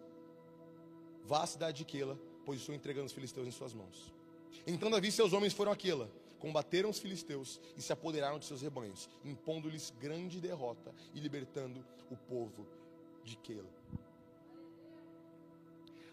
Vá 1.24 1.44
à 1.44 1.48
cidade 1.48 1.78
de 1.78 1.86
Keila, 1.86 2.18
pois 2.46 2.60
estou 2.60 2.74
entregando 2.74 3.06
os 3.06 3.12
filisteus 3.12 3.48
em 3.48 3.52
suas 3.52 3.74
mãos. 3.74 4.12
Então 4.66 4.90
Davi 4.90 5.10
e 5.10 5.12
seus 5.12 5.34
homens 5.34 5.54
foram 5.54 5.72
a 5.72 5.76
Keila, 5.76 6.10
combateram 6.40 6.90
os 6.90 7.00
filisteus 7.00 7.60
e 7.76 7.82
se 7.82 7.92
apoderaram 7.92 8.40
de 8.40 8.46
seus 8.46 8.62
rebanhos, 8.62 9.10
impondo-lhes 9.24 9.94
grande 10.00 10.40
derrota 10.40 10.94
e 11.14 11.20
libertando 11.20 11.86
o 12.10 12.16
povo 12.16 12.68
de 13.24 13.36
Keila. 13.38 13.70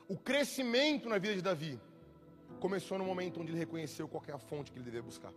O 0.09 0.17
crescimento 0.19 1.09
na 1.09 1.19
vida 1.19 1.35
de 1.35 1.43
Davi 1.43 1.81
começou 2.61 2.99
no 2.99 3.05
momento 3.05 3.41
onde 3.41 3.53
ele 3.53 3.59
reconheceu 3.59 4.07
qual 4.07 4.23
é 4.27 4.33
a 4.33 4.39
fonte 4.39 4.71
que 4.71 4.79
ele 4.79 4.85
deveria 4.85 5.03
buscar. 5.03 5.33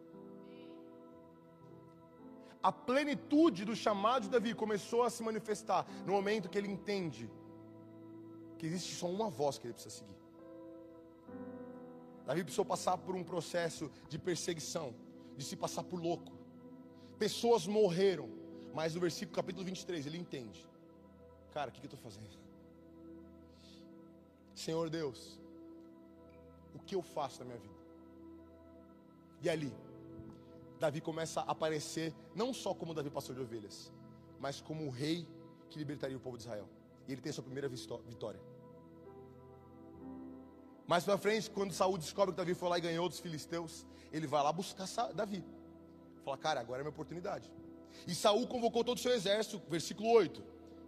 A 2.62 2.72
plenitude 2.72 3.64
do 3.64 3.76
chamado 3.76 4.24
de 4.24 4.30
Davi 4.30 4.54
começou 4.54 5.04
a 5.04 5.10
se 5.10 5.24
manifestar 5.24 5.86
no 6.06 6.12
momento 6.12 6.50
que 6.50 6.58
ele 6.58 6.68
entende 6.68 7.30
que 8.58 8.66
existe 8.66 8.96
só 8.96 9.08
uma 9.08 9.30
voz 9.30 9.58
que 9.58 9.68
ele 9.68 9.74
precisa 9.74 9.96
seguir. 9.96 10.27
Davi 12.28 12.44
precisou 12.44 12.66
passar 12.66 12.98
por 12.98 13.16
um 13.16 13.24
processo 13.24 13.90
de 14.10 14.20
perseguição, 14.20 14.94
de 15.38 15.46
se 15.46 15.56
passar 15.56 15.84
por 15.84 15.98
louco. 15.98 16.34
Pessoas 17.18 17.66
morreram, 17.66 18.30
mas 18.74 18.94
no 18.94 19.00
versículo 19.00 19.34
capítulo 19.34 19.64
23 19.64 20.06
ele 20.06 20.18
entende: 20.18 20.68
Cara, 21.54 21.70
o 21.70 21.74
que, 21.74 21.80
que 21.80 21.86
eu 21.86 21.94
estou 21.94 22.02
fazendo? 22.02 22.38
Senhor 24.54 24.90
Deus, 24.90 25.40
o 26.76 26.80
que 26.80 26.96
eu 26.96 27.02
faço 27.02 27.40
na 27.40 27.46
minha 27.46 27.60
vida? 27.60 27.78
E 29.42 29.50
ali, 29.50 29.74
Davi 30.82 31.00
começa 31.00 31.40
a 31.40 31.52
aparecer 31.52 32.14
não 32.36 32.54
só 32.54 32.74
como 32.74 32.94
Davi 32.94 33.10
pastor 33.10 33.36
de 33.36 33.42
ovelhas, 33.42 33.90
mas 34.38 34.60
como 34.60 34.86
o 34.86 34.90
rei 34.90 35.26
que 35.70 35.80
libertaria 35.80 36.18
o 36.18 36.20
povo 36.20 36.36
de 36.36 36.44
Israel. 36.44 36.68
E 37.08 37.14
ele 37.14 37.22
tem 37.22 37.32
sua 37.32 37.44
primeira 37.44 37.70
vitória. 37.70 38.42
Mais 40.88 41.04
para 41.04 41.18
frente, 41.18 41.52
quando 41.52 41.74
Saul 41.74 41.98
descobre 41.98 42.34
que 42.34 42.38
Davi 42.38 42.54
foi 42.54 42.70
lá 42.70 42.78
e 42.78 42.82
ganhou 42.82 43.10
dos 43.10 43.20
filisteus, 43.20 43.86
ele 44.12 44.26
vai 44.26 44.42
lá 44.42 44.54
buscar 44.54 44.88
Davi. 45.14 45.44
Fala, 46.24 46.38
cara, 46.38 46.62
agora 46.62 46.80
é 46.80 46.84
minha 46.84 46.92
oportunidade. 46.92 47.52
E 48.08 48.16
Saul 48.16 48.48
convocou 48.48 48.86
todo 48.86 48.98
o 48.98 49.02
seu 49.02 49.12
exército, 49.12 49.62
versículo 49.70 50.10
8 50.12 50.42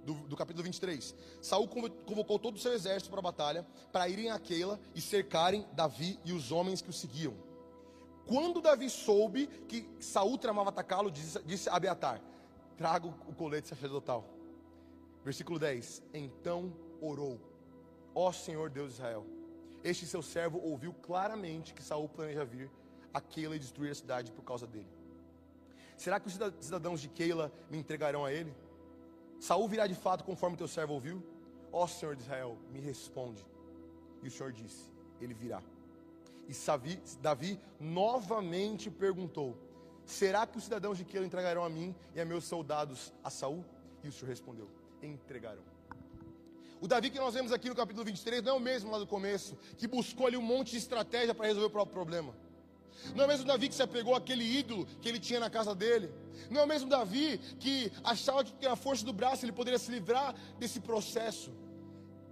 do, 0.05 0.13
do 0.13 0.37
capítulo 0.37 0.63
23. 0.63 1.13
Saul 1.41 1.67
convocou 1.67 2.39
todo 2.39 2.55
o 2.55 2.59
seu 2.59 2.71
exército 2.71 3.09
para 3.09 3.19
a 3.19 3.23
batalha, 3.23 3.67
para 3.91 4.07
irem 4.07 4.31
a 4.31 4.39
Keila 4.39 4.79
e 4.95 5.01
cercarem 5.01 5.67
Davi 5.73 6.17
e 6.23 6.31
os 6.31 6.49
homens 6.49 6.81
que 6.81 6.89
o 6.89 6.93
seguiam. 6.93 7.33
Quando 8.25 8.61
Davi 8.61 8.89
soube 8.89 9.47
que 9.67 9.85
Saul 9.99 10.37
tramava 10.37 10.69
atacá-lo, 10.69 11.11
disse, 11.11 11.43
disse 11.43 11.67
a 11.67 11.75
Abiatar: 11.75 12.21
Trago 12.77 13.13
o 13.27 13.33
colete 13.33 13.67
sacerdotal. 13.67 14.23
Versículo 15.25 15.59
10: 15.59 16.03
Então 16.13 16.73
orou, 17.01 17.37
ó 18.15 18.31
Senhor 18.31 18.69
Deus 18.69 18.89
de 18.89 18.93
Israel 18.93 19.38
este 19.83 20.05
seu 20.05 20.21
servo 20.21 20.59
ouviu 20.59 20.93
claramente 20.93 21.73
que 21.73 21.83
Saul 21.83 22.09
planeja 22.09 22.43
vir 22.45 22.69
a 23.13 23.21
Keila 23.21 23.55
e 23.55 23.59
destruir 23.59 23.91
a 23.91 23.95
cidade 23.95 24.31
por 24.31 24.43
causa 24.43 24.67
dele. 24.67 24.87
Será 25.97 26.19
que 26.19 26.27
os 26.27 26.33
cidadãos 26.61 27.01
de 27.01 27.09
Keila 27.09 27.51
me 27.69 27.77
entregarão 27.77 28.23
a 28.23 28.31
ele? 28.31 28.53
Saul 29.39 29.67
virá 29.67 29.87
de 29.87 29.95
fato 29.95 30.23
conforme 30.23 30.57
teu 30.57 30.67
servo 30.67 30.93
ouviu? 30.93 31.23
Ó 31.71 31.87
Senhor 31.87 32.15
de 32.15 32.23
Israel, 32.23 32.57
me 32.71 32.79
responde. 32.79 33.45
E 34.21 34.27
o 34.27 34.31
Senhor 34.31 34.51
disse: 34.51 34.89
Ele 35.21 35.33
virá. 35.33 35.61
E 36.47 36.53
Savi, 36.53 37.01
Davi 37.21 37.59
novamente 37.79 38.89
perguntou: 38.89 39.57
Será 40.05 40.47
que 40.47 40.57
os 40.57 40.63
cidadãos 40.63 40.97
de 40.97 41.05
Keila 41.05 41.25
entregarão 41.25 41.63
a 41.63 41.69
mim 41.69 41.95
e 42.15 42.19
a 42.19 42.25
meus 42.25 42.45
soldados 42.45 43.13
a 43.23 43.29
Saul? 43.29 43.63
E 44.03 44.07
o 44.07 44.11
Senhor 44.11 44.29
respondeu: 44.29 44.69
Entregarão. 45.01 45.78
O 46.81 46.87
Davi 46.87 47.09
que 47.09 47.19
nós 47.19 47.33
vemos 47.33 47.51
aqui 47.51 47.67
no 47.67 47.75
capítulo 47.75 48.05
23 48.05 48.41
não 48.41 48.53
é 48.53 48.55
o 48.55 48.59
mesmo 48.59 48.89
lá 48.89 48.99
do 48.99 49.07
começo, 49.07 49.57
que 49.77 49.87
buscou 49.87 50.27
ali 50.27 50.37
um 50.37 50.41
monte 50.41 50.71
de 50.71 50.77
estratégia 50.77 51.35
para 51.35 51.47
resolver 51.47 51.67
o 51.67 51.69
próprio 51.69 51.93
problema. 51.93 52.33
Não 53.15 53.23
é 53.23 53.25
o 53.25 53.29
mesmo 53.29 53.45
Davi 53.45 53.67
que 53.67 53.75
se 53.75 53.83
apegou 53.83 54.15
àquele 54.15 54.43
ídolo 54.43 54.85
que 55.01 55.07
ele 55.07 55.19
tinha 55.19 55.39
na 55.39 55.49
casa 55.49 55.75
dele. 55.75 56.09
Não 56.49 56.61
é 56.61 56.63
o 56.63 56.67
mesmo 56.67 56.89
Davi 56.89 57.37
que 57.59 57.91
achava 58.03 58.43
que 58.43 58.51
com 58.53 58.71
a 58.71 58.75
força 58.75 59.05
do 59.05 59.13
braço 59.13 59.45
ele 59.45 59.51
poderia 59.51 59.79
se 59.79 59.91
livrar 59.91 60.33
desse 60.57 60.79
processo. 60.79 61.51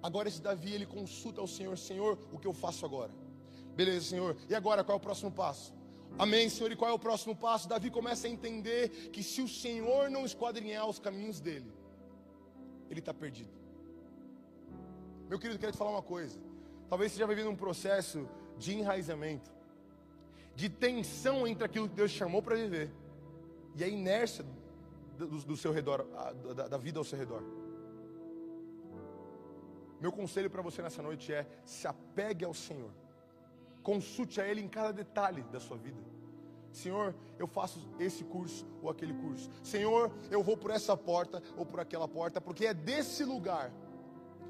Agora 0.02 0.30
esse 0.30 0.42
Davi 0.42 0.74
ele 0.74 0.86
consulta 0.86 1.42
ao 1.42 1.48
Senhor, 1.48 1.78
Senhor, 1.78 2.18
o 2.32 2.40
que 2.40 2.48
eu 2.48 2.54
faço 2.54 2.86
agora? 2.86 3.12
Beleza, 3.76 4.10
Senhor. 4.10 4.38
E 4.50 4.56
agora 4.56 4.84
qual 4.84 4.98
é 4.98 5.00
o 5.00 5.02
próximo 5.02 5.32
passo? 5.32 5.74
Amém, 6.18 6.50
Senhor. 6.50 6.72
E 6.72 6.76
qual 6.76 6.90
é 6.90 6.94
o 6.94 7.00
próximo 7.00 7.36
passo? 7.36 7.68
Davi 7.68 7.90
começa 7.90 8.28
a 8.28 8.30
entender 8.30 9.10
que 9.12 9.22
se 9.22 9.42
o 9.42 9.48
Senhor 9.48 10.10
não 10.10 10.26
esquadrinhar 10.26 10.88
os 10.88 11.00
caminhos 11.00 11.40
dele, 11.40 11.72
ele 12.90 13.00
está 13.00 13.14
perdido. 13.14 13.67
Meu 15.28 15.38
querido, 15.38 15.60
quero 15.60 15.72
te 15.72 15.78
falar 15.78 15.92
uma 15.92 16.02
coisa. 16.02 16.40
Talvez 16.90 17.12
você 17.12 17.20
já 17.20 17.28
vivendo 17.28 17.50
um 17.50 17.56
processo 17.56 18.28
de 18.58 18.74
enraizamento, 18.74 19.52
de 20.56 20.70
tensão 20.70 21.46
entre 21.46 21.66
aquilo 21.66 21.90
que 21.90 21.96
Deus 21.96 22.12
chamou 22.12 22.42
para 22.42 22.56
viver 22.56 22.92
e 23.76 23.84
a 23.84 23.88
inércia 23.88 24.46
do, 25.18 25.28
do 25.28 25.58
seu 25.58 25.72
redor, 25.72 26.06
da, 26.56 26.68
da 26.68 26.78
vida 26.78 26.98
ao 27.00 27.04
seu 27.04 27.20
redor. 27.20 27.44
Meu 30.00 30.12
conselho 30.12 30.50
para 30.50 30.62
você 30.62 30.82
nessa 30.82 31.02
noite 31.02 31.34
é: 31.34 31.46
se 31.66 31.88
apegue 31.88 32.46
ao 32.46 32.54
Senhor, 32.54 32.92
consulte 33.84 34.40
a 34.40 34.48
Ele 34.48 34.62
em 34.62 34.68
cada 34.68 34.94
detalhe 34.94 35.44
da 35.44 35.60
sua 35.60 35.78
vida. 35.78 36.02
Senhor, 36.72 37.16
eu 37.40 37.48
faço 37.48 37.80
esse 38.00 38.24
curso 38.24 38.66
ou 38.82 38.90
aquele 38.90 39.14
curso. 39.14 39.50
Senhor, 39.64 40.12
eu 40.30 40.44
vou 40.44 40.56
por 40.56 40.72
essa 40.72 40.96
porta 40.96 41.42
ou 41.58 41.66
por 41.66 41.80
aquela 41.80 42.08
porta, 42.08 42.40
porque 42.40 42.68
é 42.68 42.74
desse 42.74 43.24
lugar 43.24 43.72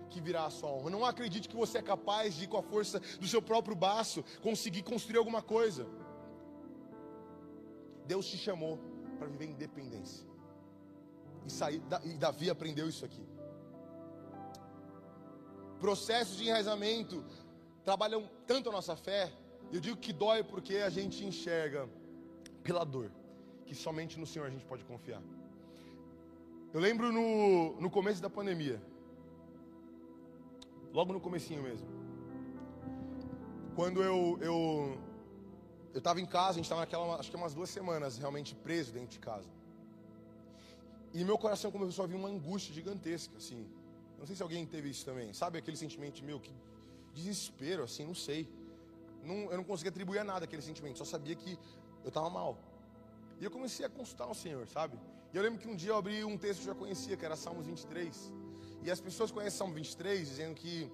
que 0.07 0.19
virá 0.21 0.45
a 0.45 0.49
sua 0.49 0.69
honra. 0.69 0.89
Não 0.89 1.05
acredite 1.05 1.49
que 1.49 1.55
você 1.55 1.77
é 1.79 1.81
capaz 1.81 2.35
de, 2.35 2.47
com 2.47 2.57
a 2.57 2.63
força 2.63 2.99
do 3.19 3.27
seu 3.27 3.41
próprio 3.41 3.75
braço, 3.75 4.23
conseguir 4.41 4.83
construir 4.83 5.17
alguma 5.17 5.41
coisa. 5.41 5.87
Deus 8.05 8.27
te 8.27 8.37
chamou 8.37 8.79
para 9.17 9.27
viver 9.27 9.45
em 9.45 9.51
independência. 9.51 10.25
E, 11.45 11.51
sair, 11.51 11.81
e 12.03 12.13
Davi 12.13 12.49
aprendeu 12.49 12.87
isso 12.87 13.05
aqui. 13.05 13.25
Processos 15.79 16.37
de 16.37 16.47
enraizamento 16.47 17.23
trabalham 17.83 18.29
tanto 18.45 18.69
a 18.69 18.71
nossa 18.71 18.95
fé. 18.95 19.31
Eu 19.71 19.79
digo 19.79 19.97
que 19.97 20.11
dói 20.11 20.43
porque 20.43 20.77
a 20.77 20.89
gente 20.89 21.25
enxerga 21.25 21.87
pela 22.63 22.83
dor, 22.83 23.11
que 23.65 23.75
somente 23.75 24.19
no 24.19 24.25
Senhor 24.25 24.45
a 24.45 24.49
gente 24.49 24.65
pode 24.65 24.83
confiar. 24.83 25.21
Eu 26.73 26.81
lembro 26.81 27.11
no, 27.11 27.79
no 27.79 27.89
começo 27.89 28.21
da 28.21 28.29
pandemia, 28.29 28.81
Logo 30.93 31.13
no 31.13 31.19
comecinho 31.19 31.61
mesmo. 31.63 31.88
Quando 33.75 34.03
eu 34.03 34.38
eu 34.41 34.97
eu 35.93 35.99
estava 35.99 36.21
em 36.21 36.25
casa, 36.25 36.51
a 36.51 36.53
gente 36.53 36.65
estava 36.65 36.81
naquela, 36.81 37.15
acho 37.15 37.29
que 37.31 37.35
umas 37.35 37.53
duas 37.53 37.69
semanas 37.69 38.17
realmente 38.17 38.53
preso 38.53 38.91
dentro 38.91 39.09
de 39.09 39.19
casa. 39.19 39.49
E 41.13 41.23
meu 41.23 41.38
coração 41.38 41.71
começou 41.71 42.03
a 42.05 42.07
vir 42.07 42.15
uma 42.15 42.29
angústia 42.29 42.73
gigantesca, 42.73 43.35
assim. 43.38 43.67
Não 44.19 44.25
sei 44.25 44.35
se 44.35 44.43
alguém 44.43 44.65
teve 44.65 44.89
isso 44.89 45.05
também. 45.05 45.33
Sabe 45.33 45.57
aquele 45.57 45.77
sentimento 45.77 46.23
meu 46.23 46.39
que 46.39 46.53
desespero, 47.13 47.83
assim, 47.83 48.05
não 48.05 48.13
sei. 48.13 48.47
Não, 49.23 49.51
eu 49.51 49.57
não 49.57 49.63
conseguia 49.63 49.89
atribuir 49.89 50.19
a 50.19 50.23
nada 50.23 50.45
aquele 50.45 50.61
sentimento, 50.61 50.97
só 50.99 51.05
sabia 51.05 51.35
que 51.35 51.57
eu 52.03 52.09
estava 52.09 52.29
mal. 52.29 52.57
E 53.39 53.43
eu 53.43 53.51
comecei 53.51 53.85
a 53.85 53.89
consultar 53.89 54.27
o 54.27 54.35
Senhor, 54.35 54.67
sabe? 54.67 54.99
E 55.33 55.38
eu 55.38 55.43
lembro 55.43 55.59
que 55.59 55.67
um 55.67 55.75
dia 55.75 55.91
eu 55.91 55.97
abri 55.97 56.23
um 56.23 56.38
texto 56.38 56.61
que 56.61 56.69
eu 56.69 56.73
já 56.73 56.79
conhecia, 56.79 57.17
que 57.17 57.25
era 57.25 57.35
Salmos 57.35 57.65
23. 57.65 58.31
E 58.84 58.91
as 58.91 58.99
pessoas 58.99 59.32
conhecem 59.32 59.57
Salmo 59.57 59.73
23, 59.73 60.28
dizendo 60.28 60.55
que 60.55 60.91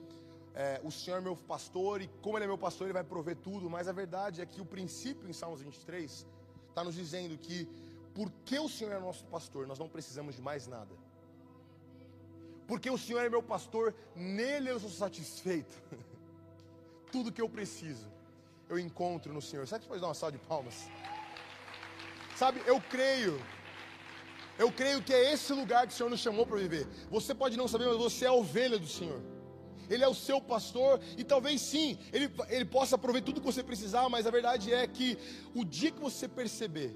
é, 0.55 0.79
o 0.83 0.91
Senhor 0.91 1.17
é 1.17 1.21
meu 1.21 1.35
pastor 1.35 2.01
e 2.01 2.07
como 2.21 2.37
Ele 2.37 2.45
é 2.45 2.47
meu 2.47 2.57
pastor, 2.57 2.87
Ele 2.87 2.93
vai 2.93 3.03
prover 3.03 3.35
tudo. 3.35 3.69
Mas 3.69 3.87
a 3.87 3.91
verdade 3.91 4.41
é 4.41 4.45
que 4.45 4.61
o 4.61 4.65
princípio 4.65 5.29
em 5.29 5.33
Salmos 5.33 5.61
23 5.61 6.25
está 6.69 6.83
nos 6.83 6.95
dizendo 6.95 7.37
que 7.37 7.67
porque 8.13 8.59
o 8.59 8.69
Senhor 8.69 8.93
é 8.93 8.99
nosso 8.99 9.25
pastor, 9.25 9.65
nós 9.65 9.79
não 9.79 9.89
precisamos 9.89 10.35
de 10.35 10.41
mais 10.41 10.67
nada. 10.67 10.93
Porque 12.67 12.89
o 12.89 12.97
Senhor 12.97 13.21
é 13.21 13.29
meu 13.29 13.41
pastor, 13.41 13.93
nele 14.15 14.69
eu 14.69 14.79
sou 14.79 14.89
satisfeito. 14.89 15.75
Tudo 17.11 17.31
que 17.31 17.41
eu 17.41 17.49
preciso, 17.49 18.07
eu 18.69 18.79
encontro 18.79 19.33
no 19.33 19.41
Senhor. 19.41 19.67
Sabe 19.67 19.83
que 19.83 19.87
pode 19.87 20.01
dar 20.01 20.07
uma 20.07 20.13
salva 20.13 20.37
de 20.37 20.43
palmas? 20.45 20.87
Sabe, 22.35 22.61
eu 22.65 22.79
creio 22.81 23.39
eu 24.57 24.71
creio 24.71 25.01
que 25.01 25.13
é 25.13 25.33
esse 25.33 25.51
lugar 25.53 25.87
que 25.87 25.93
o 25.93 25.95
Senhor 25.95 26.09
nos 26.09 26.19
chamou 26.19 26.45
para 26.45 26.57
viver. 26.57 26.87
Você 27.09 27.33
pode 27.33 27.57
não 27.57 27.67
saber, 27.67 27.87
mas 27.87 27.97
você 27.97 28.25
é 28.25 28.27
a 28.27 28.33
ovelha 28.33 28.77
do 28.77 28.87
Senhor. 28.87 29.21
Ele 29.89 30.03
é 30.03 30.07
o 30.07 30.13
seu 30.13 30.39
pastor 30.39 30.99
e 31.17 31.23
talvez 31.23 31.61
sim, 31.61 31.97
ele, 32.11 32.31
ele 32.49 32.65
possa 32.65 32.97
prover 32.97 33.23
tudo 33.23 33.41
que 33.41 33.45
você 33.45 33.63
precisar, 33.63 34.07
mas 34.09 34.25
a 34.25 34.31
verdade 34.31 34.73
é 34.73 34.87
que 34.87 35.17
o 35.53 35.65
dia 35.65 35.91
que 35.91 35.99
você 35.99 36.27
perceber 36.27 36.95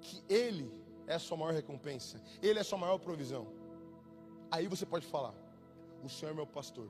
que 0.00 0.22
Ele 0.28 0.70
é 1.06 1.14
a 1.14 1.18
sua 1.18 1.36
maior 1.36 1.54
recompensa, 1.54 2.22
Ele 2.42 2.58
é 2.58 2.62
a 2.62 2.64
sua 2.64 2.78
maior 2.78 2.98
provisão, 2.98 3.46
aí 4.50 4.66
você 4.68 4.84
pode 4.84 5.06
falar: 5.06 5.34
O 6.04 6.08
Senhor 6.08 6.32
é 6.32 6.34
meu 6.34 6.46
pastor 6.46 6.88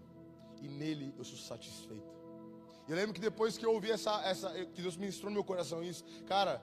e 0.60 0.68
nele 0.68 1.14
eu 1.16 1.24
sou 1.24 1.38
satisfeito. 1.38 2.14
Eu 2.88 2.94
lembro 2.94 3.14
que 3.14 3.20
depois 3.20 3.58
que 3.58 3.66
eu 3.66 3.72
ouvi 3.72 3.90
essa, 3.90 4.20
essa 4.22 4.48
que 4.66 4.80
Deus 4.80 4.96
ministrou 4.96 5.30
no 5.30 5.34
meu 5.34 5.44
coração 5.44 5.82
isso, 5.82 6.04
cara, 6.26 6.62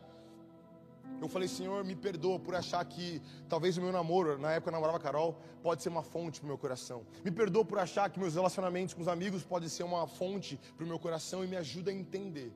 eu 1.24 1.30
falei, 1.30 1.48
Senhor, 1.48 1.84
me 1.86 1.96
perdoa 1.96 2.38
por 2.38 2.54
achar 2.54 2.84
que 2.84 3.22
talvez 3.48 3.78
o 3.78 3.82
meu 3.82 3.92
namoro, 3.92 4.38
na 4.38 4.52
época 4.52 4.70
eu 4.70 4.74
namorava 4.74 4.98
a 4.98 5.02
Carol, 5.02 5.40
pode 5.62 5.82
ser 5.82 5.90
uma 5.90 6.04
fonte 6.04 6.40
para 6.40 6.46
o 6.46 6.50
meu 6.50 6.58
coração. 6.58 7.06
Me 7.24 7.32
perdoa 7.32 7.64
por 7.64 7.80
achar 7.80 8.10
que 8.10 8.20
meus 8.20 8.36
relacionamentos 8.36 8.94
com 8.94 9.02
os 9.02 9.08
amigos 9.08 9.44
podem 9.44 9.70
ser 9.70 9.84
uma 9.84 10.06
fonte 10.06 10.60
para 10.76 10.84
o 10.84 10.88
meu 10.88 11.00
coração 11.00 11.44
e 11.44 11.48
me 11.48 11.56
ajuda 11.56 11.92
a 11.92 11.94
entender 11.94 12.52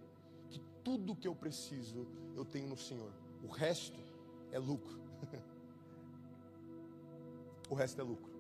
que 0.49 0.59
tudo 0.83 1.15
que 1.15 1.27
eu 1.27 1.33
preciso 1.33 2.07
eu 2.35 2.43
tenho 2.43 2.67
no 2.67 2.77
Senhor. 2.77 3.11
O 3.41 3.47
resto 3.47 3.99
é 4.51 4.59
lucro. 4.59 4.99
o 7.69 7.75
resto 7.75 8.01
é 8.01 8.03
lucro. 8.03 8.31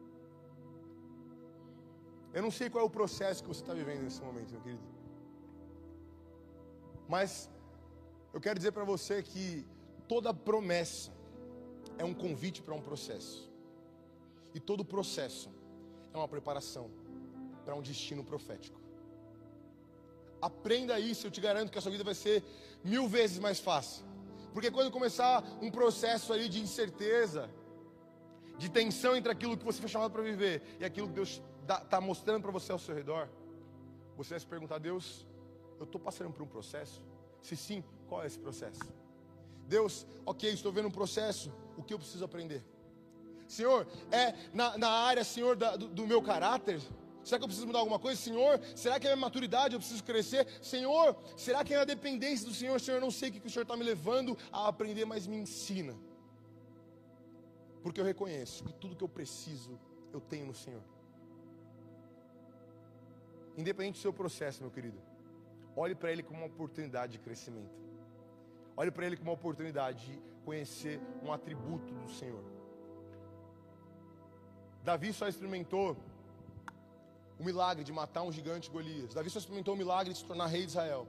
Eu 2.33 2.41
não 2.41 2.51
sei 2.51 2.69
qual 2.69 2.83
é 2.83 2.87
o 2.87 2.89
processo 2.89 3.41
que 3.41 3.47
você 3.47 3.61
está 3.61 3.73
vivendo 3.73 4.01
nesse 4.03 4.21
momento, 4.21 4.51
meu 4.51 4.61
querido. 4.61 4.83
Mas 7.07 7.49
eu 8.33 8.41
quero 8.41 8.59
dizer 8.59 8.73
para 8.73 8.83
você 8.83 9.23
que 9.23 9.65
toda 10.07 10.33
promessa 10.33 11.11
é 11.97 12.05
um 12.05 12.13
convite 12.13 12.61
para 12.61 12.73
um 12.73 12.81
processo. 12.81 13.49
E 14.53 14.59
todo 14.59 14.83
processo 14.83 15.49
é 16.13 16.17
uma 16.17 16.27
preparação 16.27 16.89
para 17.63 17.75
um 17.75 17.81
destino 17.81 18.23
profético. 18.23 18.79
Aprenda 20.41 20.99
isso, 20.99 21.27
eu 21.27 21.31
te 21.31 21.41
garanto 21.41 21.71
que 21.71 21.77
a 21.77 21.81
sua 21.81 21.91
vida 21.91 22.03
vai 22.03 22.13
ser 22.13 22.43
mil 22.83 23.07
vezes 23.07 23.39
mais 23.39 23.59
fácil. 23.59 24.05
Porque 24.53 24.71
quando 24.71 24.91
começar 24.91 25.43
um 25.61 25.69
processo 25.69 26.31
aí 26.33 26.47
de 26.47 26.61
incerteza, 26.61 27.49
de 28.57 28.69
tensão 28.69 29.15
entre 29.15 29.31
aquilo 29.31 29.57
que 29.57 29.65
você 29.65 29.79
foi 29.79 29.89
chamado 29.89 30.11
para 30.11 30.21
viver 30.21 30.61
e 30.79 30.85
aquilo 30.85 31.07
que 31.07 31.13
Deus 31.13 31.41
está 31.61 31.99
mostrando 31.99 32.43
para 32.43 32.51
você 32.51 32.71
ao 32.71 32.79
seu 32.79 32.95
redor, 32.95 33.29
você 34.15 34.31
vai 34.31 34.39
se 34.39 34.47
perguntar: 34.47 34.79
Deus, 34.79 35.27
eu 35.79 35.83
estou 35.83 35.99
passando 35.99 36.31
por 36.31 36.41
um 36.41 36.47
processo? 36.47 37.01
Se 37.41 37.55
sim, 37.55 37.83
qual 38.07 38.23
é 38.23 38.27
esse 38.27 38.39
processo? 38.39 38.81
Deus, 39.67 40.07
ok, 40.25 40.49
estou 40.51 40.71
vendo 40.71 40.87
um 40.87 40.91
processo, 40.91 41.53
o 41.77 41.83
que 41.83 41.93
eu 41.93 41.99
preciso 41.99 42.23
aprender? 42.23 42.63
Senhor, 43.47 43.87
é 44.11 44.33
na, 44.53 44.77
na 44.77 44.89
área, 44.89 45.23
Senhor, 45.23 45.55
da, 45.55 45.75
do, 45.75 45.87
do 45.87 46.07
meu 46.07 46.21
caráter? 46.21 46.81
Será 47.23 47.39
que 47.39 47.43
eu 47.43 47.47
preciso 47.47 47.67
mudar 47.67 47.79
alguma 47.79 47.99
coisa? 47.99 48.19
Senhor, 48.19 48.59
será 48.73 48.99
que 48.99 49.07
é 49.07 49.11
a 49.11 49.15
minha 49.15 49.25
maturidade 49.25 49.73
eu 49.73 49.79
preciso 49.79 50.03
crescer? 50.03 50.47
Senhor, 50.61 51.15
será 51.35 51.63
que 51.63 51.73
é 51.73 51.77
a 51.77 51.85
dependência 51.85 52.47
do 52.47 52.53
Senhor? 52.53 52.79
Senhor, 52.79 52.97
eu 52.97 53.01
não 53.01 53.11
sei 53.11 53.29
o 53.29 53.33
que 53.33 53.47
o 53.47 53.49
Senhor 53.49 53.63
está 53.63 53.75
me 53.75 53.83
levando 53.83 54.37
a 54.51 54.67
aprender, 54.69 55.03
mas 55.03 55.27
me 55.27 55.35
ensina. 55.35 55.93
Porque 57.83 57.99
eu 57.99 58.05
reconheço 58.05 58.63
que 58.63 58.73
tudo 58.73 58.95
que 58.95 59.03
eu 59.03 59.09
preciso, 59.09 59.77
eu 60.13 60.21
tenho 60.21 60.45
no 60.45 60.55
Senhor. 60.55 60.83
Independente 63.57 63.95
do 63.95 64.01
seu 64.01 64.13
processo, 64.13 64.61
meu 64.61 64.71
querido, 64.71 65.01
olhe 65.75 65.95
para 65.95 66.11
ele 66.11 66.23
como 66.23 66.39
uma 66.39 66.47
oportunidade 66.47 67.13
de 67.13 67.19
crescimento. 67.19 67.86
Olhe 68.79 68.91
para 68.91 69.07
ele 69.07 69.17
como 69.17 69.31
uma 69.31 69.37
oportunidade 69.41 70.05
de 70.05 70.21
conhecer 70.45 71.01
um 71.23 71.33
atributo 71.33 71.91
do 71.95 72.09
Senhor. 72.11 72.43
Davi 74.83 75.11
só 75.11 75.27
experimentou 75.27 75.97
o 77.39 77.43
milagre 77.43 77.83
de 77.83 77.91
matar 77.91 78.21
um 78.21 78.31
gigante 78.31 78.69
Golias. 78.69 79.15
Davi 79.15 79.29
só 79.31 79.39
experimentou 79.39 79.73
o 79.73 79.77
milagre 79.77 80.13
de 80.13 80.19
se 80.19 80.25
tornar 80.25 80.45
rei 80.45 80.61
de 80.61 80.67
Israel 80.73 81.07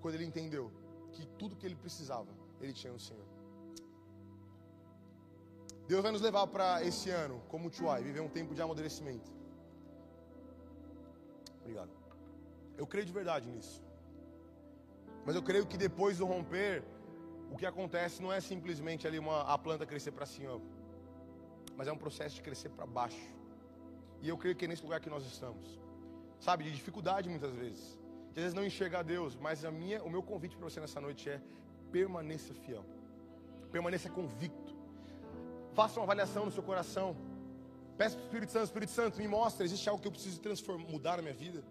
quando 0.00 0.16
ele 0.16 0.24
entendeu 0.24 0.72
que 1.12 1.24
tudo 1.40 1.56
que 1.56 1.64
ele 1.64 1.76
precisava 1.76 2.28
ele 2.60 2.72
tinha 2.72 2.92
no 2.92 2.98
Senhor. 2.98 3.24
Deus 5.86 6.02
vai 6.02 6.12
nos 6.12 6.20
levar 6.20 6.46
para 6.48 6.84
esse 6.84 7.08
ano, 7.08 7.40
como 7.48 7.70
Tuai, 7.70 8.02
viver 8.02 8.20
um 8.20 8.28
tempo 8.28 8.54
de 8.54 8.60
amadurecimento. 8.60 9.30
Obrigado. 11.60 11.90
Eu 12.76 12.86
creio 12.86 13.06
de 13.06 13.12
verdade 13.12 13.48
nisso. 13.48 13.87
Mas 15.28 15.36
eu 15.36 15.42
creio 15.42 15.66
que 15.66 15.76
depois 15.76 16.16
do 16.16 16.24
romper, 16.24 16.82
o 17.50 17.56
que 17.58 17.66
acontece 17.66 18.22
não 18.22 18.32
é 18.32 18.40
simplesmente 18.40 19.06
ali 19.06 19.18
uma, 19.18 19.42
a 19.42 19.58
planta 19.58 19.84
crescer 19.84 20.10
para 20.10 20.24
cima, 20.24 20.58
mas 21.76 21.86
é 21.86 21.92
um 21.92 21.98
processo 21.98 22.36
de 22.36 22.40
crescer 22.40 22.70
para 22.70 22.86
baixo. 22.86 23.28
E 24.22 24.28
eu 24.30 24.38
creio 24.38 24.56
que 24.56 24.64
é 24.64 24.68
nesse 24.68 24.82
lugar 24.82 25.00
que 25.00 25.10
nós 25.10 25.26
estamos. 25.26 25.78
Sabe, 26.40 26.64
de 26.64 26.70
dificuldade 26.70 27.28
muitas 27.28 27.52
vezes. 27.52 27.98
De 28.32 28.38
às 28.38 28.42
vezes 28.44 28.54
não 28.54 28.64
enxergar 28.64 29.02
Deus, 29.02 29.36
mas 29.36 29.66
a 29.66 29.70
minha, 29.70 30.02
o 30.02 30.08
meu 30.08 30.22
convite 30.22 30.56
para 30.56 30.64
você 30.64 30.80
nessa 30.80 30.98
noite 30.98 31.28
é 31.28 31.42
permaneça 31.92 32.54
fiel. 32.54 32.86
Permaneça 33.70 34.08
convicto. 34.08 34.74
Faça 35.74 36.00
uma 36.00 36.04
avaliação 36.04 36.46
no 36.46 36.50
seu 36.50 36.62
coração. 36.62 37.14
Peça 37.98 38.16
para 38.16 38.22
o 38.22 38.28
Espírito 38.28 38.52
Santo, 38.52 38.64
Espírito 38.64 38.92
Santo, 38.92 39.18
me 39.18 39.28
mostra, 39.28 39.62
existe 39.62 39.90
algo 39.90 40.00
que 40.00 40.08
eu 40.08 40.12
preciso 40.12 40.40
transformar, 40.40 40.88
mudar 40.88 41.16
na 41.18 41.22
minha 41.22 41.34
vida? 41.34 41.62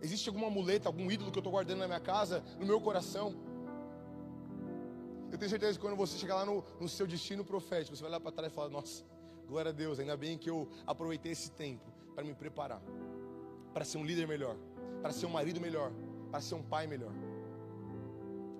Existe 0.00 0.28
alguma 0.28 0.48
muleta, 0.48 0.88
algum 0.88 1.10
ídolo 1.10 1.30
que 1.30 1.38
eu 1.38 1.40
estou 1.40 1.52
guardando 1.52 1.78
na 1.80 1.86
minha 1.86 2.00
casa, 2.00 2.42
no 2.58 2.66
meu 2.66 2.80
coração? 2.80 3.34
Eu 5.30 5.36
tenho 5.36 5.50
certeza 5.50 5.78
que 5.78 5.84
quando 5.84 5.96
você 5.96 6.16
chegar 6.16 6.36
lá 6.36 6.46
no, 6.46 6.64
no 6.80 6.88
seu 6.88 7.06
destino 7.06 7.44
profético, 7.44 7.96
você 7.96 8.02
vai 8.02 8.10
olhar 8.10 8.20
para 8.20 8.32
trás 8.32 8.52
e 8.52 8.54
falar, 8.54 8.70
nossa, 8.70 9.04
Glória 9.48 9.70
a 9.70 9.72
Deus, 9.72 9.98
ainda 9.98 10.14
bem 10.14 10.36
que 10.36 10.50
eu 10.50 10.68
aproveitei 10.86 11.32
esse 11.32 11.50
tempo 11.50 11.90
para 12.14 12.22
me 12.22 12.34
preparar, 12.34 12.82
para 13.72 13.82
ser 13.82 13.96
um 13.96 14.04
líder 14.04 14.28
melhor, 14.28 14.54
para 15.00 15.10
ser 15.10 15.24
um 15.24 15.30
marido 15.30 15.58
melhor, 15.58 15.90
para 16.30 16.42
ser 16.42 16.54
um 16.54 16.62
pai 16.62 16.86
melhor. 16.86 17.12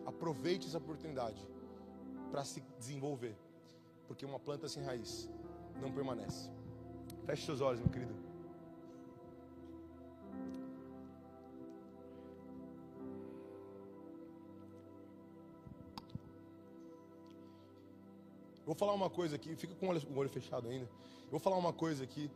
Aproveite 0.07 0.67
essa 0.67 0.79
oportunidade 0.79 1.47
para 2.31 2.43
se 2.43 2.63
desenvolver, 2.79 3.37
porque 4.07 4.25
uma 4.25 4.41
planta 4.41 4.67
sem 4.67 4.83
raiz 4.83 5.29
não 5.79 5.93
permanece. 5.93 6.51
Feche 7.27 7.45
seus 7.45 7.61
olhos, 7.61 7.81
meu 7.81 7.91
querido. 7.91 8.28
Vou 18.69 18.75
falar 18.75 18.93
uma 18.93 19.09
coisa 19.09 19.35
aqui, 19.37 19.57
fica 19.57 19.75
com 19.75 19.87
o 19.87 19.89
olho, 19.89 20.03
olho 20.15 20.29
fechado 20.29 20.69
ainda. 20.69 20.85
Eu 21.25 21.31
vou 21.31 21.41
falar 21.41 21.57
uma 21.57 21.73
coisa 21.73 22.05
aqui, 22.05 22.31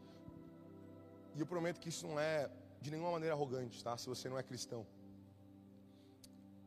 e 1.37 1.41
eu 1.41 1.47
prometo 1.47 1.79
que 1.79 1.91
isso 1.91 2.07
não 2.07 2.19
é 2.19 2.51
de 2.81 2.91
nenhuma 2.91 3.11
maneira 3.11 3.35
arrogante, 3.35 3.85
tá? 3.85 3.99
Se 3.99 4.09
você 4.09 4.31
não 4.31 4.39
é 4.39 4.43
cristão. 4.43 4.87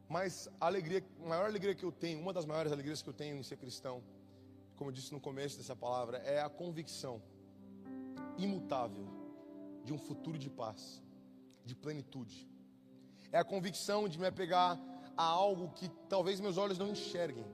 Mas 0.07 0.47
a 0.61 0.67
alegria, 0.67 1.03
a 1.23 1.27
maior 1.27 1.47
alegria 1.47 1.73
que 1.73 1.83
eu 1.83 1.91
tenho, 1.91 2.19
uma 2.19 2.31
das 2.31 2.45
maiores 2.45 2.71
alegrias 2.71 3.01
que 3.01 3.09
eu 3.09 3.13
tenho 3.13 3.37
em 3.37 3.41
ser 3.41 3.57
cristão, 3.57 4.03
como 4.75 4.91
eu 4.91 4.93
disse 4.93 5.11
no 5.11 5.19
começo 5.19 5.57
dessa 5.57 5.75
palavra, 5.75 6.19
é 6.19 6.39
a 6.39 6.49
convicção 6.49 7.19
imutável 8.37 9.07
de 9.83 9.91
um 9.91 9.97
futuro 9.97 10.37
de 10.37 10.49
paz, 10.49 11.01
de 11.65 11.73
plenitude. 11.73 12.47
É 13.31 13.39
a 13.39 13.43
convicção 13.43 14.07
de 14.07 14.19
me 14.19 14.27
apegar 14.27 14.79
a 15.17 15.23
algo 15.23 15.71
que 15.71 15.89
talvez 16.07 16.39
meus 16.39 16.55
olhos 16.55 16.77
não 16.77 16.89
enxerguem, 16.89 17.47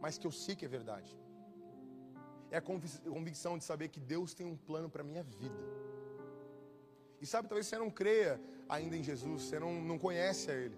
mas 0.00 0.16
que 0.16 0.28
eu 0.28 0.30
sei 0.30 0.54
que 0.54 0.64
é 0.64 0.68
verdade 0.68 1.19
é 2.50 2.56
a 2.56 2.60
convicção 2.60 3.56
de 3.56 3.64
saber 3.64 3.88
que 3.88 4.00
Deus 4.00 4.34
tem 4.34 4.46
um 4.46 4.56
plano 4.56 4.88
para 4.88 5.02
a 5.02 5.04
minha 5.04 5.22
vida. 5.22 5.54
E 7.20 7.26
sabe, 7.26 7.48
talvez 7.48 7.66
você 7.66 7.78
não 7.78 7.90
creia 7.90 8.40
ainda 8.68 8.96
em 8.96 9.02
Jesus, 9.02 9.42
você 9.42 9.58
não, 9.58 9.80
não 9.80 9.98
conhece 9.98 10.50
a 10.50 10.54
Ele. 10.54 10.76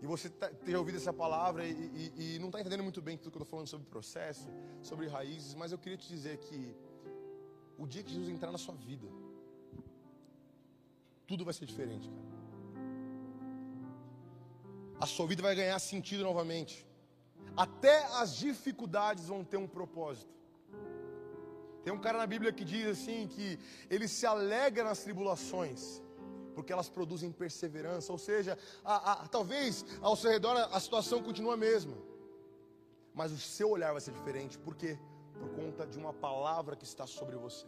E 0.00 0.06
você 0.06 0.28
tá, 0.28 0.50
ouvido 0.76 0.96
essa 0.96 1.12
palavra 1.12 1.64
e, 1.64 1.72
e, 2.16 2.34
e 2.34 2.38
não 2.38 2.48
está 2.48 2.60
entendendo 2.60 2.82
muito 2.82 3.00
bem 3.00 3.16
tudo 3.16 3.30
que 3.30 3.36
eu 3.36 3.42
estou 3.42 3.50
falando 3.50 3.68
sobre 3.68 3.86
processo, 3.86 4.48
sobre 4.82 5.06
raízes, 5.06 5.54
mas 5.54 5.70
eu 5.70 5.78
queria 5.78 5.96
te 5.96 6.08
dizer 6.08 6.38
que 6.38 6.74
o 7.78 7.86
dia 7.86 8.02
que 8.02 8.12
Jesus 8.12 8.28
entrar 8.28 8.50
na 8.50 8.58
sua 8.58 8.74
vida, 8.74 9.06
tudo 11.26 11.44
vai 11.44 11.54
ser 11.54 11.66
diferente, 11.66 12.08
cara. 12.08 12.32
A 15.00 15.06
sua 15.06 15.26
vida 15.26 15.42
vai 15.42 15.54
ganhar 15.54 15.78
sentido 15.78 16.22
novamente. 16.22 16.86
Até 17.56 18.04
as 18.20 18.36
dificuldades 18.36 19.26
vão 19.26 19.44
ter 19.44 19.56
um 19.56 19.66
propósito. 19.66 20.32
Tem 21.84 21.92
um 21.92 21.98
cara 21.98 22.18
na 22.18 22.26
Bíblia 22.26 22.52
que 22.52 22.64
diz 22.64 22.86
assim 22.86 23.26
que 23.26 23.58
ele 23.90 24.06
se 24.06 24.24
alegra 24.24 24.84
nas 24.84 25.00
tribulações, 25.00 26.00
porque 26.54 26.72
elas 26.72 26.88
produzem 26.88 27.32
perseverança. 27.32 28.12
Ou 28.12 28.18
seja, 28.18 28.56
a, 28.84 29.12
a, 29.12 29.28
talvez 29.28 29.84
ao 30.00 30.14
seu 30.14 30.30
redor 30.30 30.56
a, 30.56 30.78
situação 30.78 31.22
continua 31.22 31.54
a 31.54 31.56
mesma, 31.56 31.96
mas 33.12 33.32
o 33.32 33.38
seu 33.38 33.70
olhar 33.70 33.92
vai 33.92 34.00
ser 34.00 34.12
diferente. 34.12 34.58
Por 34.58 34.76
quê? 34.76 34.96
Por 35.34 35.48
conta 35.50 35.86
de 35.86 35.98
uma 35.98 36.12
palavra 36.12 36.76
que 36.76 36.84
está 36.84 37.06
sobre 37.06 37.36
você. 37.36 37.66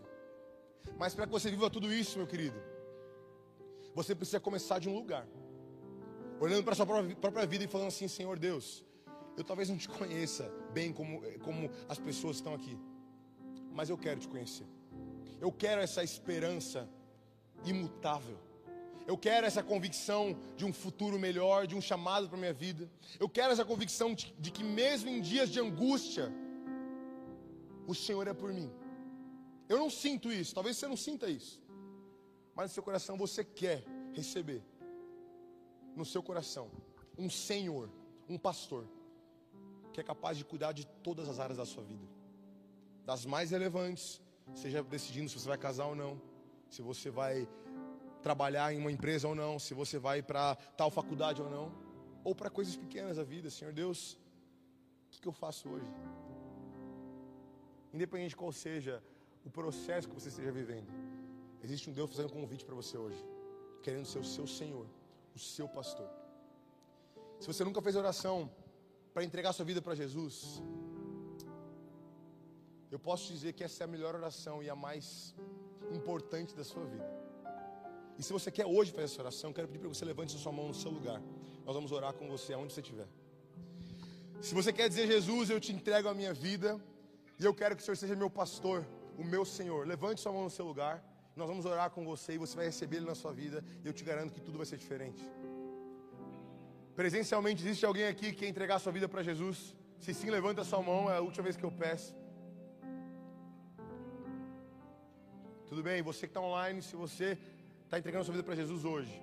Mas 0.97 1.15
para 1.15 1.27
que 1.27 1.33
você 1.33 1.51
viva 1.51 1.69
tudo 1.69 1.93
isso, 1.93 2.17
meu 2.19 2.27
querido, 2.27 2.61
você 3.95 4.15
precisa 4.15 4.39
começar 4.39 4.79
de 4.79 4.89
um 4.89 4.95
lugar, 4.95 5.27
olhando 6.39 6.63
para 6.63 6.73
a 6.73 6.77
sua 6.77 6.87
própria, 6.87 7.17
própria 7.17 7.47
vida 7.47 7.65
e 7.65 7.69
falando 7.69 7.89
assim: 7.89 8.07
Senhor 8.07 8.39
Deus, 8.39 8.85
eu 9.37 9.43
talvez 9.43 9.69
não 9.69 9.77
te 9.77 9.89
conheça 9.89 10.49
bem 10.73 10.93
como, 10.93 11.21
como 11.41 11.69
as 11.89 11.99
pessoas 11.99 12.37
estão 12.37 12.55
aqui 12.55 12.79
mas 13.75 13.91
eu 13.91 13.99
quero 13.99 14.21
te 14.21 14.29
conhecer. 14.29 14.67
Eu 15.41 15.51
quero 15.51 15.81
essa 15.81 16.03
esperança 16.03 16.89
imutável. 17.65 18.39
Eu 19.07 19.19
quero 19.19 19.47
essa 19.47 19.63
convicção 19.63 20.39
de 20.57 20.65
um 20.65 20.73
futuro 20.73 21.19
melhor, 21.19 21.67
de 21.67 21.75
um 21.75 21.81
chamado 21.81 22.29
para 22.29 22.39
minha 22.39 22.53
vida. 22.53 22.89
Eu 23.19 23.29
quero 23.29 23.53
essa 23.53 23.65
convicção 23.65 24.15
de, 24.15 24.33
de, 24.39 24.51
que 24.51 24.63
mesmo 24.63 25.11
em 25.11 25.21
dias 25.21 25.51
de 25.51 25.61
angústia, 25.61 26.33
o 27.87 27.95
Senhor 27.95 28.27
é 28.29 28.33
por 28.33 28.53
mim. 28.53 28.73
Eu 29.69 29.79
não 29.79 29.91
sinto 29.91 30.33
isso, 30.33 30.55
talvez 30.55 30.77
você 30.77 30.87
não 30.87 30.97
sinta 30.97 31.29
isso. 31.29 31.61
Mas 32.55 32.71
no 32.71 32.75
seu 32.75 32.83
coração 32.83 33.19
você 33.19 33.43
quer 33.45 33.85
receber 34.13 34.63
no 35.97 36.05
seu 36.05 36.23
coração 36.23 36.71
um 37.19 37.29
Senhor, 37.29 37.91
um 38.29 38.39
pastor 38.39 38.87
que 39.93 40.01
é 40.01 40.05
capaz 40.05 40.39
de 40.39 40.45
cuidar 40.45 40.73
de 40.73 40.87
todas 41.03 41.29
as 41.29 41.39
áreas 41.39 41.59
da 41.59 41.67
sua 41.67 41.83
vida 41.83 42.14
das 43.05 43.25
mais 43.27 43.51
relevantes, 43.51 44.21
seja 44.55 44.83
decidindo 44.83 45.29
se 45.29 45.39
você 45.39 45.49
vai 45.49 45.59
casar 45.59 45.87
ou 45.87 45.95
não, 45.95 46.21
se 46.69 46.83
você 46.83 47.11
vai 47.11 47.49
trabalhar 48.23 48.73
em 48.73 48.79
uma 48.79 48.91
empresa 48.91 49.29
ou 49.29 49.35
não, 49.35 49.59
se 49.59 49.75
você 49.75 49.99
vai 49.99 50.23
para 50.23 50.57
tal 50.77 50.91
faculdade 50.91 51.43
ou 51.43 51.51
não, 51.51 51.73
ou 52.25 52.35
para 52.35 52.49
coisas 52.49 52.75
pequenas 52.75 53.19
da 53.19 53.23
vida. 53.23 53.51
Senhor 53.51 53.73
Deus, 53.73 54.15
o 54.15 55.11
que, 55.11 55.21
que 55.21 55.29
eu 55.29 55.33
faço 55.33 55.69
hoje? 55.69 55.93
Independente 57.93 58.31
de 58.31 58.37
qual 58.37 58.51
seja 58.51 59.03
o 59.45 59.51
processo 59.51 60.09
que 60.09 60.15
você 60.15 60.31
esteja 60.31 60.51
vivendo, 60.51 60.89
existe 61.63 61.91
um 61.91 61.93
Deus 61.93 62.11
fazendo 62.11 62.29
um 62.29 62.41
convite 62.41 62.65
para 62.65 62.75
você 62.75 62.97
hoje, 62.97 63.23
querendo 63.83 64.07
ser 64.07 64.19
o 64.19 64.25
seu 64.25 64.47
Senhor, 64.47 64.87
o 65.35 65.39
seu 65.39 65.69
pastor. 65.69 66.09
Se 67.39 67.47
você 67.47 67.63
nunca 67.63 67.83
fez 67.83 67.95
oração 67.95 68.51
para 69.13 69.23
entregar 69.23 69.53
sua 69.53 69.67
vida 69.67 69.83
para 69.83 69.95
Jesus, 69.95 70.63
eu 72.95 72.99
posso 73.01 73.33
dizer 73.33 73.53
que 73.55 73.65
essa 73.65 73.83
é 73.83 73.87
a 73.87 73.89
melhor 73.89 74.15
oração 74.15 74.63
e 74.63 74.71
a 74.71 74.77
mais 74.77 75.35
importante 75.91 76.55
da 76.55 76.63
sua 76.63 76.85
vida. 76.85 77.05
E 78.17 78.23
se 78.23 78.33
você 78.33 78.53
quer 78.53 78.67
hoje 78.67 78.93
fazer 78.93 79.07
essa 79.07 79.21
oração, 79.21 79.53
quero 79.53 79.67
pedir 79.67 79.81
para 79.81 79.91
que 79.91 79.97
você 79.97 80.05
levante 80.05 80.37
a 80.37 80.39
sua 80.39 80.53
mão 80.53 80.69
no 80.69 80.75
seu 80.75 80.93
lugar. 80.93 81.21
Nós 81.67 81.75
vamos 81.75 81.91
orar 81.91 82.13
com 82.15 82.29
você 82.29 82.53
aonde 82.53 82.73
você 82.73 82.81
estiver. 82.81 83.09
Se 84.41 84.55
você 84.55 84.73
quer 84.73 84.89
dizer, 84.89 85.09
Jesus, 85.09 85.51
eu 85.51 85.59
te 85.59 85.73
entrego 85.73 86.09
a 86.09 86.15
minha 86.15 86.33
vida 86.33 86.81
e 87.37 87.45
eu 87.45 87.53
quero 87.53 87.75
que 87.75 87.83
o 87.83 87.85
Senhor 87.85 87.97
seja 87.97 88.15
meu 88.15 88.31
pastor, 88.31 88.87
o 89.19 89.25
meu 89.25 89.45
Senhor. 89.45 89.85
Levante 89.89 90.21
sua 90.21 90.31
mão 90.31 90.45
no 90.45 90.51
seu 90.51 90.65
lugar. 90.65 91.05
Nós 91.35 91.49
vamos 91.49 91.65
orar 91.65 91.91
com 91.91 92.05
você 92.05 92.35
e 92.35 92.39
você 92.39 92.55
vai 92.55 92.67
receber 92.67 92.99
Ele 92.99 93.07
na 93.07 93.17
sua 93.17 93.33
vida. 93.33 93.65
E 93.83 93.89
eu 93.89 93.93
te 93.93 94.05
garanto 94.05 94.33
que 94.33 94.41
tudo 94.41 94.57
vai 94.57 94.67
ser 94.67 94.77
diferente. 94.77 95.21
Presencialmente, 96.95 97.61
existe 97.65 97.85
alguém 97.85 98.07
aqui 98.07 98.27
que 98.31 98.37
quer 98.37 98.49
entregar 98.49 98.77
a 98.77 98.79
sua 98.79 98.93
vida 98.93 99.09
para 99.09 99.21
Jesus? 99.21 99.75
Se 99.99 100.15
sim, 100.15 100.31
levanta 100.31 100.61
a 100.61 100.65
sua 100.65 100.81
mão. 100.81 101.11
É 101.11 101.17
a 101.17 101.21
última 101.21 101.43
vez 101.43 101.57
que 101.57 101.65
eu 101.65 101.73
peço. 101.73 102.15
Tudo 105.69 105.83
bem? 105.83 106.03
Você 106.03 106.27
que 106.27 106.31
está 106.31 106.41
online, 106.41 106.83
se 106.83 106.95
você 106.95 107.39
está 107.85 107.99
entregando 107.99 108.25
sua 108.25 108.33
vida 108.33 108.45
para 108.45 108.55
Jesus 108.55 108.85
hoje, 108.85 109.23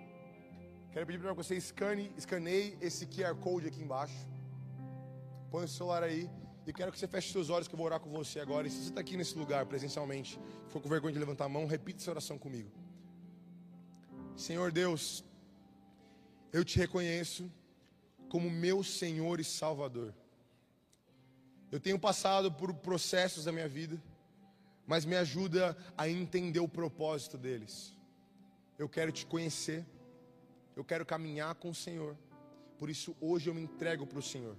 quero 0.91 1.05
pedir 1.05 1.19
para 1.19 1.33
você 1.33 1.55
escane, 1.55 2.11
escaneie 2.17 2.75
esse 2.81 3.05
QR 3.05 3.35
Code 3.35 3.67
aqui 3.67 3.81
embaixo. 3.81 4.15
Põe 5.51 5.65
o 5.65 5.67
celular 5.67 6.01
aí. 6.01 6.27
E 6.65 6.73
quero 6.73 6.91
que 6.91 6.97
você 6.97 7.07
feche 7.07 7.31
seus 7.31 7.49
olhos 7.49 7.67
que 7.67 7.73
eu 7.73 7.77
vou 7.77 7.85
orar 7.85 7.99
com 7.99 8.09
você 8.09 8.39
agora. 8.39 8.67
E 8.67 8.71
se 8.71 8.77
você 8.77 8.89
está 8.89 9.01
aqui 9.01 9.15
nesse 9.15 9.37
lugar 9.37 9.65
presencialmente, 9.67 10.39
for 10.69 10.81
com 10.81 10.89
vergonha 10.89 11.13
de 11.13 11.19
levantar 11.19 11.45
a 11.45 11.49
mão, 11.49 11.65
repita 11.67 11.99
essa 12.01 12.11
oração 12.11 12.37
comigo. 12.37 12.71
Senhor 14.35 14.71
Deus, 14.71 15.23
eu 16.51 16.65
te 16.65 16.77
reconheço 16.79 17.51
como 18.29 18.49
meu 18.49 18.83
Senhor 18.83 19.39
e 19.39 19.43
Salvador. 19.43 20.13
Eu 21.71 21.79
tenho 21.79 21.99
passado 21.99 22.51
por 22.51 22.73
processos 22.73 23.45
da 23.45 23.51
minha 23.51 23.67
vida, 23.67 24.01
mas 24.91 25.05
me 25.05 25.15
ajuda 25.15 25.77
a 25.97 26.09
entender 26.09 26.59
o 26.59 26.67
propósito 26.67 27.37
deles. 27.37 27.95
Eu 28.77 28.89
quero 28.89 29.09
te 29.09 29.25
conhecer, 29.25 29.85
eu 30.75 30.83
quero 30.83 31.05
caminhar 31.05 31.55
com 31.55 31.69
o 31.69 31.73
Senhor, 31.73 32.13
por 32.77 32.89
isso 32.89 33.15
hoje 33.21 33.49
eu 33.49 33.53
me 33.53 33.61
entrego 33.61 34.05
para 34.05 34.19
o 34.19 34.21
Senhor. 34.21 34.57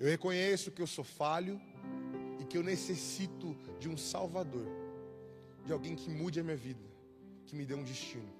Eu 0.00 0.08
reconheço 0.08 0.70
que 0.70 0.80
eu 0.80 0.86
sou 0.86 1.04
falho 1.04 1.60
e 2.40 2.44
que 2.46 2.56
eu 2.56 2.62
necessito 2.62 3.54
de 3.78 3.86
um 3.86 3.98
Salvador, 3.98 4.66
de 5.66 5.74
alguém 5.74 5.94
que 5.94 6.08
mude 6.08 6.40
a 6.40 6.42
minha 6.42 6.56
vida, 6.56 6.86
que 7.44 7.54
me 7.54 7.66
dê 7.66 7.74
um 7.74 7.84
destino. 7.84 8.32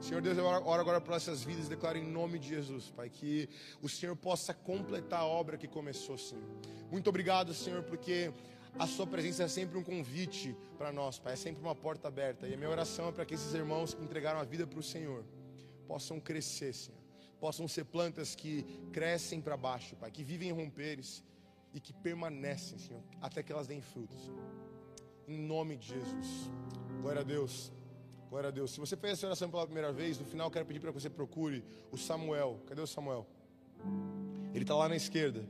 Senhor 0.00 0.22
Deus, 0.22 0.38
eu 0.38 0.44
oro 0.44 0.80
agora 0.80 1.00
por 1.00 1.14
essas 1.14 1.42
vidas 1.42 1.66
e 1.66 1.70
declaro 1.70 1.98
em 1.98 2.08
nome 2.08 2.38
de 2.38 2.50
Jesus, 2.50 2.90
Pai, 2.90 3.10
que 3.10 3.48
o 3.82 3.88
Senhor 3.88 4.14
possa 4.14 4.54
completar 4.54 5.22
a 5.22 5.26
obra 5.26 5.58
que 5.58 5.66
começou, 5.66 6.16
Senhor. 6.16 6.44
Muito 6.92 7.10
obrigado, 7.10 7.52
Senhor, 7.52 7.82
porque 7.82 8.32
a 8.76 8.86
Sua 8.86 9.06
presença 9.06 9.44
é 9.44 9.48
sempre 9.48 9.78
um 9.78 9.84
convite 9.84 10.56
para 10.76 10.90
nós, 10.90 11.18
Pai, 11.18 11.34
é 11.34 11.36
sempre 11.36 11.62
uma 11.62 11.74
porta 11.74 12.08
aberta. 12.08 12.48
E 12.48 12.54
a 12.54 12.56
minha 12.56 12.70
oração 12.70 13.08
é 13.08 13.12
para 13.12 13.24
que 13.24 13.34
esses 13.34 13.54
irmãos 13.54 13.94
que 13.94 14.02
entregaram 14.02 14.40
a 14.40 14.44
vida 14.44 14.66
para 14.66 14.78
o 14.78 14.82
Senhor 14.82 15.24
possam 15.86 16.18
crescer, 16.18 16.72
Senhor 16.72 16.98
possam 17.40 17.68
ser 17.68 17.84
plantas 17.84 18.34
que 18.34 18.62
crescem 18.92 19.40
para 19.40 19.56
baixo, 19.56 19.96
Pai, 19.96 20.10
que 20.10 20.24
vivem 20.24 20.48
em 20.48 20.52
romperes 20.52 21.22
e 21.72 21.80
que 21.80 21.92
permanecem, 21.92 22.78
Senhor, 22.78 23.02
até 23.20 23.42
que 23.42 23.52
elas 23.52 23.66
deem 23.66 23.80
frutos. 23.80 24.30
Em 25.26 25.38
nome 25.38 25.76
de 25.76 25.88
Jesus. 25.88 26.50
Glória 27.00 27.20
a 27.20 27.24
Deus. 27.24 27.70
Glória 28.28 28.48
a 28.48 28.52
Deus. 28.52 28.72
Se 28.72 28.80
você 28.80 28.96
fez 28.96 29.14
essa 29.14 29.26
oração 29.26 29.50
pela 29.50 29.64
primeira 29.64 29.92
vez, 29.92 30.18
no 30.18 30.24
final 30.24 30.50
quero 30.50 30.66
pedir 30.66 30.80
para 30.80 30.92
que 30.92 31.00
você 31.00 31.10
procure 31.10 31.64
o 31.90 31.96
Samuel. 31.96 32.60
Cadê 32.66 32.80
o 32.80 32.86
Samuel? 32.86 33.26
Ele 34.52 34.64
está 34.64 34.74
lá 34.74 34.88
na 34.88 34.96
esquerda. 34.96 35.46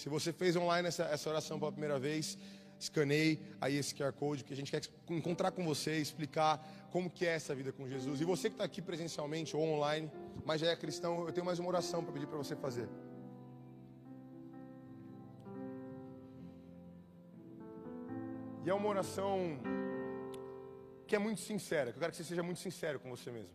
Se 0.00 0.08
você 0.08 0.32
fez 0.32 0.56
online 0.56 0.88
essa, 0.88 1.04
essa 1.04 1.28
oração 1.28 1.58
pela 1.58 1.70
primeira 1.70 1.98
vez, 1.98 2.38
escaneie 2.78 3.38
aí 3.60 3.76
esse 3.76 3.94
QR 3.94 4.14
Code, 4.14 4.42
que 4.42 4.54
a 4.54 4.56
gente 4.56 4.70
quer 4.70 4.80
encontrar 5.10 5.50
com 5.50 5.62
você, 5.62 5.98
explicar 5.98 6.54
como 6.90 7.10
que 7.10 7.26
é 7.26 7.34
essa 7.34 7.54
vida 7.54 7.70
com 7.70 7.86
Jesus. 7.86 8.18
E 8.18 8.24
você 8.24 8.48
que 8.48 8.54
está 8.54 8.64
aqui 8.64 8.80
presencialmente 8.80 9.54
ou 9.54 9.62
online, 9.62 10.10
mas 10.42 10.62
já 10.62 10.68
é 10.68 10.74
cristão, 10.74 11.26
eu 11.26 11.32
tenho 11.34 11.44
mais 11.44 11.58
uma 11.58 11.68
oração 11.68 12.02
para 12.02 12.14
pedir 12.14 12.26
para 12.26 12.38
você 12.38 12.56
fazer. 12.56 12.88
E 18.64 18.70
é 18.70 18.72
uma 18.72 18.88
oração 18.88 19.58
que 21.06 21.14
é 21.14 21.18
muito 21.18 21.42
sincera, 21.42 21.92
que 21.92 21.98
eu 21.98 22.00
quero 22.00 22.12
que 22.12 22.16
você 22.16 22.24
seja 22.24 22.42
muito 22.42 22.60
sincero 22.60 22.98
com 22.98 23.10
você 23.10 23.30
mesmo. 23.30 23.52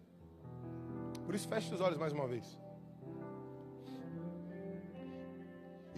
Por 1.25 1.33
isso, 1.33 1.47
feche 1.47 1.73
os 1.73 1.81
olhos 1.81 1.97
mais 1.97 2.13
uma 2.13 2.27
vez. 2.27 2.55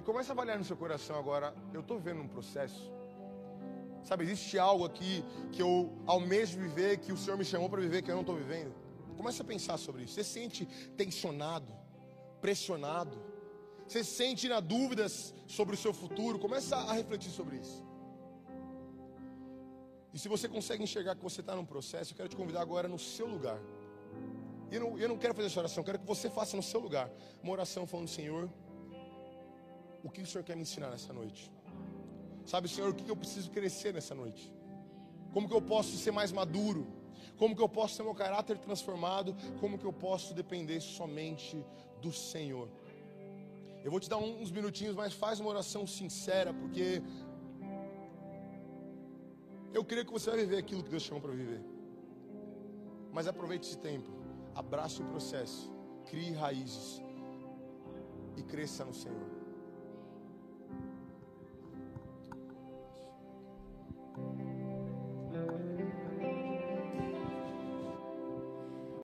Comece 0.07 0.31
a 0.31 0.33
avaliar 0.33 0.57
no 0.57 0.63
seu 0.63 0.77
coração 0.83 1.15
agora. 1.23 1.53
Eu 1.73 1.81
estou 1.81 1.99
vendo 1.99 2.21
um 2.21 2.27
processo 2.27 2.81
Sabe, 4.07 4.23
existe 4.23 4.57
algo 4.57 4.85
aqui 4.85 5.21
que 5.51 5.61
eu 5.61 5.91
almejo 6.05 6.57
viver, 6.57 6.97
que 6.97 7.11
o 7.11 7.17
Senhor 7.17 7.35
me 7.37 7.43
chamou 7.43 7.69
para 7.69 7.81
viver, 7.81 8.01
que 8.01 8.09
eu 8.09 8.15
não 8.15 8.21
estou 8.21 8.37
vivendo. 8.37 8.73
Comece 9.17 9.41
a 9.41 9.45
pensar 9.45 9.77
sobre 9.77 10.03
isso. 10.03 10.13
Você 10.13 10.23
se 10.23 10.29
sente 10.29 10.65
tensionado, 10.95 11.69
pressionado. 12.39 13.21
Você 13.85 14.05
se 14.05 14.11
sente 14.11 14.47
na 14.47 14.61
dúvidas 14.61 15.35
sobre 15.45 15.75
o 15.75 15.77
seu 15.77 15.93
futuro. 15.93 16.39
Comece 16.39 16.73
a 16.73 16.93
refletir 16.93 17.31
sobre 17.31 17.57
isso. 17.57 17.85
E 20.13 20.17
se 20.17 20.29
você 20.29 20.47
consegue 20.47 20.81
enxergar 20.81 21.13
que 21.17 21.23
você 21.29 21.41
está 21.41 21.53
num 21.53 21.65
processo, 21.65 22.13
eu 22.13 22.15
quero 22.15 22.29
te 22.29 22.37
convidar 22.37 22.61
agora 22.61 22.87
no 22.87 22.97
seu 22.97 23.27
lugar. 23.27 23.59
Eu 24.71 24.79
não, 24.79 24.97
eu 24.97 25.09
não 25.09 25.17
quero 25.17 25.33
fazer 25.33 25.47
essa 25.47 25.59
oração, 25.59 25.81
eu 25.81 25.85
quero 25.85 25.99
que 25.99 26.05
você 26.05 26.29
faça 26.29 26.55
no 26.55 26.63
seu 26.63 26.79
lugar 26.79 27.11
uma 27.43 27.51
oração 27.51 27.85
falando: 27.85 28.07
Senhor, 28.07 28.49
o 30.03 30.09
que 30.09 30.21
o 30.21 30.25
Senhor 30.25 30.43
quer 30.43 30.55
me 30.55 30.63
ensinar 30.63 30.89
nessa 30.89 31.13
noite? 31.13 31.51
Sabe, 32.45 32.69
Senhor, 32.69 32.91
o 32.91 32.95
que 32.95 33.09
eu 33.09 33.15
preciso 33.15 33.51
crescer 33.51 33.93
nessa 33.93 34.15
noite? 34.15 34.51
Como 35.33 35.47
que 35.47 35.53
eu 35.53 35.61
posso 35.61 35.97
ser 35.97 36.11
mais 36.11 36.31
maduro? 36.31 36.87
Como 37.37 37.55
que 37.55 37.61
eu 37.61 37.69
posso 37.69 37.97
ter 37.97 38.03
meu 38.03 38.15
caráter 38.15 38.57
transformado? 38.57 39.35
Como 39.59 39.77
que 39.77 39.85
eu 39.85 39.93
posso 39.93 40.33
depender 40.33 40.79
somente 40.79 41.63
do 42.01 42.11
Senhor? 42.11 42.69
Eu 43.83 43.91
vou 43.91 43.99
te 43.99 44.09
dar 44.09 44.17
uns 44.17 44.51
minutinhos, 44.51 44.95
mas 44.95 45.13
faz 45.13 45.39
uma 45.39 45.49
oração 45.49 45.85
sincera, 45.85 46.53
porque 46.53 47.01
eu 49.73 49.83
creio 49.83 50.05
que 50.05 50.11
você 50.11 50.29
vai 50.29 50.39
viver 50.39 50.57
aquilo 50.57 50.83
que 50.83 50.89
Deus 50.89 51.03
chamou 51.03 51.21
para 51.21 51.31
viver. 51.31 51.63
Mas 53.11 53.27
aproveite 53.27 53.67
esse 53.67 53.77
tempo, 53.77 54.09
abrace 54.55 55.01
o 55.01 55.05
processo, 55.05 55.71
crie 56.05 56.31
raízes 56.31 57.01
e 58.35 58.43
cresça 58.43 58.83
no 58.83 58.93
Senhor. 58.93 59.36